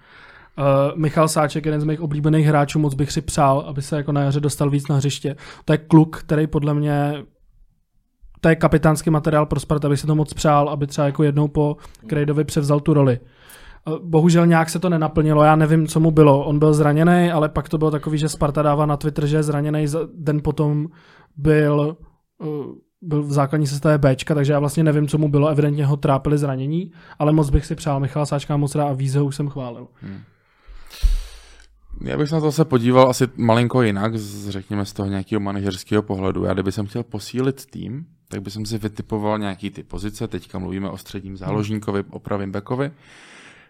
Uh, 0.59 0.99
Michal 0.99 1.29
Sáček, 1.29 1.65
jeden 1.65 1.81
z 1.81 1.85
mých 1.85 2.01
oblíbených 2.01 2.47
hráčů, 2.47 2.79
moc 2.79 2.95
bych 2.95 3.13
si 3.13 3.21
přál, 3.21 3.65
aby 3.67 3.83
se 3.83 3.97
jako 3.97 4.13
na 4.13 4.21
jaře 4.21 4.41
dostal 4.41 4.71
víc 4.71 4.89
na 4.89 4.97
hřiště. 4.97 5.37
To 5.65 5.73
je 5.73 5.79
kluk, 5.79 6.17
který 6.17 6.47
podle 6.47 6.75
mě 6.75 7.25
to 8.45 8.49
je 8.49 8.57
kapitánský 8.57 9.11
materiál 9.11 9.47
pro 9.47 9.61
Sparta, 9.61 9.89
bych 9.89 10.01
si 10.01 10.07
to 10.07 10.15
moc 10.15 10.35
přál, 10.35 10.69
aby 10.69 10.87
třeba 10.87 11.07
jako 11.07 11.23
jednou 11.23 11.49
po 11.49 11.77
Krejdovi 12.07 12.45
převzal 12.45 12.81
tu 12.81 12.95
roli. 12.95 13.21
Eh, 13.23 13.93
Bohužel 14.03 14.47
nějak 14.47 14.71
se 14.71 14.79
to 14.79 14.89
nenaplnilo, 14.89 15.45
já 15.45 15.57
nevím, 15.57 15.87
co 15.87 16.01
mu 16.01 16.11
bylo. 16.11 16.45
On 16.45 16.59
byl 16.59 16.75
zraněný, 16.75 17.31
ale 17.31 17.49
pak 17.49 17.69
to 17.69 17.79
bylo 17.79 17.91
takový, 17.91 18.19
že 18.19 18.29
Sparta 18.29 18.63
dává 18.63 18.87
na 18.87 18.97
Twitter, 18.97 19.27
že 19.27 19.37
je 19.37 19.43
zraněný, 19.43 19.87
den 20.15 20.41
potom 20.43 20.87
byl, 21.37 21.97
eh, 22.43 22.47
byl 23.03 23.23
v 23.23 23.33
základní 23.33 23.67
sestavě 23.67 23.99
Bčka, 23.99 24.35
takže 24.35 24.53
já 24.53 24.59
vlastně 24.59 24.85
nevím, 24.85 25.09
co 25.09 25.19
mu 25.19 25.29
bylo, 25.29 25.49
evidentně 25.49 25.87
ho 25.87 25.97
trápili 25.97 26.39
zranění, 26.39 26.93
ale 27.19 27.33
moc 27.33 27.51
bych 27.51 27.67
si 27.67 27.75
přál 27.75 28.01
Michala 28.01 28.27
Sáčka 28.27 28.57
moc 28.57 28.75
rád 28.75 28.89
a 28.89 28.93
víze 28.93 29.21
už 29.21 29.37
jsem 29.37 29.49
chválil. 29.49 29.87
Já 32.01 32.19
bych 32.19 32.29
se 32.29 32.35
na 32.35 32.41
to 32.41 32.53
se 32.53 32.65
podíval 32.65 33.11
asi 33.11 33.29
malinko 33.37 33.83
jinak, 33.83 34.19
z, 34.19 34.49
řekněme 34.49 34.85
z 34.85 34.93
toho 34.93 35.09
nějakého 35.09 35.41
manažerského 35.41 36.03
pohledu. 36.03 36.45
Já 36.45 36.53
kdyby 36.53 36.73
jsem 36.73 36.87
chtěl 36.87 37.03
posílit 37.03 37.67
tým, 37.67 38.07
tak 38.29 38.43
bych 38.43 38.53
si 38.65 38.79
vytipoval 38.79 39.39
nějaký 39.39 39.71
ty 39.71 39.83
pozice, 39.83 40.29
teďka 40.29 40.59
mluvíme 40.59 40.91
o 40.91 40.99
středním 40.99 41.37
záložníkovi, 41.37 42.05
o 42.11 42.19
pravým 42.19 42.53
bekovi. 42.53 42.91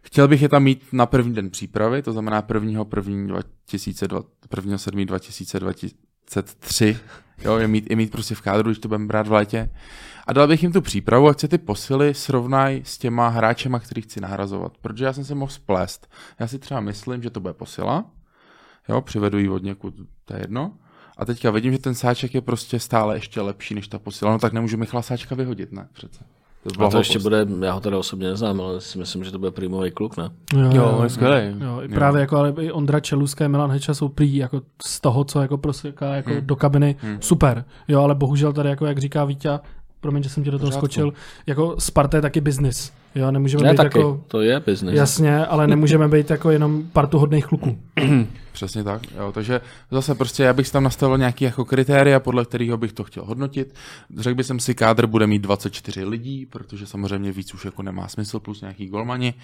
Chtěl 0.03 0.29
bych 0.29 0.43
je 0.43 0.49
tam 0.49 0.63
mít 0.63 0.83
na 0.93 1.07
první 1.07 1.35
den 1.35 1.51
přípravy, 1.51 2.03
to 2.03 2.13
znamená 2.13 2.47
1. 2.55 2.85
1. 2.97 3.27
2002, 3.27 4.23
1. 4.57 4.79
7. 4.79 5.07
2023, 5.07 6.99
jo, 7.45 7.57
je 7.57 7.69
mít, 7.69 7.91
je 7.91 7.97
mít 7.97 8.13
prostě 8.13 8.35
v 8.35 8.41
kádru, 8.41 8.69
když 8.69 8.79
to 8.79 8.89
budeme 8.89 9.07
brát 9.07 9.29
v 9.29 9.33
létě. 9.33 9.71
A 10.27 10.33
dal 10.33 10.49
bych 10.49 10.63
jim 10.63 10.73
tu 10.73 10.81
přípravu, 10.81 11.29
ať 11.29 11.41
se 11.41 11.49
ty 11.49 11.59
posily 11.59 12.15
srovnají 12.15 12.83
s 12.85 12.99
těma 12.99 13.29
hráčema, 13.29 13.79
který 13.79 14.03
chci 14.03 14.21
nahrazovat. 14.21 14.73
Protože 14.81 15.05
já 15.05 15.13
jsem 15.13 15.25
se 15.25 15.35
mohl 15.35 15.53
splést. 15.53 16.11
Já 16.41 16.47
si 16.47 16.59
třeba 16.59 16.81
myslím, 16.81 17.23
že 17.23 17.31
to 17.31 17.41
bude 17.41 17.55
posila, 17.55 18.05
jo, 18.89 19.01
přivedu 19.01 19.39
ji 19.39 19.49
od 19.49 19.63
někud, 19.63 19.95
to 20.25 20.35
je 20.35 20.41
jedno. 20.41 20.73
A 21.19 21.25
teďka 21.25 21.51
vidím, 21.51 21.73
že 21.73 21.79
ten 21.79 21.95
sáček 21.95 22.35
je 22.35 22.41
prostě 22.41 22.79
stále 22.81 23.17
ještě 23.17 23.41
lepší 23.41 23.75
než 23.75 23.89
ta 23.89 23.99
posila, 23.99 24.33
no 24.33 24.39
tak 24.39 24.53
nemůžu 24.53 24.77
Michala 24.77 25.03
Sáčka 25.03 25.35
vyhodit, 25.35 25.73
ne? 25.73 25.89
Přece. 25.93 26.25
To, 26.79 26.85
A 26.85 26.91
to 26.91 26.99
ještě 26.99 27.19
bude, 27.19 27.47
já 27.65 27.73
ho 27.73 27.81
teda 27.81 27.99
osobně 27.99 28.29
neznám, 28.29 28.61
ale 28.61 28.81
si 28.81 28.99
myslím, 28.99 29.25
že 29.25 29.31
to 29.31 29.39
bude 29.39 29.51
prýmový 29.51 29.91
kluk, 29.91 30.17
ne? 30.17 30.31
Jo, 30.73 30.85
on 30.99 31.05
je 31.05 31.11
skvělý. 31.11 31.57
Jo, 31.65 31.81
i 31.83 31.89
právě 31.89 32.21
jako 32.21 32.37
ale 32.37 32.55
i 32.61 32.73
Ondra 32.73 33.01
Čeluska 33.01 33.45
a 33.45 33.49
Milan 33.49 33.71
Heča 33.71 33.95
jsou 33.95 34.09
prý 34.09 34.37
jako 34.37 34.63
z 34.87 35.01
toho, 35.01 35.25
co 35.25 35.41
jako 35.43 35.59
proseká 35.59 36.15
jako 36.15 36.31
Hmm. 36.31 36.47
do 36.47 36.57
kabiny, 36.57 36.97
super. 37.21 37.65
Jo, 37.89 38.01
ale 38.03 38.15
bohužel 38.15 38.53
tady, 38.53 38.69
jako 38.69 38.87
jak 38.87 38.99
říká 38.99 39.25
Vítě, 39.25 39.51
promiň, 40.01 40.23
že 40.23 40.29
jsem 40.29 40.45
tě 40.45 40.51
do 40.51 40.59
toho 40.59 40.69
Pořádku. 40.71 40.87
skočil, 40.87 41.13
jako 41.47 41.75
Sparta 41.79 42.17
je 42.19 42.23
taky 42.23 42.41
biznis. 42.41 42.93
Jo, 43.15 43.31
nemůžeme 43.31 43.63
Ne 43.63 43.71
být 43.71 43.77
taky, 43.77 43.99
jako... 43.99 44.25
to 44.29 44.41
je 44.41 44.61
business. 44.61 44.97
Jasně, 44.97 45.47
ale 45.47 45.67
nemůžeme 45.67 46.09
být 46.09 46.31
jako 46.31 46.51
jenom 46.51 46.83
partu 46.93 47.19
hodných 47.19 47.47
kluků. 47.47 47.79
Přesně 48.53 48.85
tak, 48.85 49.03
jo, 49.17 49.33
takže 49.33 49.61
zase 49.91 50.15
prostě 50.15 50.43
já 50.43 50.53
bych 50.53 50.71
tam 50.71 50.85
nastavil 50.85 51.19
nějaký 51.19 51.45
jako 51.45 51.65
kritéria, 51.65 52.21
podle 52.21 52.45
kterého 52.45 52.77
bych 52.77 52.93
to 52.93 53.05
chtěl 53.05 53.25
hodnotit. 53.25 53.75
Řekl 54.19 54.35
bych 54.35 54.47
si, 54.59 54.75
kádr 54.75 55.07
bude 55.07 55.27
mít 55.27 55.43
24 55.43 56.05
lidí, 56.05 56.47
protože 56.47 56.87
samozřejmě 56.87 57.33
víc 57.33 57.55
už 57.55 57.65
jako 57.65 57.83
nemá 57.83 58.09
smysl, 58.09 58.41
plus 58.41 58.61
nějaký 58.61 58.87
golmani. 58.89 59.35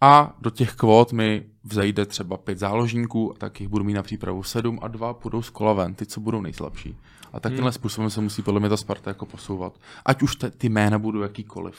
A 0.00 0.36
do 0.40 0.50
těch 0.50 0.74
kvót 0.74 1.12
mi 1.12 1.42
vzejde 1.64 2.06
třeba 2.06 2.36
pět 2.36 2.58
záložníků, 2.58 3.34
tak 3.38 3.60
jich 3.60 3.68
budu 3.68 3.84
mít 3.84 3.94
na 3.94 4.02
přípravu 4.02 4.42
7 4.42 4.78
a 4.82 4.88
dva 4.88 5.14
půjdou 5.14 5.42
z 5.42 5.50
kola 5.50 5.72
ven, 5.72 5.94
ty, 5.94 6.06
co 6.06 6.20
budou 6.20 6.40
nejslabší. 6.40 6.96
A 7.32 7.40
takhle 7.40 7.62
hmm. 7.62 7.72
způsobem 7.72 8.10
se 8.10 8.20
musí 8.20 8.42
podle 8.42 8.60
mě 8.60 8.68
ta 8.68 8.76
Sparta 8.76 9.10
jako 9.10 9.26
posouvat. 9.26 9.72
Ať 10.06 10.22
už 10.22 10.36
te, 10.36 10.50
ty 10.50 10.68
jména 10.68 10.98
budou 10.98 11.20
jakýkoliv. 11.20 11.76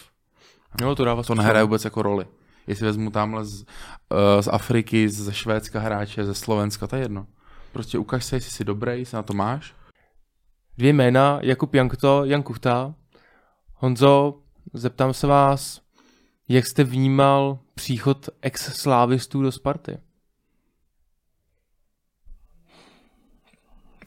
Jo, 0.82 0.96
to 0.96 1.06
dává 1.06 1.24
To 1.24 1.36
nehraje 1.36 1.64
vůbec 1.64 1.86
jako 1.86 2.02
roli. 2.02 2.26
Jestli 2.68 2.86
vezmu 2.86 3.12
tamhle 3.12 3.46
z, 3.46 3.62
uh, 3.62 3.66
z 4.42 4.48
Afriky, 4.48 5.10
ze 5.10 5.34
Švédska 5.34 5.80
hráče, 5.80 6.26
ze 6.26 6.34
Slovenska, 6.34 6.88
to 6.88 6.96
je 6.96 7.02
jedno. 7.02 7.28
Prostě 7.74 7.98
ukaž 7.98 8.26
se, 8.26 8.36
jestli 8.36 8.52
jsi 8.52 8.64
dobrý, 8.66 9.00
jestli 9.00 9.16
na 9.16 9.24
to 9.24 9.34
máš. 9.34 9.76
Dvě 10.78 10.94
jména, 10.94 11.40
Jakub 11.42 11.76
Jankto, 11.76 12.26
Jan 12.26 12.44
Kuchta. 12.44 12.94
Honzo, 13.76 14.40
zeptám 14.74 15.14
se 15.14 15.28
vás, 15.28 15.82
jak 16.50 16.68
jste 16.68 16.84
vnímal 16.84 17.60
příchod 17.76 18.30
ex-slávistů 18.42 19.42
do 19.42 19.52
Sparty? 19.52 19.98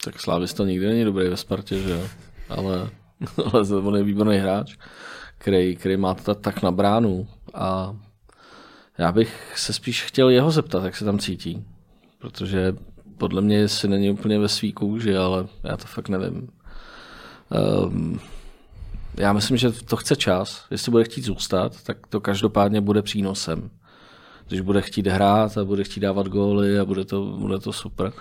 Tak 0.03 0.19
Slávista 0.19 0.63
nikdy 0.63 0.87
není 0.87 1.03
dobrý 1.03 1.29
ve 1.29 1.37
Spartě, 1.37 1.79
že 1.79 1.89
jo? 1.89 2.07
Ale, 2.49 2.89
ale 3.53 3.61
on 3.61 3.95
je 3.95 4.03
výborný 4.03 4.37
hráč, 4.37 4.77
který, 5.45 5.75
který 5.75 5.97
má 5.97 6.13
to 6.13 6.35
tak 6.35 6.61
na 6.63 6.71
bránu 6.71 7.27
a 7.53 7.95
já 8.97 9.11
bych 9.11 9.53
se 9.55 9.73
spíš 9.73 10.03
chtěl 10.03 10.29
jeho 10.29 10.51
zeptat, 10.51 10.83
jak 10.83 10.95
se 10.95 11.05
tam 11.05 11.19
cítí. 11.19 11.65
Protože 12.19 12.75
podle 13.17 13.41
mě 13.41 13.67
si 13.67 13.87
není 13.87 14.11
úplně 14.11 14.39
ve 14.39 14.49
svý 14.49 14.73
kůži, 14.73 15.17
ale 15.17 15.47
já 15.63 15.77
to 15.77 15.87
fakt 15.87 16.09
nevím. 16.09 16.49
Um, 17.85 18.19
já 19.17 19.33
myslím, 19.33 19.57
že 19.57 19.71
to 19.71 19.95
chce 19.97 20.15
čas. 20.15 20.65
Jestli 20.71 20.91
bude 20.91 21.03
chtít 21.03 21.25
zůstat, 21.25 21.83
tak 21.83 22.07
to 22.07 22.21
každopádně 22.21 22.81
bude 22.81 23.01
přínosem. 23.01 23.69
Když 24.47 24.61
bude 24.61 24.81
chtít 24.81 25.07
hrát 25.07 25.57
a 25.57 25.65
bude 25.65 25.83
chtít 25.83 25.99
dávat 25.99 26.27
góly 26.27 26.79
a 26.79 26.85
bude 26.85 27.05
to, 27.05 27.21
bude 27.21 27.59
to 27.59 27.73
super. 27.73 28.13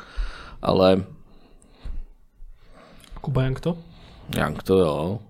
Ale 0.63 1.05
Kuba 3.21 3.43
jak 3.43 3.61
to? 3.61 3.79
Jank 4.37 4.63
to 4.63 4.79
jo. 4.79 5.21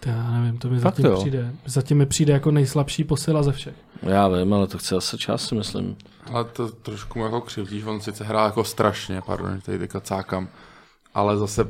To 0.00 0.08
já 0.08 0.30
nevím, 0.30 0.58
to 0.58 0.68
mi 0.70 0.78
Fakt 0.80 0.96
zatím 0.96 1.06
jo? 1.12 1.16
přijde. 1.20 1.52
Zatím 1.66 1.98
mi 1.98 2.06
přijde 2.06 2.32
jako 2.32 2.50
nejslabší 2.50 3.04
posila 3.04 3.42
ze 3.42 3.52
všech. 3.52 3.74
Já 4.02 4.28
vím, 4.28 4.52
ale 4.54 4.66
to 4.66 4.78
chce 4.78 4.94
zase 4.94 5.18
čas, 5.18 5.48
si 5.48 5.54
myslím. 5.54 5.96
Ale 6.32 6.44
to 6.44 6.68
trošku 6.68 7.18
mu 7.18 7.24
jako 7.24 7.40
křivdíš, 7.40 7.84
on 7.84 8.00
sice 8.00 8.24
hrál 8.24 8.46
jako 8.46 8.64
strašně, 8.64 9.20
pardon, 9.26 9.56
že 9.56 9.62
tady 9.62 9.78
teďka 9.78 10.00
cákam, 10.00 10.48
ale 11.14 11.36
zase 11.36 11.68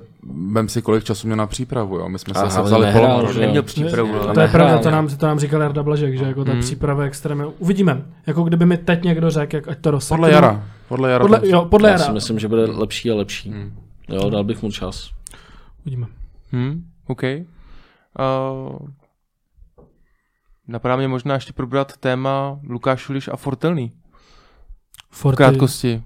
vem 0.52 0.68
si, 0.68 0.82
kolik 0.82 1.04
času 1.04 1.26
měl 1.26 1.36
na 1.36 1.46
přípravu, 1.46 1.96
jo. 1.96 2.08
My 2.08 2.18
jsme 2.18 2.34
se 2.34 2.40
Aha, 2.40 2.48
zase 2.48 2.58
ale 2.58 2.66
vzali 2.66 2.84
nehrál, 2.86 3.06
polomor, 3.06 3.34
že. 3.34 3.40
Neměl 3.40 3.62
přípravu. 3.62 4.18
To, 4.18 4.26
no. 4.28 4.34
to 4.34 4.40
je 4.40 4.48
pravda, 4.48 4.78
to 4.78 4.84
ne? 4.84 4.96
nám, 4.96 5.08
to 5.08 5.26
nám 5.26 5.38
říkal 5.38 5.60
Jarda 5.62 5.82
Blažek, 5.82 6.18
že 6.18 6.24
jako 6.24 6.44
ta 6.44 6.52
Hmm. 6.52 6.60
příprava 6.60 7.02
je 7.02 7.06
extrémně... 7.08 7.44
Uvidíme. 7.46 8.02
Jako 8.26 8.42
kdyby 8.42 8.66
mi 8.66 8.76
teď 8.78 9.02
někdo 9.04 9.30
řekl, 9.30 9.56
jak 9.56 9.68
ať 9.68 9.78
to 9.78 9.90
rozsekne. 9.90 10.16
Podle 10.16 10.30
jara. 10.32 10.64
Podle 10.88 11.10
jara. 11.10 11.24
Podle, 11.24 11.40
jo, 11.48 11.64
podle 11.70 11.88
Já 11.88 11.92
jara. 11.92 12.04
si 12.06 12.12
myslím, 12.12 12.38
že 12.38 12.48
bude 12.48 12.64
lepší 12.64 13.10
a 13.10 13.14
lepší. 13.14 13.50
Hmm. 13.50 13.72
Jo, 14.08 14.30
dal 14.30 14.44
bych 14.44 14.62
mu 14.62 14.70
čas. 14.72 15.10
Uvidíme. 15.82 16.06
Hmm, 16.52 16.84
OK. 17.06 17.22
Uh, 18.18 18.88
napadá 20.68 20.96
mě 20.96 21.08
možná 21.08 21.34
ještě 21.34 21.52
probrat 21.52 21.96
téma 21.96 22.60
Lukáš 22.68 23.00
Šuliš 23.00 23.28
a 23.28 23.36
Fortelný. 23.36 23.92
V 25.10 25.16
Forty, 25.16 25.36
krátkosti. 25.36 26.02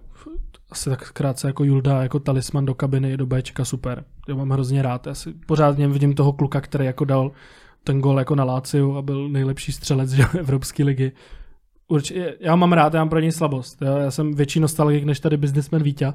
asi 0.70 0.90
tak 0.90 1.12
krátce 1.12 1.46
jako 1.46 1.64
Julda, 1.64 2.02
jako 2.02 2.18
talisman 2.20 2.64
do 2.64 2.74
kabiny, 2.74 3.16
do 3.16 3.26
Bčka, 3.26 3.64
super. 3.64 4.04
Já 4.28 4.34
mám 4.34 4.50
hrozně 4.50 4.82
rád. 4.82 5.06
Já 5.06 5.14
si 5.14 5.32
pořád 5.32 5.74
v 5.74 5.78
něm 5.78 5.92
vidím 5.92 6.14
toho 6.14 6.32
kluka, 6.32 6.60
který 6.60 6.84
jako 6.84 7.04
dal 7.04 7.32
ten 7.84 8.00
gol 8.00 8.18
jako 8.18 8.34
na 8.34 8.44
Láciu 8.44 8.96
a 8.96 9.02
byl 9.02 9.28
nejlepší 9.28 9.72
střelec 9.72 10.10
že, 10.10 10.24
Evropské 10.38 10.84
ligy. 10.84 11.12
Určitě, 11.88 12.34
já 12.40 12.56
mám 12.56 12.72
rád, 12.72 12.94
já 12.94 13.00
mám 13.00 13.08
pro 13.08 13.20
něj 13.20 13.32
slabost. 13.32 13.82
Jo. 13.82 13.96
Já 13.96 14.10
jsem 14.10 14.34
větší 14.34 14.60
nostalgik 14.60 15.04
než 15.04 15.20
tady 15.20 15.36
businessman 15.36 15.82
Vítě. 15.82 16.12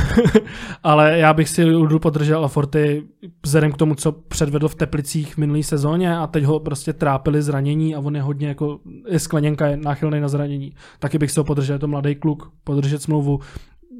Ale 0.82 1.18
já 1.18 1.34
bych 1.34 1.48
si 1.48 1.62
Juldu 1.62 1.98
podržel 1.98 2.44
a 2.44 2.48
Forty 2.48 3.02
vzhledem 3.44 3.72
k 3.72 3.76
tomu, 3.76 3.94
co 3.94 4.12
předvedl 4.12 4.68
v 4.68 4.74
Teplicích 4.74 5.34
v 5.34 5.38
minulé 5.38 5.62
sezóně 5.62 6.18
a 6.18 6.26
teď 6.26 6.44
ho 6.44 6.60
prostě 6.60 6.92
trápili 6.92 7.42
zranění 7.42 7.94
a 7.94 8.00
on 8.00 8.16
je 8.16 8.22
hodně 8.22 8.48
jako, 8.48 8.78
je 9.08 9.18
skleněnka, 9.18 9.66
je 9.66 9.76
náchylný 9.76 10.20
na 10.20 10.28
zranění. 10.28 10.74
Taky 10.98 11.18
bych 11.18 11.30
se 11.30 11.40
ho 11.40 11.44
podržel, 11.44 11.74
je 11.74 11.78
to 11.78 11.88
mladý 11.88 12.14
kluk, 12.14 12.52
podržet 12.64 13.02
smlouvu. 13.02 13.40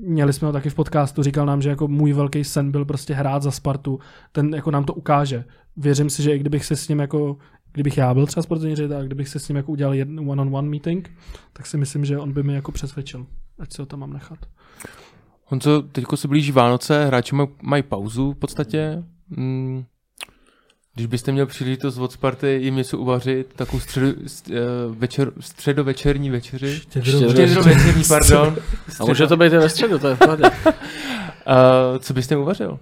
Měli 0.03 0.33
jsme 0.33 0.47
ho 0.47 0.53
taky 0.53 0.71
v 0.71 0.75
podcastu, 0.75 1.23
říkal 1.23 1.47
nám, 1.47 1.63
že 1.63 1.71
jako 1.71 1.89
můj 1.89 2.13
velký 2.13 2.45
sen 2.45 2.71
byl 2.71 2.85
prostě 2.85 3.15
hrát 3.15 3.43
za 3.43 3.51
Spartu, 3.51 3.99
ten 4.33 4.55
jako 4.55 4.71
nám 4.71 4.85
to 4.85 4.95
ukáže. 4.95 5.45
Věřím 5.77 6.11
si, 6.11 6.23
že 6.23 6.35
i 6.35 6.39
kdybych 6.39 6.65
se 6.65 6.77
s 6.77 6.89
ním 6.89 6.99
jako 6.99 7.37
kdybych 7.77 7.97
já 7.99 8.15
byl 8.15 8.27
třeba 8.27 8.43
sportovní 8.43 8.77
ředitel, 8.77 8.99
a 8.99 9.03
kdybych 9.03 9.29
se 9.29 9.39
s 9.39 9.49
ním 9.49 9.57
jako 9.57 9.73
udělal 9.73 9.95
jeden 9.95 10.31
one-on-one 10.31 10.69
meeting, 10.69 11.11
tak 11.53 11.67
si 11.67 11.77
myslím, 11.77 12.05
že 12.05 12.19
on 12.19 12.33
by 12.33 12.43
mi 12.43 12.55
jako 12.55 12.73
přesvědčil, 12.73 13.27
ať 13.59 13.73
si 13.73 13.83
ho 13.83 13.87
tam 13.87 14.01
mám 14.01 14.13
nechat. 14.13 14.39
Honzo, 15.45 15.83
teďko 15.83 16.17
se 16.17 16.29
blíží 16.29 16.53
Vánoce, 16.53 17.07
hráči 17.07 17.35
maj- 17.35 17.49
mají 17.63 17.83
pauzu 17.83 18.33
v 18.33 18.37
podstatě. 18.37 19.03
Mm, 19.29 19.85
když 20.95 21.07
byste 21.07 21.33
měl 21.33 21.47
příležitost 21.47 21.99
od 21.99 22.13
Sparty 22.13 22.59
jim 22.63 22.77
něco 22.77 22.99
uvařit, 22.99 23.53
takovou 23.57 23.81
středu, 23.81 24.07
st, 24.27 24.49
uh, 24.49 24.97
večer, 24.97 25.33
středovečerní 25.41 26.31
večeři. 26.31 26.67
Štědro- 26.67 27.31
Štědrovečerní, 27.33 28.03
pardon. 28.09 28.57
A 29.01 29.05
může 29.05 29.27
to 29.27 29.37
být 29.37 29.47
i 29.53 29.57
ve 29.59 29.69
středu, 29.69 29.99
to 29.99 30.09
je 30.09 30.15
v 30.15 30.19
pohodě. 30.19 30.43
Uh, 31.49 31.99
co 31.99 32.15
byste 32.15 32.37
uvařil? 32.37 32.79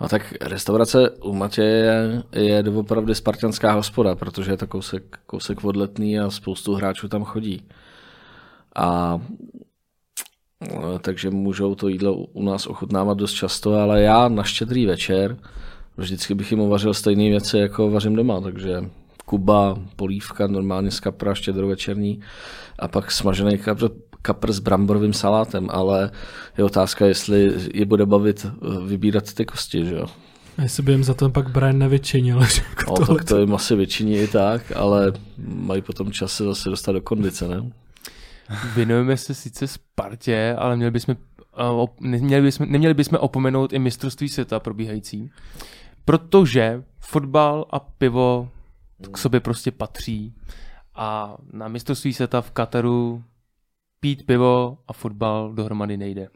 No 0.00 0.08
tak 0.08 0.34
restaurace 0.40 1.10
u 1.10 1.32
Matěje 1.32 1.84
je, 2.32 2.42
je 2.44 2.62
doopravdy 2.62 3.14
spartanská 3.14 3.72
hospoda, 3.72 4.14
protože 4.14 4.50
je 4.52 4.56
to 4.56 4.66
kousek, 4.66 5.18
kousek 5.26 5.64
od 5.64 5.76
letný 5.76 6.20
a 6.20 6.30
spoustu 6.30 6.74
hráčů 6.74 7.08
tam 7.08 7.24
chodí. 7.24 7.62
A 8.76 9.18
no, 10.74 10.98
takže 10.98 11.30
můžou 11.30 11.74
to 11.74 11.88
jídlo 11.88 12.14
u- 12.14 12.24
u 12.32 12.42
nás 12.42 12.66
ochutnávat 12.66 13.18
dost 13.18 13.32
často, 13.32 13.74
ale 13.74 14.02
já 14.02 14.28
na 14.28 14.42
štědrý 14.42 14.86
večer 14.86 15.36
vždycky 15.96 16.34
bych 16.34 16.50
jim 16.50 16.60
uvařil 16.60 16.94
stejné 16.94 17.28
věci, 17.28 17.58
jako 17.58 17.90
vařím 17.90 18.16
doma, 18.16 18.40
takže 18.40 18.80
kuba, 19.28 19.78
polívka, 19.96 20.46
normálně 20.46 20.90
z 20.90 21.00
kapra, 21.00 21.34
štědrovečerní 21.34 22.20
a 22.78 22.88
pak 22.88 23.10
smažený 23.10 23.58
kapr, 23.58 23.88
kapr 24.22 24.52
s 24.52 24.58
bramborovým 24.58 25.12
salátem, 25.12 25.68
ale 25.70 26.10
je 26.58 26.64
otázka, 26.64 27.06
jestli 27.06 27.52
je 27.74 27.86
bude 27.86 28.06
bavit 28.06 28.46
eh, 28.46 28.86
vybírat 28.86 29.32
ty 29.34 29.44
kosti, 29.44 29.84
že 29.84 29.94
jo. 29.94 30.06
A 30.58 30.62
jestli 30.62 30.82
by 30.82 30.92
jim 30.92 31.04
za 31.04 31.14
to 31.14 31.30
pak 31.30 31.50
Brian 31.50 31.78
nevyčinil, 31.78 32.44
že 32.54 32.62
jako 32.68 32.90
No, 32.90 32.96
tohle 32.96 33.16
tak 33.16 33.28
to 33.28 33.40
jim 33.40 33.54
asi 33.54 33.76
většiní 33.76 34.16
i 34.16 34.26
tak, 34.26 34.72
ale 34.76 35.12
mají 35.38 35.82
potom 35.82 36.12
čas 36.12 36.32
se 36.32 36.44
zase 36.44 36.70
dostat 36.70 36.92
do 36.92 37.00
kondice, 37.00 37.48
ne? 37.48 37.70
Věnujeme 38.74 39.16
se 39.16 39.34
sice 39.34 39.66
Spartě, 39.66 40.56
ale 40.58 40.76
měli 40.76 40.90
bychom, 40.90 41.16
op- 41.56 42.00
neměli 42.00 42.42
bychom, 42.42 42.66
neměli 42.70 42.94
bychom 42.94 43.18
opomenout 43.20 43.72
i 43.72 43.78
mistrovství 43.78 44.28
světa 44.28 44.60
probíhající, 44.60 45.30
protože 46.04 46.82
fotbal 47.00 47.64
a 47.70 47.80
pivo 47.80 48.48
k 49.12 49.18
sobě 49.18 49.40
prostě 49.40 49.70
patří 49.70 50.34
a 50.94 51.36
na 51.52 51.68
mistrovství 51.68 52.14
světa 52.14 52.40
v 52.40 52.50
Kataru 52.50 53.24
pít 54.00 54.26
pivo 54.26 54.78
a 54.88 54.92
fotbal 54.92 55.52
dohromady 55.52 55.96
nejde. 55.96 56.28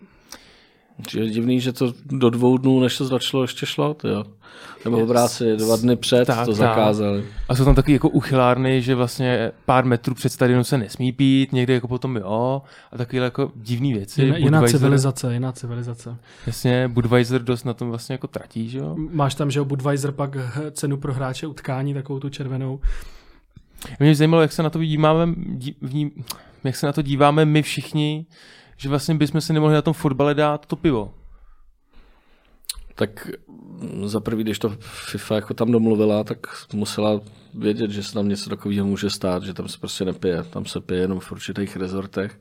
Je 1.14 1.30
divný, 1.30 1.60
že 1.60 1.72
to 1.72 1.92
do 2.06 2.30
dvou 2.30 2.58
dnů, 2.58 2.80
než 2.80 2.98
to 2.98 3.04
začalo, 3.04 3.44
ještě 3.44 3.66
šlo, 3.66 3.94
to 3.94 4.08
jo. 4.08 4.24
Nebo 4.84 5.06
v 5.06 5.08
práci 5.08 5.56
dva 5.56 5.76
dny 5.76 5.96
před 5.96 6.24
Tak, 6.24 6.38
to 6.46 6.50
tak. 6.52 6.56
zakázali. 6.56 7.24
A 7.48 7.54
jsou 7.54 7.64
tam 7.64 7.74
taky 7.74 7.92
jako 7.92 8.08
uchylárny, 8.08 8.82
že 8.82 8.94
vlastně 8.94 9.52
pár 9.66 9.84
metrů 9.84 10.14
před 10.14 10.28
stadionem 10.32 10.64
se 10.64 10.78
nesmí 10.78 11.12
pít, 11.12 11.52
někde 11.52 11.74
jako 11.74 11.88
potom 11.88 12.16
jo, 12.16 12.62
a 12.92 12.98
takovéhle 12.98 13.24
jako 13.26 13.52
divné 13.56 13.92
věci. 13.94 14.22
jiná, 14.22 14.36
jiná 14.36 14.62
civilizace, 14.62 15.34
jiná 15.34 15.52
civilizace. 15.52 16.16
Jasně, 16.46 16.88
Budweiser 16.88 17.42
dost 17.42 17.64
na 17.64 17.74
tom 17.74 17.88
vlastně 17.88 18.12
jako 18.12 18.26
tratí, 18.26 18.68
že 18.68 18.78
jo. 18.78 18.96
Máš 19.10 19.34
tam, 19.34 19.50
že 19.50 19.58
jo, 19.58 19.64
Budweiser 19.64 20.12
pak 20.12 20.36
cenu 20.72 20.96
pro 20.96 21.14
hráče 21.14 21.46
utkání, 21.46 21.94
takovou 21.94 22.18
tu 22.18 22.28
červenou. 22.28 22.80
Mě 24.00 24.14
zajímalo, 24.14 24.42
jak 24.42 24.52
se 24.52 24.62
na 24.62 24.70
to 24.70 24.84
díváme, 24.84 25.34
dí, 25.36 25.76
vní, 25.82 26.10
jak 26.64 26.76
se 26.76 26.86
na 26.86 26.92
to 26.92 27.02
díváme 27.02 27.44
my 27.44 27.62
všichni, 27.62 28.26
že 28.82 28.88
vlastně 28.88 29.14
bychom 29.14 29.40
si 29.40 29.52
nemohli 29.52 29.74
na 29.74 29.82
tom 29.82 29.94
fotbale 29.94 30.34
dát 30.34 30.66
to 30.66 30.76
pivo. 30.76 31.14
Tak 32.94 33.30
mm, 33.48 34.08
za 34.08 34.20
prvý, 34.20 34.44
když 34.44 34.58
to 34.58 34.76
FIFA 34.80 35.34
jako 35.34 35.54
tam 35.54 35.72
domluvila, 35.72 36.24
tak 36.24 36.38
musela 36.72 37.20
vědět, 37.54 37.90
že 37.90 38.02
se 38.02 38.14
tam 38.14 38.28
něco 38.28 38.50
takového 38.50 38.86
může 38.86 39.10
stát, 39.10 39.42
že 39.42 39.54
tam 39.54 39.68
se 39.68 39.78
prostě 39.78 40.04
nepije. 40.04 40.42
Tam 40.42 40.66
se 40.66 40.80
pije 40.80 41.00
jenom 41.00 41.20
v 41.20 41.32
určitých 41.32 41.76
rezortech. 41.76 42.40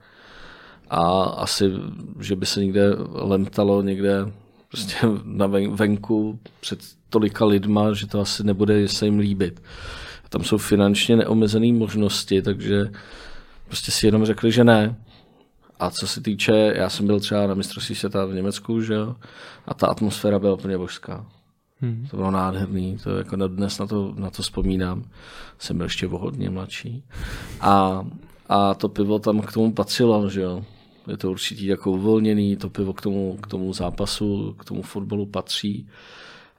A 0.90 1.24
asi, 1.24 1.72
že 2.20 2.36
by 2.36 2.46
se 2.46 2.60
někde 2.60 2.96
lemtalo 3.12 3.82
někde 3.82 4.32
prostě 4.68 4.96
na 5.24 5.48
ven, 5.48 5.76
venku 5.76 6.40
před 6.60 6.80
tolika 7.10 7.46
lidma, 7.46 7.94
že 7.94 8.08
to 8.08 8.20
asi 8.22 8.44
nebude 8.44 8.88
se 8.88 9.06
jim 9.06 9.20
líbit. 9.20 9.64
Tam 10.30 10.44
jsou 10.44 10.58
finančně 10.58 11.16
neomezené 11.16 11.74
možnosti, 11.74 12.42
takže 12.42 12.92
prostě 13.68 13.92
si 13.92 14.06
jenom 14.06 14.26
řekli, 14.26 14.52
že 14.52 14.64
ne. 14.64 14.96
A 15.82 15.90
co 15.90 16.08
se 16.08 16.22
týče, 16.22 16.74
já 16.76 16.90
jsem 16.90 17.08
byl 17.08 17.20
třeba 17.20 17.48
na 17.48 17.54
mistrovství 17.54 17.96
světa 17.96 18.26
v 18.26 18.34
Německu, 18.34 18.82
že 18.82 18.94
jo, 18.94 19.16
a 19.66 19.74
ta 19.74 19.88
atmosféra 19.88 20.40
byla 20.40 20.54
úplně 20.54 20.78
božská. 20.78 21.26
Hmm. 21.80 22.08
To 22.12 22.18
bylo 22.18 22.32
nádherný, 22.32 22.98
to 23.04 23.18
jako 23.18 23.36
na 23.36 23.48
dnes 23.48 23.80
na 23.80 23.88
to, 23.88 24.14
na 24.18 24.30
to 24.30 24.44
vzpomínám. 24.44 25.04
Jsem 25.60 25.78
byl 25.78 25.86
ještě 25.86 26.08
o 26.08 26.18
hodně 26.18 26.50
mladší. 26.50 27.04
A, 27.62 28.06
a 28.50 28.74
to 28.74 28.90
pivo 28.90 29.20
tam 29.20 29.42
k 29.42 29.54
tomu 29.54 29.72
patřilo, 29.72 30.30
že 30.30 30.42
jo. 30.42 30.66
Je 31.08 31.18
to 31.18 31.32
určitě 31.32 31.66
jako 31.66 31.92
uvolněný, 31.92 32.56
to 32.56 32.70
pivo 32.70 32.94
k 32.94 33.02
tomu, 33.02 33.38
k 33.38 33.48
tomu 33.48 33.74
zápasu, 33.74 34.56
k 34.60 34.66
tomu 34.66 34.82
fotbalu 34.82 35.26
patří. 35.26 35.88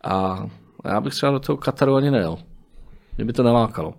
A 0.04 0.46
já 0.84 1.00
bych 1.00 1.14
třeba 1.14 1.32
do 1.32 1.40
toho 1.40 1.56
Kataru 1.56 1.94
ani 1.94 2.10
nejel. 2.10 2.38
Mě 3.16 3.24
by 3.24 3.32
to 3.32 3.42
nelákalo. 3.42 3.94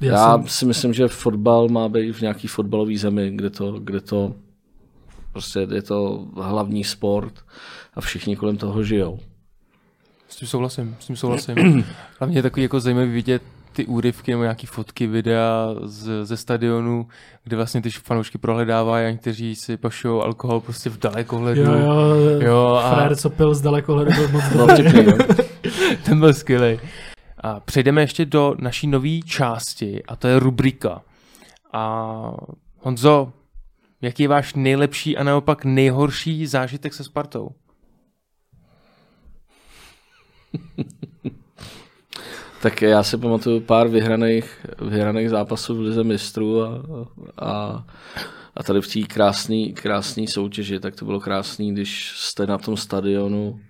Já, 0.00 0.12
Já 0.14 0.32
jsem, 0.38 0.48
si 0.48 0.66
myslím, 0.66 0.92
že 0.94 1.08
fotbal 1.08 1.68
má 1.68 1.88
být 1.88 2.12
v 2.12 2.20
nějaký 2.20 2.48
fotbalový 2.48 2.96
zemi, 2.96 3.30
kde 3.34 3.50
to, 3.50 3.72
kde 3.72 4.00
to 4.00 4.34
prostě 5.32 5.66
je 5.74 5.82
to 5.82 6.26
hlavní 6.36 6.84
sport 6.84 7.32
a 7.94 8.00
všichni 8.00 8.36
kolem 8.36 8.56
toho 8.56 8.84
žijou. 8.84 9.18
S 10.28 10.36
tím 10.36 10.48
souhlasím, 10.48 10.96
s 11.00 11.06
tím 11.06 11.16
souhlasím. 11.16 11.84
Hlavně 12.18 12.38
je 12.38 12.42
takový 12.42 12.62
jako 12.62 12.80
zajímavý 12.80 13.10
vidět 13.10 13.42
ty 13.72 13.86
úryvky 13.86 14.30
nebo 14.30 14.42
nějaký 14.42 14.66
fotky, 14.66 15.06
videa 15.06 15.68
z, 15.82 16.26
ze 16.26 16.36
stadionu, 16.36 17.06
kde 17.44 17.56
vlastně 17.56 17.82
ty 17.82 17.90
fanoušky 17.90 18.38
prohledávají 18.38 19.06
a 19.06 19.10
někteří 19.10 19.54
si 19.56 19.76
pašou 19.76 20.20
alkohol 20.22 20.60
prostě 20.60 20.90
v 20.90 20.98
dalekohledu. 20.98 21.62
jo, 21.62 21.72
jo, 21.72 22.40
Jo, 22.40 22.80
a- 22.84 22.94
Frér, 22.94 23.16
co 23.16 23.30
pil 23.30 23.54
z 23.54 23.60
dalekohledu, 23.60 24.10
byl 24.12 24.28
moc 24.28 24.44
no. 24.54 24.66
Ten 26.04 26.20
byl 26.20 26.32
skvělý. 26.34 26.78
A 27.44 27.60
přejdeme 27.60 28.02
ještě 28.02 28.24
do 28.24 28.54
naší 28.58 28.86
nové 28.86 29.18
části 29.18 30.02
a 30.04 30.16
to 30.16 30.28
je 30.28 30.38
rubrika. 30.38 31.02
A 31.72 32.12
Honzo, 32.78 33.32
jaký 34.02 34.22
je 34.22 34.28
váš 34.28 34.54
nejlepší 34.54 35.16
a 35.16 35.24
naopak 35.24 35.64
nejhorší 35.64 36.46
zážitek 36.46 36.94
se 36.94 37.04
Spartou? 37.04 37.50
Tak 42.62 42.82
já 42.82 43.02
si 43.02 43.18
pamatuju 43.18 43.60
pár 43.60 43.88
vyhraných, 43.88 44.66
vyhraných 44.88 45.30
zápasů 45.30 45.74
v 45.74 45.80
Lize 45.80 46.04
mistrů 46.04 46.62
a, 46.62 46.82
a, 47.38 47.84
a 48.56 48.62
tady 48.62 48.80
v 48.80 48.92
té 48.92 49.00
krásné 49.00 49.66
krásný 49.74 50.26
soutěži, 50.26 50.80
tak 50.80 50.96
to 50.96 51.04
bylo 51.04 51.20
krásný, 51.20 51.72
když 51.72 52.12
jste 52.16 52.46
na 52.46 52.58
tom 52.58 52.76
stadionu 52.76 53.60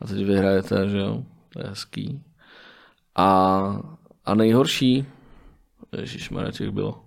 a 0.00 0.06
teď 0.06 0.24
vyhrajete, 0.24 0.88
že 0.88 0.98
jo, 0.98 1.22
to 1.52 1.60
je 1.60 1.68
hezký. 1.68 2.22
A, 3.18 3.80
a 4.24 4.34
nejhorší, 4.34 5.06
ježišmarja, 5.98 6.52
těch 6.52 6.70
bylo. 6.70 7.02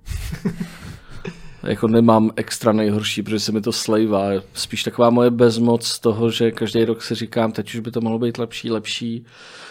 jako 1.63 1.87
nemám 1.87 2.31
extra 2.35 2.71
nejhorší, 2.71 3.23
protože 3.23 3.39
se 3.39 3.51
mi 3.51 3.61
to 3.61 3.71
slejvá. 3.71 4.29
Spíš 4.53 4.83
taková 4.83 5.09
moje 5.09 5.29
bezmoc 5.29 5.87
z 5.87 5.99
toho, 5.99 6.31
že 6.31 6.51
každý 6.51 6.85
rok 6.85 7.01
si 7.01 7.15
říkám, 7.15 7.51
teď 7.51 7.73
už 7.73 7.79
by 7.79 7.91
to 7.91 8.01
mohlo 8.01 8.19
být 8.19 8.37
lepší, 8.37 8.71
lepší. 8.71 9.25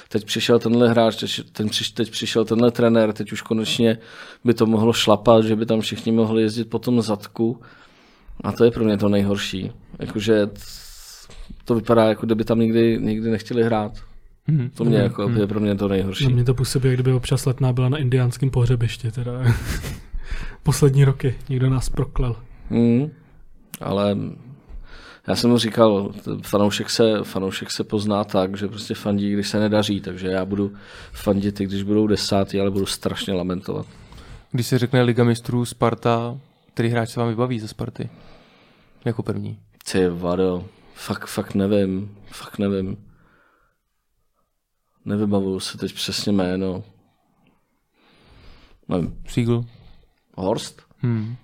Teď 0.08 0.24
přišel 0.24 0.58
tenhle 0.58 0.88
hráč, 0.88 1.16
teď, 1.16 1.50
ten, 1.52 1.66
přiš- 1.66 1.94
teď 1.94 2.10
přišel 2.10 2.44
tenhle 2.44 2.70
trenér, 2.70 3.12
teď 3.12 3.32
už 3.32 3.42
konečně 3.42 3.98
by 4.44 4.54
to 4.54 4.66
mohlo 4.66 4.92
šlapat, 4.92 5.44
že 5.44 5.56
by 5.56 5.66
tam 5.66 5.80
všichni 5.80 6.12
mohli 6.12 6.42
jezdit 6.42 6.64
po 6.64 6.78
tom 6.78 7.02
zadku. 7.02 7.60
A 8.44 8.52
to 8.52 8.64
je 8.64 8.70
pro 8.70 8.84
mě 8.84 8.96
to 8.96 9.08
nejhorší. 9.08 9.72
Jakože 9.98 10.48
to 11.64 11.74
vypadá, 11.74 12.08
jako 12.08 12.26
kdyby 12.26 12.44
tam 12.44 12.60
nikdy, 12.60 12.98
nikdy 13.00 13.30
nechtěli 13.30 13.62
hrát. 13.62 14.09
Mhm. 14.46 14.70
To 14.70 14.84
mě 14.84 14.98
jako, 14.98 15.30
je 15.30 15.46
pro 15.46 15.60
mě 15.60 15.74
to 15.74 15.88
nejhorší. 15.88 16.24
Na 16.24 16.30
mě 16.30 16.44
to 16.44 16.54
působí, 16.54 16.88
jak 16.88 16.96
kdyby 16.96 17.12
občas 17.12 17.46
letná 17.46 17.72
byla 17.72 17.88
na 17.88 17.98
indiánském 17.98 18.50
pohřebišti. 18.50 19.10
Teda. 19.10 19.32
Poslední 20.62 21.04
roky. 21.04 21.34
Někdo 21.48 21.70
nás 21.70 21.88
proklel. 21.88 22.36
Hmm. 22.70 23.10
Ale 23.80 24.16
já 25.28 25.36
jsem 25.36 25.50
mu 25.50 25.58
říkal, 25.58 26.12
fanoušek 26.42 26.90
se, 26.90 27.18
fanoušek 27.22 27.70
se 27.70 27.84
pozná 27.84 28.24
tak, 28.24 28.56
že 28.56 28.68
prostě 28.68 28.94
fandí, 28.94 29.32
když 29.32 29.48
se 29.48 29.60
nedaří, 29.60 30.00
takže 30.00 30.28
já 30.28 30.44
budu 30.44 30.72
fandit, 31.12 31.60
i 31.60 31.64
když 31.64 31.82
budou 31.82 32.06
desátý, 32.06 32.60
ale 32.60 32.70
budu 32.70 32.86
strašně 32.86 33.32
lamentovat. 33.32 33.86
Když 34.52 34.66
se 34.66 34.78
řekne 34.78 35.02
Liga 35.02 35.24
mistrů 35.24 35.64
Sparta, 35.64 36.38
který 36.74 36.88
hráč 36.88 37.10
se 37.10 37.20
vám 37.20 37.28
vybaví 37.28 37.60
ze 37.60 37.68
Sparty? 37.68 38.10
Jako 39.04 39.22
první. 39.22 39.58
Ty 39.92 40.08
vado, 40.08 40.64
fakt, 40.94 41.26
fakt 41.26 41.54
nevím, 41.54 42.16
fakt 42.26 42.58
nevím. 42.58 42.96
Nevybavuju 45.04 45.60
se 45.60 45.78
teď 45.78 45.94
přesně 45.94 46.32
jméno. 46.32 46.82
Nevím, 48.88 49.16
Siegel? 49.28 49.64
Horst? 50.36 50.82
Hmm. 50.98 51.36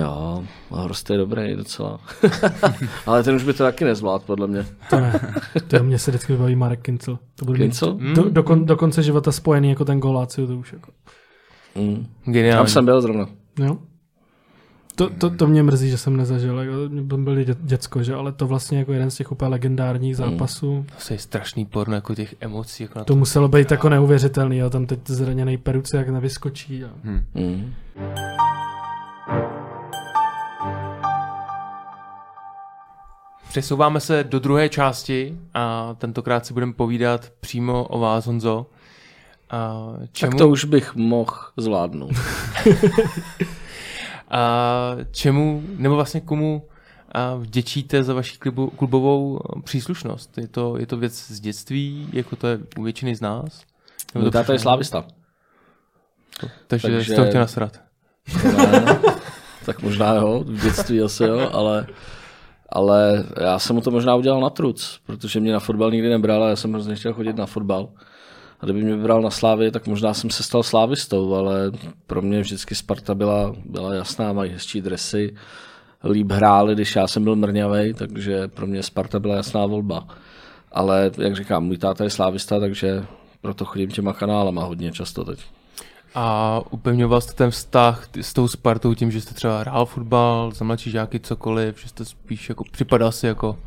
Jo, 0.00 0.44
Horst 0.68 1.10
je 1.10 1.16
dobrý 1.18 1.56
docela. 1.56 2.00
ale 3.06 3.22
ten 3.22 3.34
už 3.34 3.44
by 3.44 3.52
to 3.52 3.64
taky 3.64 3.84
nezvládl, 3.84 4.24
podle 4.26 4.46
mě. 4.46 4.66
To 4.90 5.00
ne. 5.00 5.34
To 5.68 5.76
je, 5.76 5.82
mě 5.82 5.98
se 5.98 6.10
vždycky 6.10 6.32
vybaví 6.32 6.56
Marek 6.56 6.82
Kincel. 6.82 7.18
To 7.34 7.44
bude 7.44 7.58
Kincel? 7.58 7.94
mít 7.94 8.16
do, 8.16 8.30
do, 8.30 8.42
kon, 8.42 8.66
do, 8.66 8.76
konce 8.76 9.02
života 9.02 9.32
spojený 9.32 9.68
jako 9.68 9.84
ten 9.84 10.00
goláciu, 10.00 10.46
to 10.46 10.56
už 10.56 10.72
jako. 10.72 10.92
Mm. 11.74 12.06
Geniální. 12.24 12.58
Tam 12.58 12.66
jsem 12.66 12.84
byl 12.84 13.00
zrovna. 13.00 13.28
Jo? 13.58 13.78
To, 14.94 15.10
to, 15.10 15.30
to 15.30 15.46
mě 15.46 15.62
mrzí, 15.62 15.90
že 15.90 15.98
jsem 15.98 16.16
nezažil. 16.16 16.58
Jako, 16.58 16.76
mě 16.88 17.02
byl 17.02 17.44
dě, 17.44 17.56
děcko, 17.60 18.02
že? 18.02 18.14
ale 18.14 18.32
to 18.32 18.46
vlastně 18.46 18.78
jako 18.78 18.92
jeden 18.92 19.10
z 19.10 19.14
těch 19.14 19.32
úplně 19.32 19.48
legendárních 19.48 20.16
zápasů. 20.16 20.86
To 21.06 21.14
je 21.14 21.18
strašný 21.18 21.66
porno 21.66 21.94
jako 21.94 22.14
těch 22.14 22.34
emocí. 22.40 22.82
Jako 22.82 22.98
na 22.98 23.04
To 23.04 23.16
muselo 23.16 23.48
být 23.48 23.70
jako 23.70 23.88
neuvěřitelný. 23.88 24.58
Jo? 24.58 24.70
Tam 24.70 24.86
teď 24.86 25.00
zraněný 25.04 25.56
peruce 25.58 25.96
jak 25.96 26.08
nevyskočí. 26.08 26.84
A... 26.84 26.88
Mm. 27.04 27.74
Přesouváme 33.48 34.00
se 34.00 34.24
do 34.24 34.38
druhé 34.38 34.68
části 34.68 35.38
a 35.54 35.94
tentokrát 35.98 36.46
si 36.46 36.54
budeme 36.54 36.72
povídat 36.72 37.32
přímo 37.40 37.84
o 37.84 37.98
vás, 37.98 38.26
Honzo. 38.26 38.66
A 39.50 39.92
čemu, 40.12 40.30
Tak 40.30 40.38
to 40.38 40.48
už 40.48 40.64
bych 40.64 40.94
mohl 40.94 41.36
zvládnout. 41.56 42.12
a 44.32 44.96
čemu, 45.10 45.62
nebo 45.76 45.94
vlastně 45.94 46.20
komu 46.20 46.62
a 47.12 47.34
vděčíte 47.34 48.02
za 48.02 48.14
vaši 48.14 48.38
klubu, 48.38 48.70
klubovou 48.70 49.40
příslušnost? 49.64 50.38
Je 50.38 50.48
to, 50.48 50.78
je 50.78 50.86
to 50.86 50.96
věc 50.96 51.26
z 51.30 51.40
dětství, 51.40 52.08
jako 52.12 52.36
to 52.36 52.46
je 52.46 52.58
u 52.78 52.82
většiny 52.82 53.14
z 53.14 53.20
nás? 53.20 53.62
Nebo 54.14 54.24
Můj 54.24 54.44
to 54.44 54.52
je 54.52 54.58
slávista. 54.58 55.04
Takže, 56.66 56.88
takže- 56.88 57.12
jste 57.12 57.20
ho 57.20 57.28
chtěl 57.28 57.40
nasrat. 57.40 57.80
Ne, 58.44 58.98
tak 59.66 59.82
možná 59.82 60.14
jo, 60.14 60.44
v 60.46 60.62
dětství 60.62 61.00
asi 61.00 61.24
jo, 61.24 61.50
ale, 61.52 61.86
ale 62.68 63.24
já 63.40 63.58
jsem 63.58 63.76
mu 63.76 63.82
to 63.82 63.90
možná 63.90 64.14
udělal 64.14 64.40
na 64.40 64.50
truc, 64.50 65.00
protože 65.06 65.40
mě 65.40 65.52
na 65.52 65.60
fotbal 65.60 65.90
nikdy 65.90 66.08
nebral 66.08 66.44
a 66.44 66.48
já 66.48 66.56
jsem 66.56 66.72
hrozně 66.72 66.94
chtěl 66.94 67.12
chodit 67.12 67.36
na 67.36 67.46
fotbal. 67.46 67.88
A 68.62 68.66
kdyby 68.66 68.82
mě 68.82 68.96
vybral 68.96 69.22
na 69.22 69.30
Slávy, 69.30 69.70
tak 69.70 69.86
možná 69.86 70.14
jsem 70.14 70.30
se 70.30 70.42
stal 70.42 70.62
slávistou, 70.62 71.34
ale 71.34 71.70
pro 72.06 72.22
mě 72.22 72.40
vždycky 72.40 72.74
Sparta 72.74 73.14
byla, 73.14 73.54
byla 73.64 73.94
jasná, 73.94 74.32
mají 74.32 74.50
hezčí 74.50 74.80
dresy, 74.80 75.34
líp 76.04 76.32
hráli, 76.32 76.74
když 76.74 76.96
já 76.96 77.06
jsem 77.06 77.24
byl 77.24 77.36
mrňavej, 77.36 77.94
takže 77.94 78.48
pro 78.48 78.66
mě 78.66 78.82
Sparta 78.82 79.20
byla 79.20 79.36
jasná 79.36 79.66
volba. 79.66 80.06
Ale 80.72 81.10
jak 81.18 81.36
říkám, 81.36 81.64
můj 81.64 81.78
táta 81.78 82.04
je 82.04 82.10
slávista, 82.10 82.60
takže 82.60 83.04
proto 83.40 83.64
chodím 83.64 83.90
těma 83.90 84.12
kanálama 84.12 84.64
hodně 84.64 84.92
často 84.92 85.24
teď. 85.24 85.40
A 86.14 86.60
upevňoval 86.70 87.20
jste 87.20 87.32
ten 87.32 87.50
vztah 87.50 88.08
s 88.20 88.32
tou 88.32 88.48
Spartou 88.48 88.94
tím, 88.94 89.10
že 89.10 89.20
jste 89.20 89.34
třeba 89.34 89.60
hrál 89.60 89.86
fotbal, 89.86 90.52
za 90.54 90.64
mladší 90.64 90.90
žáky, 90.90 91.20
cokoliv, 91.20 91.80
že 91.80 91.88
jste 91.88 92.04
spíš 92.04 92.48
jako 92.48 92.64
připadal 92.72 93.12
si 93.12 93.26
jako, 93.26 93.58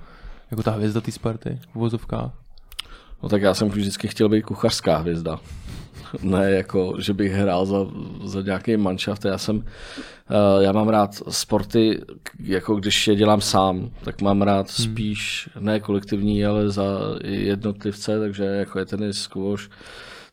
jako 0.51 0.63
ta 0.63 0.71
hvězda 0.71 1.01
té 1.01 1.11
Sparty 1.11 1.59
v 1.71 1.75
uvozovkách? 1.75 2.44
No 3.25 3.29
tak 3.29 3.41
já 3.41 3.53
jsem 3.53 3.69
vždycky 3.69 4.07
chtěl 4.07 4.29
být 4.29 4.41
kuchařská 4.41 4.97
hvězda. 4.97 5.39
ne 6.21 6.51
jako, 6.51 6.95
že 6.99 7.13
bych 7.13 7.31
hrál 7.31 7.65
za, 7.65 7.87
za 8.23 8.41
nějaký 8.41 8.77
manšaft. 8.77 9.25
Já 9.25 9.37
jsem, 9.37 9.55
uh, 9.55 9.63
já 10.59 10.71
mám 10.71 10.89
rád 10.89 11.15
sporty, 11.29 12.01
jako 12.39 12.75
když 12.75 13.07
je 13.07 13.15
dělám 13.15 13.41
sám, 13.41 13.89
tak 14.03 14.21
mám 14.21 14.41
rád 14.41 14.69
spíš 14.69 15.49
ne 15.59 15.79
kolektivní, 15.79 16.45
ale 16.45 16.69
za 16.69 16.99
jednotlivce, 17.23 18.19
takže 18.19 18.43
jako 18.43 18.79
je 18.79 18.85
tenis, 18.85 19.21
squash, 19.21 19.69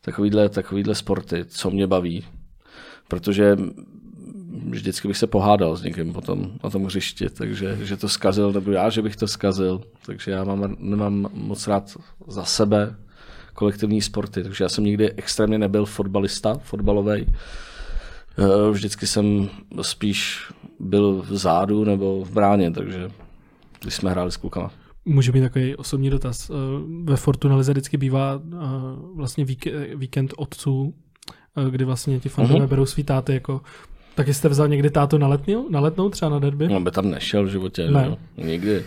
takovýhle, 0.01 0.49
takovýhle 0.49 0.95
sporty, 0.95 1.45
co 1.45 1.69
mě 1.71 1.87
baví. 1.87 2.25
Protože 3.07 3.57
vždycky 4.69 5.07
bych 5.07 5.17
se 5.17 5.27
pohádal 5.27 5.75
s 5.75 5.83
někým 5.83 6.13
potom 6.13 6.51
na 6.63 6.69
tom 6.69 6.85
hřišti, 6.85 7.29
takže 7.29 7.77
že 7.85 7.97
to 7.97 8.09
zkazil, 8.09 8.51
nebo 8.51 8.71
já, 8.71 8.89
že 8.89 9.01
bych 9.01 9.15
to 9.15 9.27
zkazil. 9.27 9.81
Takže 10.05 10.31
já 10.31 10.43
mám, 10.43 10.75
nemám 10.79 11.27
moc 11.33 11.67
rád 11.67 11.97
za 12.27 12.43
sebe 12.45 12.95
kolektivní 13.53 14.01
sporty, 14.01 14.43
takže 14.43 14.63
já 14.63 14.69
jsem 14.69 14.83
nikdy 14.83 15.11
extrémně 15.11 15.57
nebyl 15.57 15.85
fotbalista, 15.85 16.53
fotbalový. 16.57 17.25
Vždycky 18.71 19.07
jsem 19.07 19.49
spíš 19.81 20.51
byl 20.79 21.21
v 21.29 21.37
zádu 21.37 21.83
nebo 21.83 22.23
v 22.25 22.31
bráně, 22.31 22.71
takže 22.71 23.11
když 23.81 23.93
jsme 23.93 24.11
hráli 24.11 24.31
s 24.31 24.37
klukama. 24.37 24.71
Může 25.05 25.31
být 25.31 25.41
takový 25.41 25.75
osobní 25.75 26.09
dotaz. 26.09 26.49
Eh, 26.49 26.53
Ve 27.03 27.15
Fortuna 27.17 27.55
Lize 27.55 27.71
vždycky 27.71 27.97
bývá 27.97 28.41
eh, 28.53 28.55
vlastně 29.15 29.45
víke- 29.45 29.97
víkend 29.97 30.33
otců, 30.37 30.93
eh, 31.67 31.69
kdy 31.71 31.85
vlastně 31.85 32.19
ti 32.19 32.29
fandové 32.29 32.59
Mhm. 32.59 32.69
berou 32.69 32.85
svý 32.85 33.03
táty 33.03 33.33
jako 33.33 33.61
Taky 34.15 34.33
jste 34.33 34.49
vzal 34.49 34.67
někdy 34.67 34.89
tátu 34.89 35.17
na, 35.17 35.27
letnou, 35.27 35.69
na 35.69 35.79
letnou 35.79 36.09
třeba 36.09 36.29
na 36.31 36.39
derby? 36.39 36.67
On 36.67 36.83
by 36.83 36.91
tam 36.91 37.11
nešel 37.11 37.43
v 37.45 37.49
životě, 37.49 37.91
Ne. 37.91 38.05
Jo? 38.09 38.17
nikdy. 38.37 38.83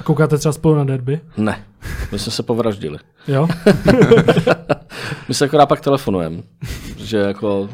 A 0.00 0.02
koukáte 0.02 0.38
třeba 0.38 0.52
spolu 0.52 0.74
na 0.74 0.84
derby? 0.84 1.20
Ne, 1.36 1.64
my 2.12 2.18
jsme 2.18 2.32
se 2.32 2.42
povraždili. 2.42 2.98
Jo? 3.28 3.48
My 5.28 5.34
se 5.34 5.44
akorát 5.44 5.66
pak 5.66 5.80
telefonujeme, 5.80 6.42
že 6.96 7.18
jako. 7.18 7.68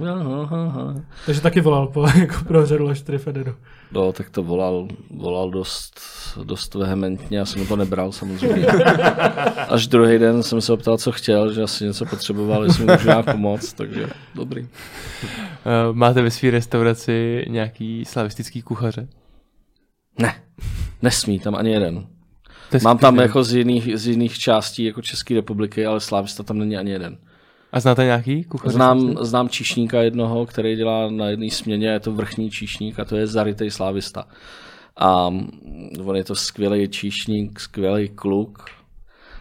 Takže 1.26 1.40
taky 1.40 1.60
volal 1.60 1.86
po, 1.86 2.06
jako 2.18 2.34
pro 2.48 2.66
Ředu 2.66 2.84
Leštry 2.84 3.18
Federu. 3.18 3.54
No, 3.92 4.12
tak 4.12 4.30
to 4.30 4.42
volal, 4.42 4.88
volal 5.16 5.50
dost, 5.50 6.00
dost 6.44 6.74
vehementně, 6.74 7.38
já 7.38 7.44
jsem 7.44 7.60
mu 7.60 7.66
to 7.66 7.76
nebral 7.76 8.12
samozřejmě. 8.12 8.66
Až 9.68 9.86
druhý 9.86 10.18
den 10.18 10.42
jsem 10.42 10.60
se 10.60 10.72
optal, 10.72 10.98
co 10.98 11.12
chtěl, 11.12 11.52
že 11.52 11.62
asi 11.62 11.84
něco 11.84 12.06
potřeboval, 12.06 12.64
jestli 12.64 12.84
mu 12.84 12.92
můžu 12.92 13.06
nějak 13.08 13.30
pomoct, 13.32 13.72
takže 13.72 14.06
dobrý. 14.34 14.68
Eh, 15.22 15.92
Máte 15.92 16.22
ve 16.22 16.30
své 16.30 16.50
restauraci 16.50 17.44
nějaký 17.48 18.04
slavistický 18.04 18.62
kuchaře? 18.62 19.08
Ne, 20.18 20.34
nesmí 21.02 21.38
tam 21.38 21.54
ani 21.54 21.70
jeden. 21.70 22.06
Mám 22.82 22.98
tam 22.98 23.16
jako 23.16 23.44
z 23.44 23.54
jiných, 23.54 23.98
z 23.98 24.06
jiných 24.06 24.38
částí 24.38 24.84
jako 24.84 25.02
České 25.02 25.34
republiky, 25.34 25.86
ale 25.86 26.00
Slávista 26.00 26.42
tam 26.42 26.58
není 26.58 26.76
ani 26.76 26.90
jeden. 26.90 27.18
A 27.72 27.80
znáte 27.80 28.04
nějaký 28.04 28.44
kuchaře? 28.44 28.74
Znám, 28.74 29.16
znám 29.20 29.48
číšníka 29.48 30.02
jednoho, 30.02 30.46
který 30.46 30.76
dělá 30.76 31.10
na 31.10 31.28
jedné 31.28 31.50
směně, 31.50 31.88
je 31.88 32.00
to 32.00 32.12
vrchní 32.12 32.50
číšník 32.50 33.00
a 33.00 33.04
to 33.04 33.16
je 33.16 33.26
zarytej 33.26 33.70
slávista. 33.70 34.24
A 34.96 35.26
on 36.04 36.16
je 36.16 36.24
to 36.24 36.34
skvělý 36.34 36.88
číšník, 36.88 37.60
skvělý 37.60 38.08
kluk, 38.08 38.64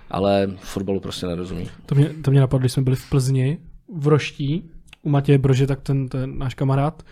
ale 0.10 0.48
fotbalu 0.60 1.00
prostě 1.00 1.26
nerozumí. 1.26 1.70
To 1.86 1.96
mě, 1.96 2.10
to 2.10 2.32
mě 2.32 2.40
napadlo, 2.40 2.60
když 2.60 2.72
jsme 2.72 2.84
byli 2.84 2.96
v 2.96 3.10
Plzni, 3.10 3.58
v 3.96 4.08
Roští, 4.08 4.72
u 5.06 5.10
Matěje 5.10 5.38
Brože, 5.38 5.68
tak 5.68 5.82
ten, 5.82 6.10
ten 6.10 6.38
náš 6.38 6.54
kamarád, 6.54 7.04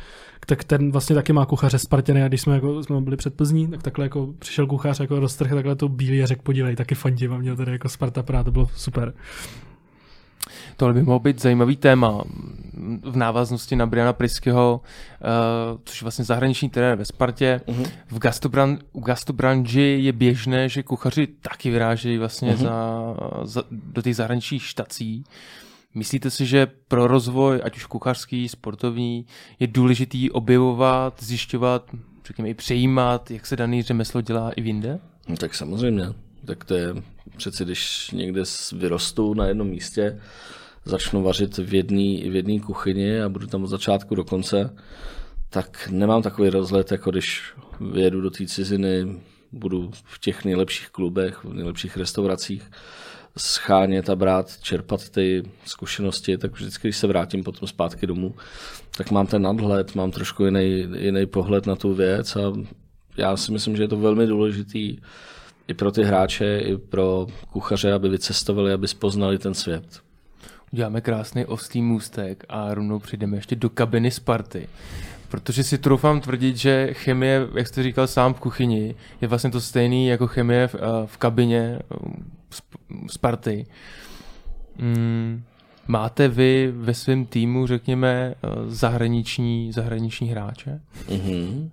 tak 0.45 0.63
ten 0.63 0.91
vlastně 0.91 1.15
taky 1.15 1.33
má 1.33 1.45
kuchaře 1.45 1.79
Spartěny 1.79 2.23
a 2.23 2.27
když 2.27 2.41
jsme, 2.41 2.53
jako, 2.55 2.83
jsme 2.83 3.01
byli 3.01 3.17
před 3.17 3.33
Plzní, 3.33 3.67
tak 3.67 3.83
takhle 3.83 4.05
jako 4.05 4.33
přišel 4.39 4.67
kuchař, 4.67 4.99
jako 4.99 5.19
roztrh 5.19 5.49
takhle 5.49 5.75
to 5.75 5.89
bílý 5.89 6.23
a 6.23 6.25
řekl, 6.25 6.41
podívej, 6.41 6.75
taky 6.75 6.95
fandím 6.95 7.33
a 7.33 7.37
měl 7.37 7.55
tady 7.55 7.71
jako 7.71 7.89
Sparta 7.89 8.23
Praha, 8.23 8.43
to 8.43 8.51
bylo 8.51 8.67
super. 8.75 9.13
Tohle 10.77 10.93
by 10.93 11.03
mohlo 11.03 11.19
být 11.19 11.41
zajímavý 11.41 11.75
téma 11.75 12.23
v 13.03 13.15
návaznosti 13.15 13.75
na 13.75 13.85
Briana 13.85 14.13
Priskyho, 14.13 14.81
uh, 14.81 15.79
což 15.85 16.01
je 16.01 16.05
vlastně 16.05 16.25
zahraniční 16.25 16.69
trenér 16.69 16.97
ve 16.97 17.05
Spartě. 17.05 17.61
Uh-huh. 17.67 17.87
V 18.11 18.19
gastobran, 18.19 18.77
u 18.91 18.99
gastobranži 18.99 19.99
je 20.01 20.11
běžné, 20.11 20.69
že 20.69 20.83
kuchaři 20.83 21.27
taky 21.27 21.69
vyrážejí 21.69 22.17
vlastně 22.17 22.53
uh-huh. 22.53 22.63
za, 22.63 23.15
za, 23.43 23.63
do 23.71 24.01
těch 24.01 24.15
zahraničních 24.15 24.63
štací. 24.63 25.23
Myslíte 25.95 26.31
si, 26.31 26.45
že 26.45 26.67
pro 26.87 27.07
rozvoj, 27.07 27.61
ať 27.63 27.77
už 27.77 27.85
kuchařský, 27.85 28.49
sportovní, 28.49 29.25
je 29.59 29.67
důležitý 29.67 30.31
objevovat, 30.31 31.23
zjišťovat, 31.23 31.89
řekněme 32.25 32.49
i 32.49 32.53
přejímat, 32.53 33.31
jak 33.31 33.45
se 33.45 33.55
daný 33.55 33.83
řemeslo 33.83 34.21
dělá 34.21 34.51
i 34.51 34.61
jinde? 34.61 34.99
No, 35.27 35.37
tak 35.37 35.55
samozřejmě. 35.55 36.05
Tak 36.45 36.63
to 36.63 36.73
je 36.73 36.95
přeci, 37.37 37.65
když 37.65 38.11
někde 38.11 38.43
vyrostou 38.71 39.33
na 39.33 39.47
jednom 39.47 39.67
místě, 39.67 40.19
začnu 40.85 41.23
vařit 41.23 41.57
v 41.57 41.73
jedné 41.73 42.59
v 42.59 42.61
kuchyni 42.61 43.21
a 43.21 43.29
budu 43.29 43.47
tam 43.47 43.63
od 43.63 43.67
začátku 43.67 44.15
do 44.15 44.23
konce, 44.23 44.75
tak 45.49 45.89
nemám 45.91 46.21
takový 46.21 46.49
rozhled, 46.49 46.91
jako 46.91 47.11
když 47.11 47.53
vyjedu 47.93 48.21
do 48.21 48.29
té 48.29 48.45
ciziny, 48.47 49.21
budu 49.51 49.91
v 50.03 50.19
těch 50.19 50.45
nejlepších 50.45 50.89
klubech, 50.89 51.43
v 51.43 51.53
nejlepších 51.53 51.97
restauracích, 51.97 52.71
schánět 53.37 54.09
a 54.09 54.15
brát, 54.15 54.57
čerpat 54.61 55.09
ty 55.09 55.43
zkušenosti, 55.65 56.37
tak 56.37 56.51
vždycky, 56.51 56.87
když 56.87 56.97
se 56.97 57.07
vrátím 57.07 57.43
potom 57.43 57.67
zpátky 57.67 58.07
domů, 58.07 58.35
tak 58.97 59.11
mám 59.11 59.27
ten 59.27 59.41
nadhled, 59.41 59.95
mám 59.95 60.11
trošku 60.11 60.45
jiný, 60.45 60.87
jiný 60.97 61.25
pohled 61.25 61.65
na 61.65 61.75
tu 61.75 61.93
věc 61.93 62.35
a 62.35 62.53
já 63.17 63.37
si 63.37 63.51
myslím, 63.51 63.75
že 63.75 63.83
je 63.83 63.87
to 63.87 63.97
velmi 63.97 64.27
důležitý 64.27 64.97
i 65.67 65.73
pro 65.73 65.91
ty 65.91 66.03
hráče, 66.03 66.59
i 66.59 66.77
pro 66.77 67.27
kuchaře, 67.51 67.93
aby 67.93 68.09
vycestovali, 68.09 68.73
aby 68.73 68.87
spoznali 68.87 69.37
ten 69.37 69.53
svět. 69.53 70.01
Uděláme 70.73 71.01
krásný 71.01 71.45
oslý 71.45 71.81
můstek 71.81 72.45
a 72.49 72.73
rovnou 72.73 72.99
přijdeme 72.99 73.37
ještě 73.37 73.55
do 73.55 73.69
kabiny 73.69 74.11
Sparty. 74.11 74.67
Protože 75.29 75.63
si 75.63 75.77
troufám 75.77 76.21
tvrdit, 76.21 76.57
že 76.57 76.89
chemie, 76.93 77.47
jak 77.55 77.67
jste 77.67 77.83
říkal 77.83 78.07
sám 78.07 78.33
v 78.33 78.39
kuchyni, 78.39 78.95
je 79.21 79.27
vlastně 79.27 79.49
to 79.51 79.61
stejný 79.61 80.07
jako 80.07 80.27
chemie 80.27 80.67
v, 80.67 80.75
eh, 80.75 80.79
v 81.05 81.17
kabině 81.17 81.79
Sparty. 83.07 83.65
Mm, 84.77 85.43
máte 85.87 86.27
vy 86.27 86.73
ve 86.75 86.93
svém 86.93 87.25
týmu, 87.25 87.67
řekněme, 87.67 88.35
eh, 88.43 88.47
zahraniční, 88.67 89.71
zahraniční 89.71 90.29
hráče? 90.29 90.81
Mm-hmm. 91.09 91.69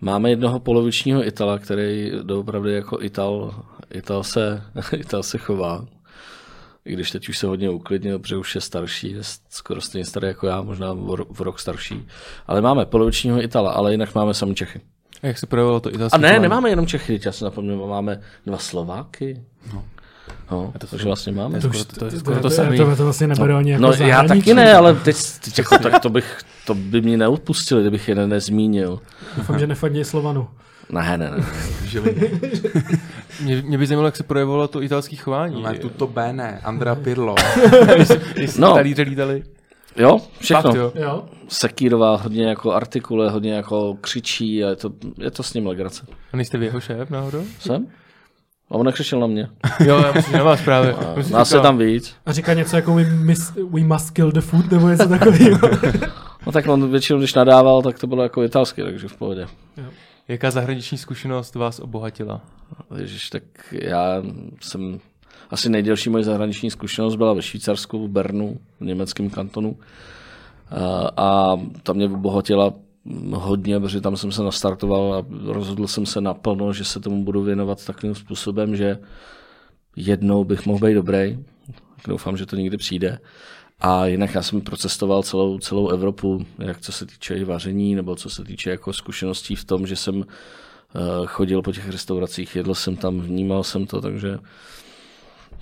Máme 0.00 0.30
jednoho 0.30 0.60
polovičního 0.60 1.26
Itala, 1.26 1.58
který 1.58 2.12
doopravdy 2.22 2.72
jako 2.72 3.02
Ital, 3.02 3.54
Ital, 3.94 4.24
se, 4.24 4.62
Ital 4.96 5.22
se 5.22 5.38
chová. 5.38 5.86
I 6.84 6.92
když 6.92 7.10
teď 7.10 7.28
už 7.28 7.38
se 7.38 7.46
hodně 7.46 7.70
uklidnil, 7.70 8.18
protože 8.18 8.36
už 8.36 8.54
je 8.54 8.60
starší, 8.60 9.12
je 9.12 9.20
skoro 9.48 9.80
stejně 9.80 10.04
starý 10.04 10.26
jako 10.26 10.46
já, 10.46 10.62
možná 10.62 10.92
v 11.30 11.40
rok 11.40 11.58
starší. 11.58 12.06
Ale 12.46 12.60
máme 12.60 12.86
polovičního 12.86 13.42
Itala, 13.42 13.72
ale 13.72 13.90
jinak 13.92 14.14
máme 14.14 14.34
sami 14.34 14.54
Čechy. 14.54 14.80
A 15.22 15.26
jak 15.26 15.38
se 15.38 15.46
projevilo 15.46 15.80
to 15.80 15.94
italské 15.94 16.16
A 16.16 16.20
ne, 16.20 16.28
chování? 16.28 16.42
nemáme 16.42 16.70
jenom 16.70 16.86
Čechy, 16.86 17.20
já 17.24 17.32
si 17.32 17.44
napomínám, 17.44 17.88
máme 17.88 18.20
dva 18.46 18.58
Slováky. 18.58 19.42
No. 19.74 19.84
No, 20.50 20.72
to 20.78 20.86
takže 20.86 21.04
vlastně 21.04 21.32
máme. 21.32 21.60
To, 21.60 21.68
to, 21.68 21.84
to, 21.84 21.84
to, 21.84 22.10
to, 22.10 22.50
to, 22.50 22.76
to, 22.76 22.96
to 22.96 23.04
vlastně 23.04 23.26
neberu 23.26 23.52
no, 23.52 23.58
ani 23.58 23.70
jako 23.70 23.82
No 23.82 23.92
já 23.92 24.22
taky 24.22 24.54
ne, 24.54 24.74
ale 24.74 24.94
teď, 24.94 25.16
teď 25.44 25.58
jako, 25.58 25.78
tak 25.78 26.02
to, 26.02 26.10
bych, 26.10 26.38
to 26.66 26.74
by 26.74 27.00
mě 27.00 27.16
neodpustili, 27.16 27.80
kdybych 27.80 28.08
je 28.08 28.14
nezmínil. 28.14 29.00
Doufám, 29.36 29.58
že 29.58 29.66
nefandí 29.66 30.04
Slovanu. 30.04 30.48
Ne, 30.90 31.18
ne, 31.18 31.30
ne. 31.30 31.44
mě, 33.42 33.62
mě 33.62 33.78
by 33.78 33.86
zajímalo, 33.86 34.08
jak 34.08 34.16
se 34.16 34.22
projevovalo 34.22 34.68
to 34.68 34.82
italské 34.82 35.16
chování. 35.16 35.62
No, 35.62 35.74
tuto 35.74 36.06
bene, 36.06 36.60
Andrea 36.64 36.94
Pirlo. 36.94 37.34
no. 38.58 38.74
talíře 38.74 39.02
lítali. 39.02 39.42
Jo, 39.96 40.20
všechno. 40.40 40.62
Fakt, 40.62 40.76
jo. 40.76 40.92
jo. 40.94 41.24
Sekírová 41.48 42.16
hodně 42.16 42.48
jako 42.48 42.72
artikule, 42.72 43.30
hodně 43.30 43.52
jako 43.52 43.96
křičí 44.00 44.64
a 44.64 44.68
je 44.68 44.76
to, 44.76 44.90
je 45.18 45.30
to 45.30 45.42
s 45.42 45.54
ním 45.54 45.66
legrace. 45.66 46.06
A 46.32 46.36
nejste 46.36 46.58
vy 46.58 46.66
jeho 46.66 46.80
šéf 46.80 47.10
náhodou? 47.10 47.44
Jsem? 47.58 47.86
A 48.72 48.74
on 48.74 48.86
nekřičel 48.86 49.20
na 49.20 49.26
mě. 49.26 49.48
jo, 49.80 50.02
já 50.06 50.12
myslím, 50.12 50.36
na 50.36 50.44
vás 50.44 50.62
právě. 50.62 50.94
A, 50.94 51.14
nás 51.30 51.52
je 51.52 51.60
tam 51.60 51.78
víc. 51.78 52.16
A 52.26 52.32
říká 52.32 52.54
něco 52.54 52.76
jako 52.76 52.94
we, 52.94 53.04
miss, 53.04 53.52
we 53.70 53.80
must 53.80 54.10
kill 54.10 54.32
the 54.32 54.40
food 54.40 54.70
nebo 54.70 54.88
něco 54.88 55.08
takového. 55.08 55.58
no 56.46 56.52
tak 56.52 56.68
on 56.68 56.90
většinou, 56.90 57.18
když 57.18 57.34
nadával, 57.34 57.82
tak 57.82 57.98
to 57.98 58.06
bylo 58.06 58.22
jako 58.22 58.42
italsky, 58.42 58.82
takže 58.82 59.08
v 59.08 59.16
pohodě. 59.16 59.46
Jo. 59.76 59.84
Jaká 60.28 60.50
zahraniční 60.50 60.98
zkušenost 60.98 61.54
vás 61.54 61.80
obohatila? 61.80 62.40
Ježiš, 62.98 63.30
tak 63.30 63.42
já 63.72 64.22
jsem 64.60 65.00
asi 65.50 65.70
nejdelší 65.70 66.10
moje 66.10 66.24
zahraniční 66.24 66.70
zkušenost 66.70 67.16
byla 67.16 67.32
ve 67.32 67.42
Švýcarsku, 67.42 68.06
v 68.06 68.10
Bernu, 68.10 68.58
v 68.80 68.84
německém 68.84 69.30
kantonu. 69.30 69.76
A, 70.70 71.10
a 71.16 71.56
tam 71.82 71.96
mě 71.96 72.06
obohatila 72.06 72.72
hodně, 73.34 73.80
protože 73.80 74.00
tam 74.00 74.16
jsem 74.16 74.32
se 74.32 74.42
nastartoval 74.42 75.14
a 75.14 75.26
rozhodl 75.52 75.86
jsem 75.86 76.06
se 76.06 76.20
naplno, 76.20 76.72
že 76.72 76.84
se 76.84 77.00
tomu 77.00 77.24
budu 77.24 77.42
věnovat 77.42 77.84
takovým 77.84 78.14
způsobem, 78.14 78.76
že 78.76 78.98
jednou 79.96 80.44
bych 80.44 80.66
mohl 80.66 80.86
být 80.86 80.94
dobrý. 80.94 81.38
Doufám, 82.08 82.36
že 82.36 82.46
to 82.46 82.56
někdy 82.56 82.76
přijde. 82.76 83.18
A 83.80 84.06
jinak 84.06 84.34
já 84.34 84.42
jsem 84.42 84.60
procestoval 84.60 85.22
celou, 85.22 85.58
celou 85.58 85.88
Evropu, 85.88 86.46
jak 86.58 86.80
co 86.80 86.92
se 86.92 87.06
týče 87.06 87.34
i 87.34 87.44
vaření, 87.44 87.94
nebo 87.94 88.16
co 88.16 88.30
se 88.30 88.44
týče 88.44 88.70
jako 88.70 88.92
zkušeností 88.92 89.56
v 89.56 89.64
tom, 89.64 89.86
že 89.86 89.96
jsem 89.96 90.16
uh, 90.16 90.24
chodil 91.26 91.62
po 91.62 91.72
těch 91.72 91.88
restauracích, 91.88 92.56
jedl 92.56 92.74
jsem 92.74 92.96
tam, 92.96 93.20
vnímal 93.20 93.64
jsem 93.64 93.86
to, 93.86 94.00
takže 94.00 94.38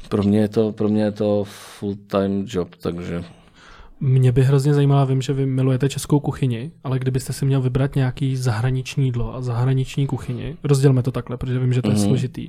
pro 0.09 0.23
mě 0.23 0.41
je 0.41 0.49
to, 0.49 0.73
pro 0.73 0.89
mě 0.89 1.03
je 1.03 1.13
to 1.13 1.45
full-time 1.45 2.45
job, 2.49 2.77
takže 2.77 3.25
mě 4.01 4.33
by 4.33 4.43
hrozně 4.43 4.75
zajímalo, 4.75 5.07
vím, 5.07 5.23
že 5.23 5.33
vy 5.33 5.47
milujete 5.47 5.89
českou 5.89 6.21
kuchyni, 6.21 6.71
ale 6.85 6.99
kdybyste 6.99 7.33
si 7.33 7.47
měl 7.47 7.61
vybrat 7.61 7.97
nějaký 7.97 8.37
zahraniční 8.37 9.05
jídlo 9.05 9.35
a 9.35 9.43
zahraniční 9.43 10.07
kuchyni, 10.07 10.57
rozdělme 10.65 11.03
to 11.03 11.13
takhle, 11.13 11.37
protože 11.37 11.59
vím, 11.59 11.73
že 11.73 11.83
to 11.83 11.89
je 11.89 11.95
mm-hmm. 11.95 12.07
složitý. 12.07 12.49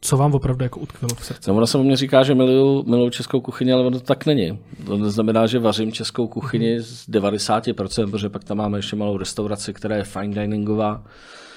Co 0.00 0.16
vám 0.16 0.34
opravdu 0.34 0.64
jako 0.64 0.80
utkvělo 0.80 1.14
v 1.14 1.24
srdci? 1.24 1.50
No, 1.50 1.56
ona 1.56 1.66
se 1.66 1.78
o 1.78 1.82
mě 1.82 1.96
říká, 1.96 2.22
že 2.22 2.34
miluju, 2.34 2.84
miluju 2.86 3.10
českou 3.10 3.40
kuchyni, 3.40 3.72
ale 3.72 3.86
ono 3.86 3.98
to 3.98 4.06
tak 4.06 4.26
není. 4.26 4.58
To 4.86 4.96
neznamená, 4.96 5.46
že 5.46 5.58
vařím 5.58 5.92
českou 5.92 6.26
kuchyni 6.26 6.78
mm-hmm. 6.78 6.82
z 6.82 7.08
90%, 7.08 7.74
protože 7.74 8.28
pak 8.28 8.44
tam 8.44 8.56
máme 8.56 8.78
ještě 8.78 8.96
malou 8.96 9.16
restauraci, 9.16 9.72
která 9.72 9.96
je 9.96 10.04
fine 10.04 10.42
diningová, 10.42 11.04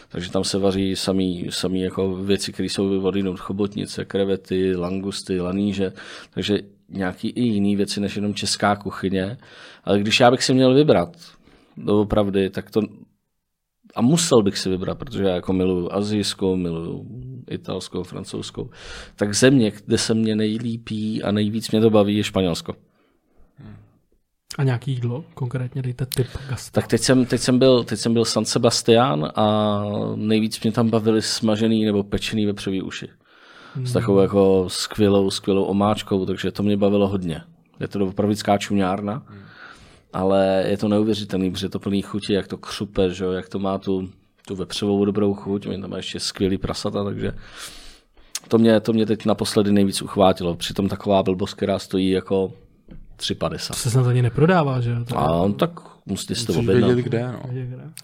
takže 0.10 0.32
tam 0.32 0.44
se 0.44 0.58
vaří 0.58 0.96
samý, 0.96 1.48
samý 1.50 1.82
jako 1.82 2.16
věci, 2.16 2.54
které 2.54 2.70
jsou 2.70 2.90
vyvodiny 2.90 3.32
chobotnice, 3.36 4.06
krevety, 4.06 4.76
langusty, 4.76 5.40
laníže. 5.42 5.92
Takže 6.34 6.58
nějaký 6.90 7.30
i 7.30 7.42
jiný 7.42 7.76
věci 7.76 8.00
než 8.00 8.16
jenom 8.16 8.34
česká 8.34 8.76
kuchyně. 8.76 9.38
Ale 9.84 10.00
když 10.00 10.20
já 10.20 10.32
bych 10.32 10.44
si 10.44 10.54
měl 10.54 10.74
vybrat, 10.74 11.18
doopravdy, 11.78 12.50
tak 12.50 12.72
to 12.72 12.82
a 13.96 14.02
musel 14.02 14.44
bych 14.44 14.58
si 14.58 14.70
vybrat, 14.70 14.98
protože 14.98 15.24
já 15.24 15.36
jako 15.36 15.54
miluju 15.54 15.90
azijskou, 15.92 16.56
miluju 16.56 17.06
italskou, 17.50 18.04
francouzskou, 18.04 18.70
tak 19.16 19.34
země, 19.34 19.72
kde 19.86 19.98
se 19.98 20.14
mě 20.14 20.36
nejlípí 20.36 21.24
a 21.24 21.32
nejvíc 21.32 21.72
mě 21.72 21.82
to 21.82 21.90
baví, 21.90 22.18
je 22.18 22.24
Španělsko. 22.24 22.74
A 24.58 24.64
nějaký 24.64 24.92
jídlo? 24.92 25.24
Konkrétně 25.34 25.82
dejte 25.82 26.06
typ 26.06 26.28
gastra. 26.50 26.82
Tak 26.82 26.88
teď 26.90 27.02
jsem, 27.02 27.26
teď 27.26 27.42
jsem, 27.42 27.60
byl, 27.60 27.84
teď 27.84 28.00
jsem 28.00 28.14
byl 28.14 28.26
San 28.26 28.46
Sebastian 28.46 29.32
a 29.36 29.84
nejvíc 30.16 30.62
mě 30.62 30.72
tam 30.72 30.90
bavili 30.90 31.22
smažený 31.22 31.86
nebo 31.86 32.04
pečený 32.04 32.46
vepřový 32.46 32.82
uši 32.82 33.08
s 33.84 33.94
takovou 33.94 34.20
jako 34.20 34.66
skvělou, 34.68 35.32
skvělou 35.32 35.64
omáčkou, 35.64 36.26
takže 36.26 36.52
to 36.52 36.64
mě 36.64 36.78
bavilo 36.78 37.08
hodně. 37.08 37.42
Je 37.80 37.88
to 37.88 38.06
opravdická 38.06 38.58
čuňárna, 38.58 39.24
hmm. 39.28 39.40
ale 40.14 40.64
je 40.68 40.78
to 40.78 40.88
neuvěřitelný, 40.88 41.52
protože 41.52 41.66
je 41.66 41.70
to 41.70 41.80
plný 41.80 42.02
chuti, 42.02 42.34
jak 42.34 42.48
to 42.48 42.58
křupe, 42.58 43.10
že? 43.10 43.26
jak 43.26 43.50
to 43.50 43.60
má 43.60 43.78
tu, 43.78 44.10
tu 44.48 44.56
vepřovou 44.56 45.06
dobrou 45.06 45.34
chuť, 45.34 45.68
mě 45.68 45.78
tam 45.78 45.90
má 45.90 45.98
ještě 45.98 46.20
skvělý 46.20 46.58
prasata, 46.58 47.04
takže 47.04 47.32
to 48.48 48.58
mě, 48.58 48.80
to 48.80 48.94
mě 48.94 49.06
teď 49.06 49.26
naposledy 49.26 49.72
nejvíc 49.72 50.02
uchvátilo. 50.02 50.56
Přitom 50.56 50.88
taková 50.90 51.24
blbost, 51.24 51.54
která 51.54 51.80
stojí 51.80 52.10
jako 52.10 52.54
3,50. 53.20 53.68
To 53.68 53.74
se 53.74 53.90
snad 53.90 54.08
ani 54.08 54.22
neprodává, 54.22 54.82
že 54.82 54.90
jo? 54.90 55.18
A 55.18 55.52
tak 55.58 55.72
musíte 56.06 56.36
si 56.36 56.46
to 56.46 56.54
objednat. 56.54 56.88
Vědět, 56.88 57.02
kde, 57.02 57.32
no. 57.32 57.40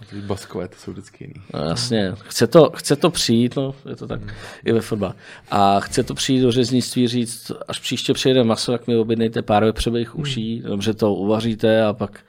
Ty 0.10 0.22
baskové, 0.22 0.68
to 0.68 0.76
jsou 0.78 0.92
vždycky 0.92 1.24
jiný. 1.24 1.46
No, 1.54 1.60
jasně. 1.60 2.12
Chce 2.24 2.48
to, 2.48 2.72
chce 2.76 2.96
to 2.96 3.10
přijít, 3.10 3.56
no, 3.56 3.76
je 3.90 3.96
to 3.96 4.08
tak, 4.08 4.22
hmm. 4.22 4.30
i 4.66 4.74
ve 4.74 4.82
fotbale. 4.82 5.14
A 5.52 5.80
chce 5.80 6.04
to 6.04 6.14
přijít 6.14 6.42
do 6.42 6.52
řeznictví 6.52 7.08
říct, 7.08 7.52
až 7.68 7.80
příště 7.80 8.14
přijede 8.14 8.44
maso, 8.44 8.72
tak 8.72 8.88
mi 8.88 8.96
objednejte 8.96 9.42
pár 9.42 9.64
vepřových 9.64 10.14
hmm. 10.14 10.22
uší, 10.22 10.62
dobře 10.66 10.94
to 10.94 11.14
uvaříte 11.14 11.86
a 11.86 11.94
pak 11.94 12.20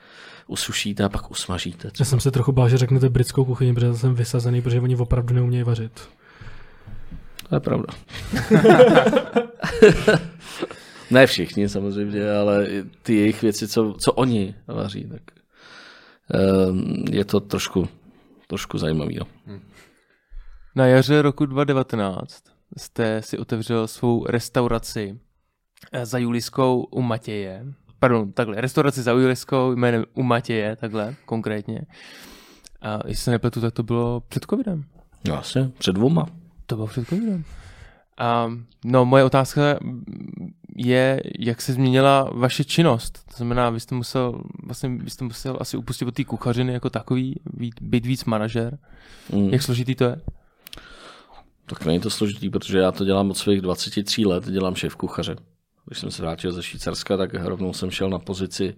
usušíte 0.47 1.03
a 1.03 1.09
pak 1.09 1.31
usmažíte. 1.31 1.91
Já 1.99 2.05
jsem 2.05 2.19
se 2.19 2.31
trochu 2.31 2.51
bál, 2.51 2.69
že 2.69 2.77
řeknete 2.77 3.09
britskou 3.09 3.45
kuchyni, 3.45 3.73
protože 3.73 3.93
jsem 3.93 4.15
vysazený, 4.15 4.61
protože 4.61 4.81
oni 4.81 4.95
opravdu 4.95 5.33
neumějí 5.33 5.63
vařit. 5.63 6.01
To 7.49 7.55
je 7.55 7.59
pravda. 7.59 7.93
ne 11.11 11.27
všichni 11.27 11.69
samozřejmě, 11.69 12.31
ale 12.31 12.67
ty 13.01 13.15
jejich 13.15 13.41
věci, 13.41 13.67
co, 13.67 13.95
co 13.99 14.13
oni 14.13 14.55
vaří, 14.67 15.03
tak 15.03 15.21
Ehm, 16.31 17.03
je 17.11 17.25
to 17.25 17.39
trošku, 17.39 17.87
trošku 18.47 18.77
zajímavý. 18.77 19.19
No. 19.19 19.25
Na 20.75 20.87
jaře 20.87 21.21
roku 21.21 21.45
2019 21.45 22.43
jste 22.77 23.21
si 23.21 23.37
otevřel 23.37 23.87
svou 23.87 24.25
restauraci 24.25 25.19
eh, 25.91 26.05
za 26.05 26.17
Juliskou 26.17 26.83
u 26.83 27.01
Matěje. 27.01 27.65
Pardon, 27.99 28.31
takhle, 28.31 28.61
restauraci 28.61 29.01
za 29.01 29.11
Juliskou 29.11 29.75
jménem 29.75 30.05
u 30.13 30.23
Matěje, 30.23 30.75
takhle 30.75 31.15
konkrétně. 31.25 31.81
A 32.81 32.99
jestli 33.07 33.23
se 33.23 33.31
nepletu, 33.31 33.61
tak 33.61 33.73
to 33.73 33.83
bylo 33.83 34.21
před 34.21 34.45
covidem. 34.49 34.83
No, 35.27 35.33
Vlastně, 35.33 35.71
před 35.77 35.93
dvoma. 35.93 36.25
To 36.65 36.75
bylo 36.75 36.87
před 36.87 37.07
covidem. 37.07 37.43
A, 38.17 38.51
no, 38.85 39.05
moje 39.05 39.23
otázka 39.23 39.61
je, 40.75 41.21
jak 41.39 41.61
se 41.61 41.73
změnila 41.73 42.29
vaše 42.33 42.63
činnost. 42.63 43.23
To 43.29 43.37
znamená, 43.37 43.69
vy 43.69 43.79
jste 43.79 43.95
musel, 43.95 44.41
vlastně, 44.63 44.89
vy 44.89 45.09
jste 45.09 45.23
musel 45.23 45.57
asi 45.59 45.77
upustit 45.77 46.07
od 46.07 46.15
té 46.15 46.23
kuchařiny 46.23 46.73
jako 46.73 46.89
takový, 46.89 47.35
být, 47.53 47.75
být 47.81 48.05
víc 48.05 48.25
manažer. 48.25 48.77
Mm. 49.33 49.49
Jak 49.49 49.61
složitý 49.61 49.95
to 49.95 50.03
je? 50.03 50.21
Tak 51.65 51.85
není 51.85 51.99
to 51.99 52.09
složitý, 52.09 52.49
protože 52.49 52.79
já 52.79 52.91
to 52.91 53.05
dělám 53.05 53.29
od 53.29 53.37
svých 53.37 53.61
23 53.61 54.25
let, 54.25 54.49
dělám 54.49 54.75
šéf 54.75 54.95
kuchaře. 54.95 55.35
Když 55.85 55.99
jsem 55.99 56.11
se 56.11 56.21
vrátil 56.21 56.51
ze 56.51 56.63
Švýcarska, 56.63 57.17
tak 57.17 57.33
rovnou 57.33 57.73
jsem 57.73 57.91
šel 57.91 58.09
na 58.09 58.19
pozici 58.19 58.75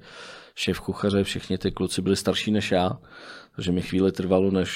šéf 0.56 0.80
kuchaře, 0.80 1.24
všichni 1.24 1.58
ty 1.58 1.72
kluci 1.72 2.02
byli 2.02 2.16
starší 2.16 2.52
než 2.52 2.72
já, 2.72 2.92
takže 3.56 3.72
mi 3.72 3.82
chvíli 3.82 4.12
trvalo, 4.12 4.52
než, 4.52 4.74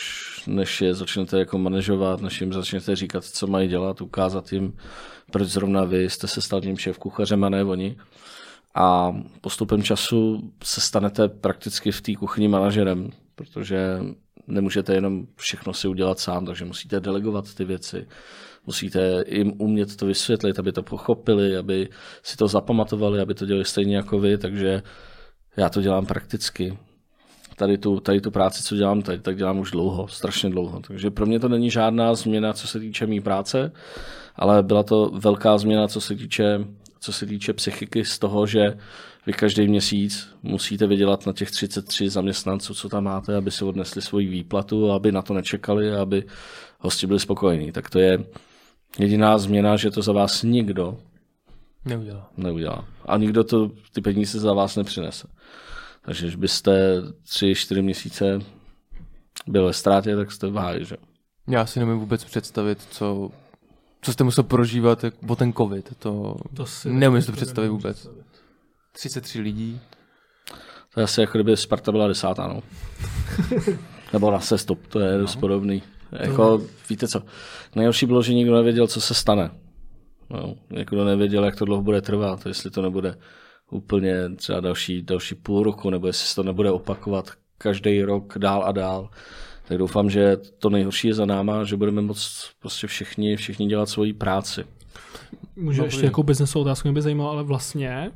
než 0.48 0.82
je 0.82 0.94
začnete 0.94 1.40
jako 1.40 1.58
manažovat, 1.58 2.22
než 2.22 2.42
jim 2.42 2.54
začnete 2.54 2.96
říkat, 2.96 3.24
co 3.24 3.48
mají 3.48 3.68
dělat, 3.68 4.02
ukázat 4.02 4.54
jim, 4.54 4.74
proč 5.32 5.48
zrovna 5.48 5.84
vy 5.84 6.10
jste 6.10 6.28
se 6.28 6.42
stal 6.42 6.62
tím 6.62 6.78
šéf 6.78 6.98
kuchařem 6.98 7.44
a 7.44 7.50
ne 7.50 7.64
oni. 7.64 7.98
A 8.76 9.16
postupem 9.42 9.84
času 9.84 10.52
se 10.64 10.82
stanete 10.82 11.28
prakticky 11.28 11.92
v 11.92 12.02
té 12.02 12.16
kuchyni 12.16 12.48
manažerem, 12.48 13.10
protože 13.36 14.00
nemůžete 14.48 14.94
jenom 14.94 15.28
všechno 15.36 15.74
si 15.74 15.88
udělat 15.88 16.20
sám, 16.20 16.46
takže 16.46 16.66
musíte 16.66 17.00
delegovat 17.00 17.54
ty 17.54 17.66
věci. 17.66 18.08
Musíte 18.66 19.24
jim 19.28 19.54
umět 19.58 19.96
to 19.96 20.06
vysvětlit, 20.06 20.60
aby 20.60 20.72
to 20.72 20.84
pochopili, 20.84 21.58
aby 21.58 21.90
si 22.24 22.38
to 22.38 22.48
zapamatovali, 22.48 23.20
aby 23.20 23.34
to 23.34 23.46
dělali 23.46 23.66
stejně 23.66 23.96
jako 23.96 24.20
vy, 24.20 24.38
takže 24.38 24.84
já 25.60 25.70
to 25.70 25.82
dělám 25.82 26.06
prakticky. 26.06 26.78
Tady 27.56 27.78
tu, 27.78 28.00
tady 28.00 28.22
tu 28.22 28.32
práci, 28.32 28.64
co 28.64 28.76
dělám 28.76 29.02
teď, 29.02 29.22
tak 29.22 29.38
dělám 29.38 29.60
už 29.60 29.72
dlouho, 29.72 30.08
strašně 30.08 30.50
dlouho. 30.50 30.80
Takže 30.80 31.12
pro 31.12 31.26
mě 31.26 31.40
to 31.40 31.50
není 31.50 31.70
žádná 31.70 32.16
změna, 32.16 32.54
co 32.54 32.68
se 32.68 32.80
týče 32.80 33.08
mý 33.08 33.22
práce, 33.22 33.72
ale 34.36 34.64
byla 34.64 34.84
to 34.84 35.12
velká 35.14 35.58
změna, 35.58 35.88
co 35.88 36.02
se 36.02 36.16
týče, 36.16 36.66
co 37.00 37.14
se 37.14 37.26
týče 37.26 37.54
psychiky 37.54 38.06
z 38.06 38.20
toho, 38.20 38.48
že 38.48 38.78
vy 39.26 39.34
každý 39.34 39.68
měsíc 39.68 40.30
musíte 40.44 40.88
vydělat 40.88 41.26
na 41.26 41.34
těch 41.34 41.52
33 41.52 42.10
zaměstnanců, 42.10 42.74
co 42.74 42.90
tam 42.90 43.04
máte, 43.04 43.36
aby 43.36 43.52
si 43.52 43.66
odnesli 43.66 44.02
svoji 44.02 44.28
výplatu, 44.28 44.92
aby 44.92 45.12
na 45.12 45.22
to 45.22 45.34
nečekali 45.34 45.92
aby 45.92 46.24
hosti 46.80 47.08
byli 47.08 47.20
spokojení. 47.20 47.72
Tak 47.72 47.90
to 47.90 48.00
je 48.00 48.24
jediná 49.00 49.38
změna, 49.38 49.78
že 49.78 49.92
to 49.92 50.02
za 50.02 50.14
vás 50.14 50.44
nikdo 50.44 50.98
Neudělal. 51.86 52.26
neudělá. 52.38 52.86
A 53.06 53.18
nikdo 53.18 53.44
to, 53.44 53.72
ty 53.94 54.02
peníze 54.02 54.40
za 54.40 54.54
vás 54.54 54.76
nepřinese. 54.76 55.28
Takže 56.02 56.26
když 56.26 56.36
byste 56.36 57.02
tři, 57.30 57.56
čtyři 57.56 57.82
měsíce 57.82 58.40
byl 59.48 59.66
ve 59.66 59.74
ztrátě, 59.74 60.16
tak 60.16 60.32
jste 60.32 60.48
v 60.48 60.56
háji, 60.56 60.86
že? 60.86 60.96
Já 61.48 61.66
si 61.66 61.80
nemůžu 61.80 62.00
vůbec 62.00 62.24
představit, 62.24 62.88
co, 62.92 63.30
co 64.02 64.14
jste 64.14 64.24
musel 64.24 64.44
prožívat 64.44 65.04
jak- 65.04 65.14
o 65.28 65.36
ten 65.36 65.54
covid. 65.54 65.98
To, 66.00 66.36
To 66.54 66.66
si 66.66 66.90
neumím 66.94 67.22
si 67.22 67.26
to 67.26 67.32
taky 67.32 67.38
představit 67.38 67.68
nemůžu 67.68 67.82
vůbec. 67.82 67.98
představit. 67.98 68.26
33 68.92 69.40
lidí. 69.42 69.82
To 70.94 71.00
je 71.00 71.04
asi 71.04 71.22
jako 71.22 71.38
kdyby 71.38 71.58
Sparta 71.58 71.92
byla 71.92 72.08
desátá, 72.08 72.48
no. 72.48 72.62
Nebo 74.14 74.32
na 74.32 74.40
sestup, 74.40 74.88
to 74.88 75.00
je 75.00 75.18
dost 75.18 75.36
podobný. 75.36 75.84
Jako, 76.12 76.62
víte 76.90 77.08
co, 77.08 77.22
nejhorší 77.76 78.06
bylo, 78.06 78.22
že 78.22 78.34
nikdo 78.34 78.56
nevěděl, 78.56 78.88
co 78.88 79.02
se 79.02 79.14
stane. 79.14 79.52
No, 80.30 80.56
nikdo 80.72 81.06
nevěděl, 81.06 81.46
jak 81.46 81.56
to 81.56 81.66
dlouho 81.66 81.84
bude 81.84 82.02
trvat, 82.02 82.46
jestli 82.46 82.72
to 82.72 82.82
nebude 82.82 83.16
úplně 83.72 84.30
třeba 84.36 84.60
další, 84.60 85.02
další 85.02 85.36
půl 85.36 85.64
roku, 85.64 85.90
nebo 85.90 86.08
jestli 86.08 86.28
se 86.28 86.36
to 86.36 86.44
nebude 86.44 86.72
opakovat 86.72 87.32
každý 87.58 88.04
rok 88.04 88.38
dál 88.38 88.64
a 88.66 88.72
dál. 88.72 89.10
Tak 89.68 89.78
doufám, 89.78 90.10
že 90.10 90.38
to 90.60 90.70
nejhorší 90.70 91.08
je 91.08 91.14
za 91.14 91.26
náma, 91.26 91.64
že 91.64 91.78
budeme 91.78 92.02
moct 92.02 92.50
prostě 92.60 92.88
všichni, 92.88 93.36
všichni 93.36 93.68
dělat 93.68 93.90
svoji 93.90 94.14
práci. 94.14 94.64
Může 95.56 95.82
No, 95.82 95.86
ještě 95.86 96.06
jako 96.06 96.24
biznesovou 96.24 96.62
otázku 96.62 96.88
mě 96.88 96.94
by 96.94 97.02
zajímalo, 97.02 97.32
ale 97.32 97.44
vlastně 97.44 98.12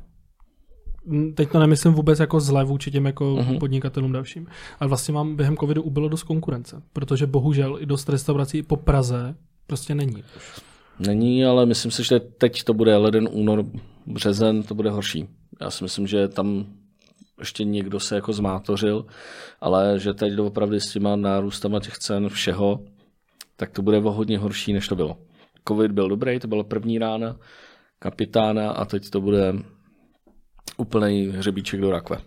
teď 1.34 1.50
to 1.50 1.58
nemyslím 1.58 1.92
vůbec 1.92 2.20
jako 2.20 2.40
zle 2.40 2.64
vůči 2.64 2.90
těm 2.90 3.06
jako 3.06 3.34
uh-huh. 3.34 3.58
podnikatelům 3.58 4.12
dalším, 4.12 4.46
ale 4.80 4.88
vlastně 4.88 5.14
mám 5.14 5.36
během 5.36 5.56
covidu 5.56 5.82
ubylo 5.82 6.08
dost 6.08 6.22
konkurence, 6.22 6.82
protože 6.92 7.26
bohužel 7.26 7.76
i 7.80 7.86
dost 7.86 8.08
restaurací 8.08 8.62
po 8.62 8.76
Praze 8.76 9.34
prostě 9.66 9.94
není. 9.94 10.24
Není, 10.98 11.44
ale 11.44 11.66
myslím 11.66 11.90
si, 11.90 12.04
že 12.04 12.20
teď 12.20 12.62
to 12.62 12.74
bude 12.74 12.96
leden, 12.96 13.28
únor, 13.32 13.64
březen, 14.06 14.62
to 14.62 14.74
bude 14.74 14.90
horší. 14.90 15.28
Já 15.60 15.70
si 15.70 15.84
myslím, 15.84 16.06
že 16.06 16.28
tam 16.28 16.66
ještě 17.38 17.64
někdo 17.64 18.00
se 18.00 18.14
jako 18.14 18.32
zmátořil, 18.32 19.06
ale 19.60 19.98
že 19.98 20.14
teď 20.14 20.38
opravdu 20.38 20.80
s 20.80 20.92
těma 20.92 21.16
nárůstama 21.16 21.80
těch 21.80 21.98
cen 21.98 22.28
všeho, 22.28 22.80
tak 23.56 23.70
to 23.70 23.82
bude 23.82 23.98
o 23.98 24.12
hodně 24.12 24.38
horší, 24.38 24.72
než 24.72 24.88
to 24.88 24.96
bylo. 24.96 25.18
Covid 25.68 25.92
byl 25.92 26.08
dobrý, 26.08 26.38
to 26.38 26.48
byla 26.48 26.64
první 26.64 26.98
rána 26.98 27.36
kapitána 27.98 28.70
a 28.70 28.84
teď 28.84 29.10
to 29.10 29.20
bude 29.20 29.54
úplný 30.76 31.26
hřebíček 31.26 31.80
do 31.80 31.90
rakve. 31.90 32.18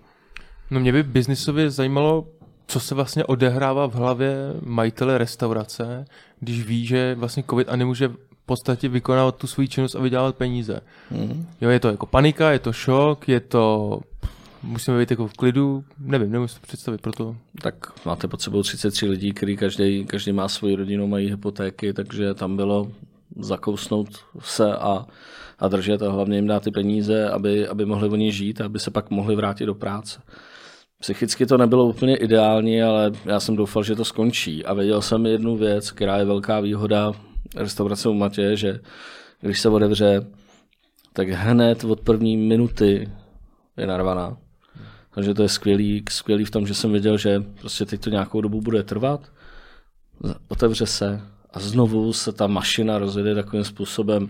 No 0.71 0.79
mě 0.79 0.91
by 0.91 1.03
biznisově 1.03 1.69
zajímalo, 1.69 2.27
co 2.67 2.79
se 2.79 2.95
vlastně 2.95 3.25
odehrává 3.25 3.87
v 3.87 3.93
hlavě 3.93 4.35
majitele 4.61 5.17
restaurace, 5.17 6.05
když 6.39 6.65
ví, 6.65 6.85
že 6.85 7.15
vlastně 7.15 7.43
covid 7.49 7.69
a 7.69 7.75
nemůže 7.75 8.09
podstatě 8.47 8.89
vykonávat 8.89 9.35
tu 9.35 9.47
svoji 9.47 9.67
činnost 9.67 9.95
a 9.95 9.99
vydělávat 9.99 10.35
peníze. 10.35 10.79
Hmm. 11.11 11.47
Jo, 11.61 11.69
je 11.69 11.79
to 11.79 11.87
jako 11.87 12.05
panika, 12.05 12.51
je 12.51 12.59
to 12.59 12.73
šok, 12.73 13.29
je 13.29 13.39
to... 13.39 13.99
Musíme 14.63 14.99
být 14.99 15.11
jako 15.11 15.27
v 15.27 15.33
klidu, 15.33 15.83
nevím, 15.99 16.31
nemůžu 16.31 16.53
si 16.53 16.59
představit, 16.59 17.01
proto... 17.01 17.35
Tak 17.61 17.75
máte 18.05 18.27
pod 18.27 18.41
sebou 18.41 18.63
33 18.63 19.05
lidí, 19.05 19.33
který 19.33 19.57
každý, 19.57 20.05
každý 20.05 20.31
má 20.31 20.47
svoji 20.47 20.75
rodinu, 20.75 21.07
mají 21.07 21.29
hypotéky, 21.29 21.93
takže 21.93 22.33
tam 22.33 22.55
bylo 22.55 22.91
zakousnout 23.39 24.07
se 24.39 24.75
a, 24.75 25.05
a 25.59 25.67
držet 25.67 26.01
a 26.01 26.11
hlavně 26.11 26.37
jim 26.37 26.47
dát 26.47 26.63
ty 26.63 26.71
peníze, 26.71 27.29
aby, 27.29 27.67
aby 27.67 27.85
mohli 27.85 28.09
oni 28.09 28.31
žít 28.31 28.61
a 28.61 28.65
aby 28.65 28.79
se 28.79 28.91
pak 28.91 29.09
mohli 29.09 29.35
vrátit 29.35 29.65
do 29.65 29.75
práce. 29.75 30.19
Psychicky 30.99 31.45
to 31.45 31.57
nebylo 31.57 31.85
úplně 31.85 32.17
ideální, 32.17 32.81
ale 32.81 33.11
já 33.25 33.39
jsem 33.39 33.55
doufal, 33.55 33.83
že 33.83 33.95
to 33.95 34.05
skončí. 34.05 34.65
A 34.65 34.73
věděl 34.73 35.01
jsem 35.01 35.25
jednu 35.25 35.57
věc, 35.57 35.91
která 35.91 36.17
je 36.17 36.25
velká 36.25 36.59
výhoda 36.59 37.13
restaurace 37.55 38.09
u 38.09 38.13
Matě, 38.13 38.57
že 38.57 38.79
když 39.41 39.59
se 39.59 39.69
otevře, 39.69 40.27
tak 41.13 41.29
hned 41.29 41.83
od 41.83 42.01
první 42.01 42.37
minuty 42.37 43.11
je 43.77 43.87
narvaná. 43.87 44.37
Takže 45.13 45.33
to 45.33 45.43
je 45.43 45.49
skvělý, 45.49 46.03
skvělý 46.09 46.45
v 46.45 46.51
tom, 46.51 46.67
že 46.67 46.73
jsem 46.73 46.91
věděl, 46.91 47.17
že 47.17 47.43
prostě 47.61 47.85
teď 47.85 48.01
to 48.01 48.09
nějakou 48.09 48.41
dobu 48.41 48.61
bude 48.61 48.83
trvat, 48.83 49.31
otevře 50.47 50.85
se 50.85 51.21
a 51.53 51.59
znovu 51.59 52.13
se 52.13 52.31
ta 52.31 52.47
mašina 52.47 52.97
rozjede 52.97 53.35
takovým 53.35 53.65
způsobem, 53.65 54.29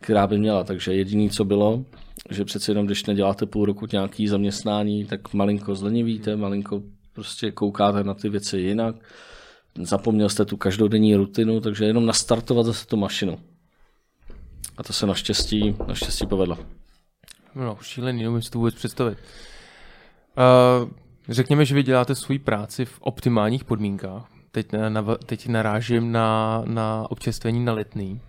která 0.00 0.26
by 0.26 0.38
měla. 0.38 0.64
Takže 0.64 0.94
jediný, 0.94 1.30
co 1.30 1.44
bylo, 1.44 1.84
že 2.30 2.44
přece 2.44 2.70
jenom, 2.70 2.86
když 2.86 3.06
neděláte 3.06 3.46
půl 3.46 3.64
roku 3.64 3.86
nějaký 3.92 4.28
zaměstnání, 4.28 5.04
tak 5.04 5.34
malinko 5.34 5.74
zlenivíte, 5.74 6.36
malinko 6.36 6.82
prostě 7.12 7.50
koukáte 7.50 8.04
na 8.04 8.14
ty 8.14 8.28
věci 8.28 8.58
jinak. 8.58 8.96
Zapomněl 9.78 10.28
jste 10.28 10.44
tu 10.44 10.56
každodenní 10.56 11.16
rutinu, 11.16 11.60
takže 11.60 11.84
jenom 11.84 12.06
nastartovat 12.06 12.66
zase 12.66 12.86
tu 12.86 12.96
mašinu. 12.96 13.38
A 14.76 14.82
to 14.82 14.92
se 14.92 15.06
naštěstí, 15.06 15.76
naštěstí 15.86 16.26
povedlo. 16.26 16.58
No, 17.54 17.78
šílený, 17.82 18.22
nemůžu 18.22 18.42
si 18.42 18.50
to 18.50 18.58
vůbec 18.58 18.74
představit. 18.74 19.18
Uh, 20.82 20.90
řekněme, 21.28 21.64
že 21.64 21.74
vy 21.74 21.82
děláte 21.82 22.14
svoji 22.14 22.38
práci 22.38 22.84
v 22.84 23.00
optimálních 23.00 23.64
podmínkách. 23.64 24.26
Teď, 24.50 24.72
na, 24.88 25.04
teď 25.26 25.48
narážím 25.48 26.12
na, 26.12 26.62
na 26.66 27.06
občerstvení 27.10 27.64
na 27.64 27.72
letný. 27.72 28.20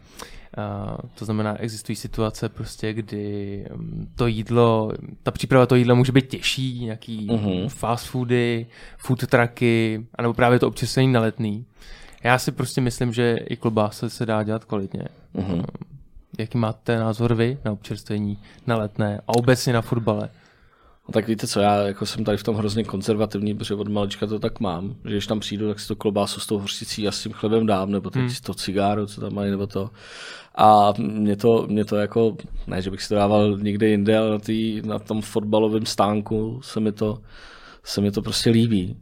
To 1.16 1.26
znamená, 1.26 1.58
existují 1.62 1.96
situace 1.96 2.50
prostě, 2.50 2.94
kdy 2.94 3.66
um, 3.74 4.08
to 4.16 4.28
jídlo, 4.28 4.92
ta 5.24 5.32
příprava 5.32 5.66
toho 5.66 5.78
jídla 5.80 5.96
může 5.96 6.12
být 6.12 6.28
těžší, 6.28 6.80
nějaký 6.86 7.28
Mhm. 7.32 7.70
fast 7.70 8.06
foody, 8.08 8.66
food 8.98 9.28
trucky, 9.28 10.06
anebo 10.16 10.34
právě 10.34 10.60
to 10.60 10.68
občerstvení 10.68 11.12
na 11.14 11.20
letný. 11.22 11.66
Já 12.24 12.40
si 12.40 12.52
prostě 12.52 12.82
myslím, 12.82 13.14
že 13.14 13.38
i 13.50 13.58
klobáse 13.58 14.10
se 14.10 14.26
dá 14.26 14.44
dělat 14.44 14.66
kvalitně. 14.66 15.04
Mhm. 15.34 15.64
Jaký 16.40 16.58
máte 16.58 17.00
názor 17.00 17.34
vy 17.36 17.58
na 17.66 17.72
občerstvení 17.72 18.38
na 18.68 18.78
letné 18.78 19.22
a 19.28 19.30
obecně 19.38 19.74
na 19.74 19.82
fotbale? 19.82 20.30
Tak 21.14 21.28
víte 21.28 21.48
co, 21.48 21.60
já 21.60 21.76
jako 21.76 22.06
jsem 22.06 22.24
tady 22.24 22.38
v 22.38 22.44
tom 22.44 22.56
hrozně 22.56 22.84
konzervativní, 22.84 23.56
protože 23.56 23.76
od 23.76 23.88
malička 23.88 24.28
to 24.28 24.40
tak 24.40 24.60
mám, 24.60 24.96
že 25.06 25.12
když 25.12 25.28
tam 25.28 25.40
přijdu, 25.40 25.68
tak 25.68 25.80
si 25.80 25.88
to 25.88 25.96
klobásu 25.96 26.40
s 26.40 26.48
tou 26.48 26.60
hořčicí 26.60 27.08
a 27.08 27.12
s 27.12 27.24
tím 27.24 27.32
chlebem 27.32 27.66
dám, 27.66 27.92
nebo 27.92 28.10
teď 28.10 28.22
Hmm. 28.22 28.32
to 28.46 28.54
cigáro, 28.54 29.08
co 29.08 29.22
tam 29.22 29.34
mají, 29.34 29.52
nebo 29.52 29.68
to. 29.68 29.90
A 30.56 30.94
mě 30.98 31.36
to, 31.36 31.66
mě 31.68 31.86
to 31.86 31.96
jako, 31.96 32.36
ne, 32.68 32.82
že 32.82 32.92
bych 32.92 33.02
si 33.02 33.10
to 33.10 33.16
dával 33.16 33.58
někde 33.58 33.88
jinde, 33.88 34.18
ale 34.18 34.30
na, 34.30 34.40
tý, 34.40 34.82
na 34.86 35.00
tom 35.00 35.22
fotbalovém 35.22 35.86
stánku 35.86 36.60
se 36.64 36.80
mi 36.80 36.92
to, 36.92 37.18
se 37.84 38.02
mi 38.02 38.12
to 38.12 38.22
prostě 38.22 38.50
líbí. 38.50 38.98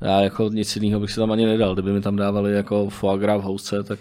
Já 0.00 0.20
jako 0.20 0.48
nic 0.48 0.76
jiného 0.76 1.00
bych 1.00 1.10
si 1.10 1.16
tam 1.16 1.32
ani 1.32 1.46
nedal. 1.46 1.74
Kdyby 1.74 1.92
mi 1.92 2.00
tam 2.00 2.16
dávali 2.16 2.52
jako 2.52 2.88
foie 2.88 3.18
gras 3.18 3.40
v 3.40 3.44
housce, 3.44 3.82
tak, 3.82 3.98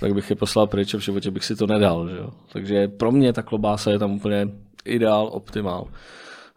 tak 0.00 0.14
bych 0.14 0.30
je 0.30 0.36
poslal 0.36 0.66
pryč 0.66 0.94
a 0.94 0.98
v 0.98 1.00
životě 1.00 1.30
bych 1.30 1.44
si 1.44 1.56
to 1.56 1.66
nedal. 1.66 2.08
Že 2.08 2.16
jo? 2.16 2.30
Takže 2.52 2.88
pro 2.88 3.12
mě 3.12 3.32
ta 3.32 3.42
klobása 3.42 3.90
je 3.90 3.98
tam 3.98 4.12
úplně 4.12 4.48
ideál, 4.84 5.28
optimál. 5.32 5.86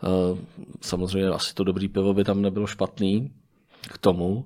Uh, 0.04 0.38
samozřejmě 0.82 1.30
asi 1.30 1.54
to 1.54 1.64
dobrý 1.64 1.88
pivo 1.88 2.14
by 2.14 2.24
tam 2.24 2.41
nebylo 2.41 2.68
špatný 2.68 3.32
k 3.82 3.97
tomu. 3.97 4.45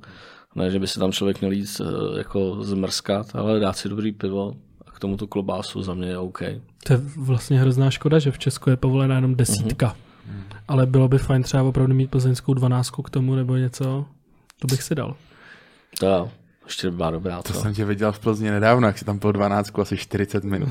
Ne, 0.56 0.72
že 0.72 0.80
by 0.80 0.88
si 0.88 1.00
tam 1.00 1.12
člověk 1.12 1.42
měl 1.42 1.52
jít 1.52 1.82
uh, 1.82 2.18
jako 2.18 2.64
zmrskat, 2.64 3.36
ale 3.36 3.60
dát 3.60 3.78
si 3.78 3.90
dobrý 3.90 4.12
pivo 4.12 4.54
a 4.86 4.92
k 4.92 5.00
tomu 5.00 5.18
tu 5.18 5.28
klobásu 5.28 5.84
za 5.84 5.94
mě 5.94 6.08
je 6.08 6.18
OK. 6.18 6.40
To 6.84 6.94
je 6.94 7.00
vlastně 7.18 7.60
hrozná 7.60 7.92
škoda, 7.92 8.20
že 8.20 8.32
v 8.32 8.40
Česku 8.40 8.70
je 8.70 8.78
povolená 8.78 9.16
jenom 9.16 9.36
desítka. 9.36 9.88
Mm-hmm. 9.88 10.58
Ale 10.68 10.86
bylo 10.86 11.08
by 11.08 11.18
fajn 11.18 11.44
třeba 11.44 11.64
opravdu 11.64 11.94
mít 11.94 12.12
plzeňskou 12.12 12.54
dvanáctku 12.54 13.02
k 13.02 13.10
tomu 13.10 13.36
nebo 13.36 13.56
něco. 13.56 14.06
To 14.60 14.68
bych 14.68 14.84
si 14.84 14.96
dal. 14.96 15.16
To 16.00 16.06
jo. 16.06 16.30
Ještě 16.66 16.90
by 16.90 16.98
byla 16.98 17.12
dobrá. 17.12 17.42
To 17.42 17.54
jsem 17.54 17.74
tě 17.74 17.86
viděl 17.86 18.12
v 18.12 18.20
Plzni 18.20 18.52
nedávno, 18.52 18.88
jak 18.88 18.98
si 18.98 19.06
tam 19.06 19.20
po 19.20 19.32
12 19.32 19.80
asi 19.80 19.98
40 19.98 20.44
minut. 20.44 20.70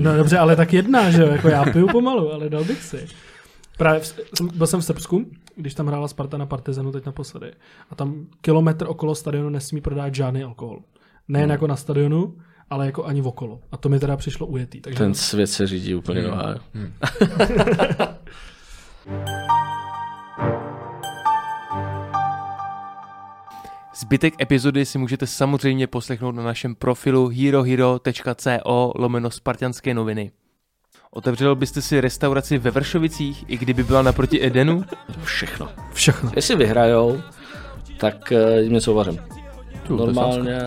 no 0.00 0.16
dobře, 0.16 0.38
ale 0.38 0.56
tak 0.56 0.72
jedna, 0.72 1.10
že 1.10 1.22
jo, 1.22 1.28
jako 1.28 1.48
já 1.48 1.64
piju 1.64 1.88
pomalu, 1.88 2.32
ale 2.32 2.48
dal 2.48 2.64
bych 2.64 2.82
si. 2.82 3.06
Právě 3.76 4.00
v, 4.00 4.14
byl 4.54 4.66
jsem 4.66 4.80
v 4.80 4.84
Srbsku, 4.84 5.26
když 5.56 5.74
tam 5.74 5.86
hrála 5.86 6.08
Sparta 6.08 6.38
na 6.38 6.46
Partizanu 6.46 6.92
teď 6.92 7.06
naposledy. 7.06 7.52
A 7.90 7.94
tam 7.94 8.26
kilometr 8.40 8.86
okolo 8.88 9.14
stadionu 9.14 9.48
nesmí 9.48 9.80
prodávat 9.80 10.14
žádný 10.14 10.42
alkohol. 10.42 10.80
Nejen 11.28 11.44
hmm. 11.46 11.52
jako 11.52 11.66
na 11.66 11.76
stadionu, 11.76 12.36
ale 12.70 12.86
jako 12.86 13.04
ani 13.04 13.22
okolo. 13.22 13.60
A 13.72 13.76
to 13.76 13.88
mi 13.88 14.00
teda 14.00 14.16
přišlo 14.16 14.46
ujetý. 14.46 14.80
Takže... 14.80 14.98
Ten 14.98 15.14
svět 15.14 15.46
se 15.46 15.66
řídí 15.66 15.94
úplně 15.94 16.20
hmm. 16.20 16.30
nová. 16.30 16.54
Hmm. 16.74 16.92
Zbytek 23.96 24.34
epizody 24.42 24.86
si 24.86 24.98
můžete 24.98 25.26
samozřejmě 25.26 25.86
poslechnout 25.86 26.32
na 26.32 26.42
našem 26.42 26.74
profilu 26.74 27.28
herohero.co 27.28 28.92
lomeno 28.94 29.30
spartianské 29.30 29.94
noviny. 29.94 30.30
Otevřel 31.14 31.54
byste 31.54 31.82
si 31.82 32.00
restauraci 32.00 32.58
ve 32.58 32.70
Vršovicích, 32.70 33.44
i 33.48 33.58
kdyby 33.58 33.82
byla 33.82 34.02
naproti 34.02 34.46
Edenu? 34.46 34.84
Všechno. 35.24 35.68
Všechno. 35.92 36.32
Jestli 36.36 36.56
vyhrajou, 36.56 37.20
tak 37.98 38.32
jim 38.60 38.72
něco 38.72 38.92
uvařím. 38.92 39.18
Normálně 39.90 40.60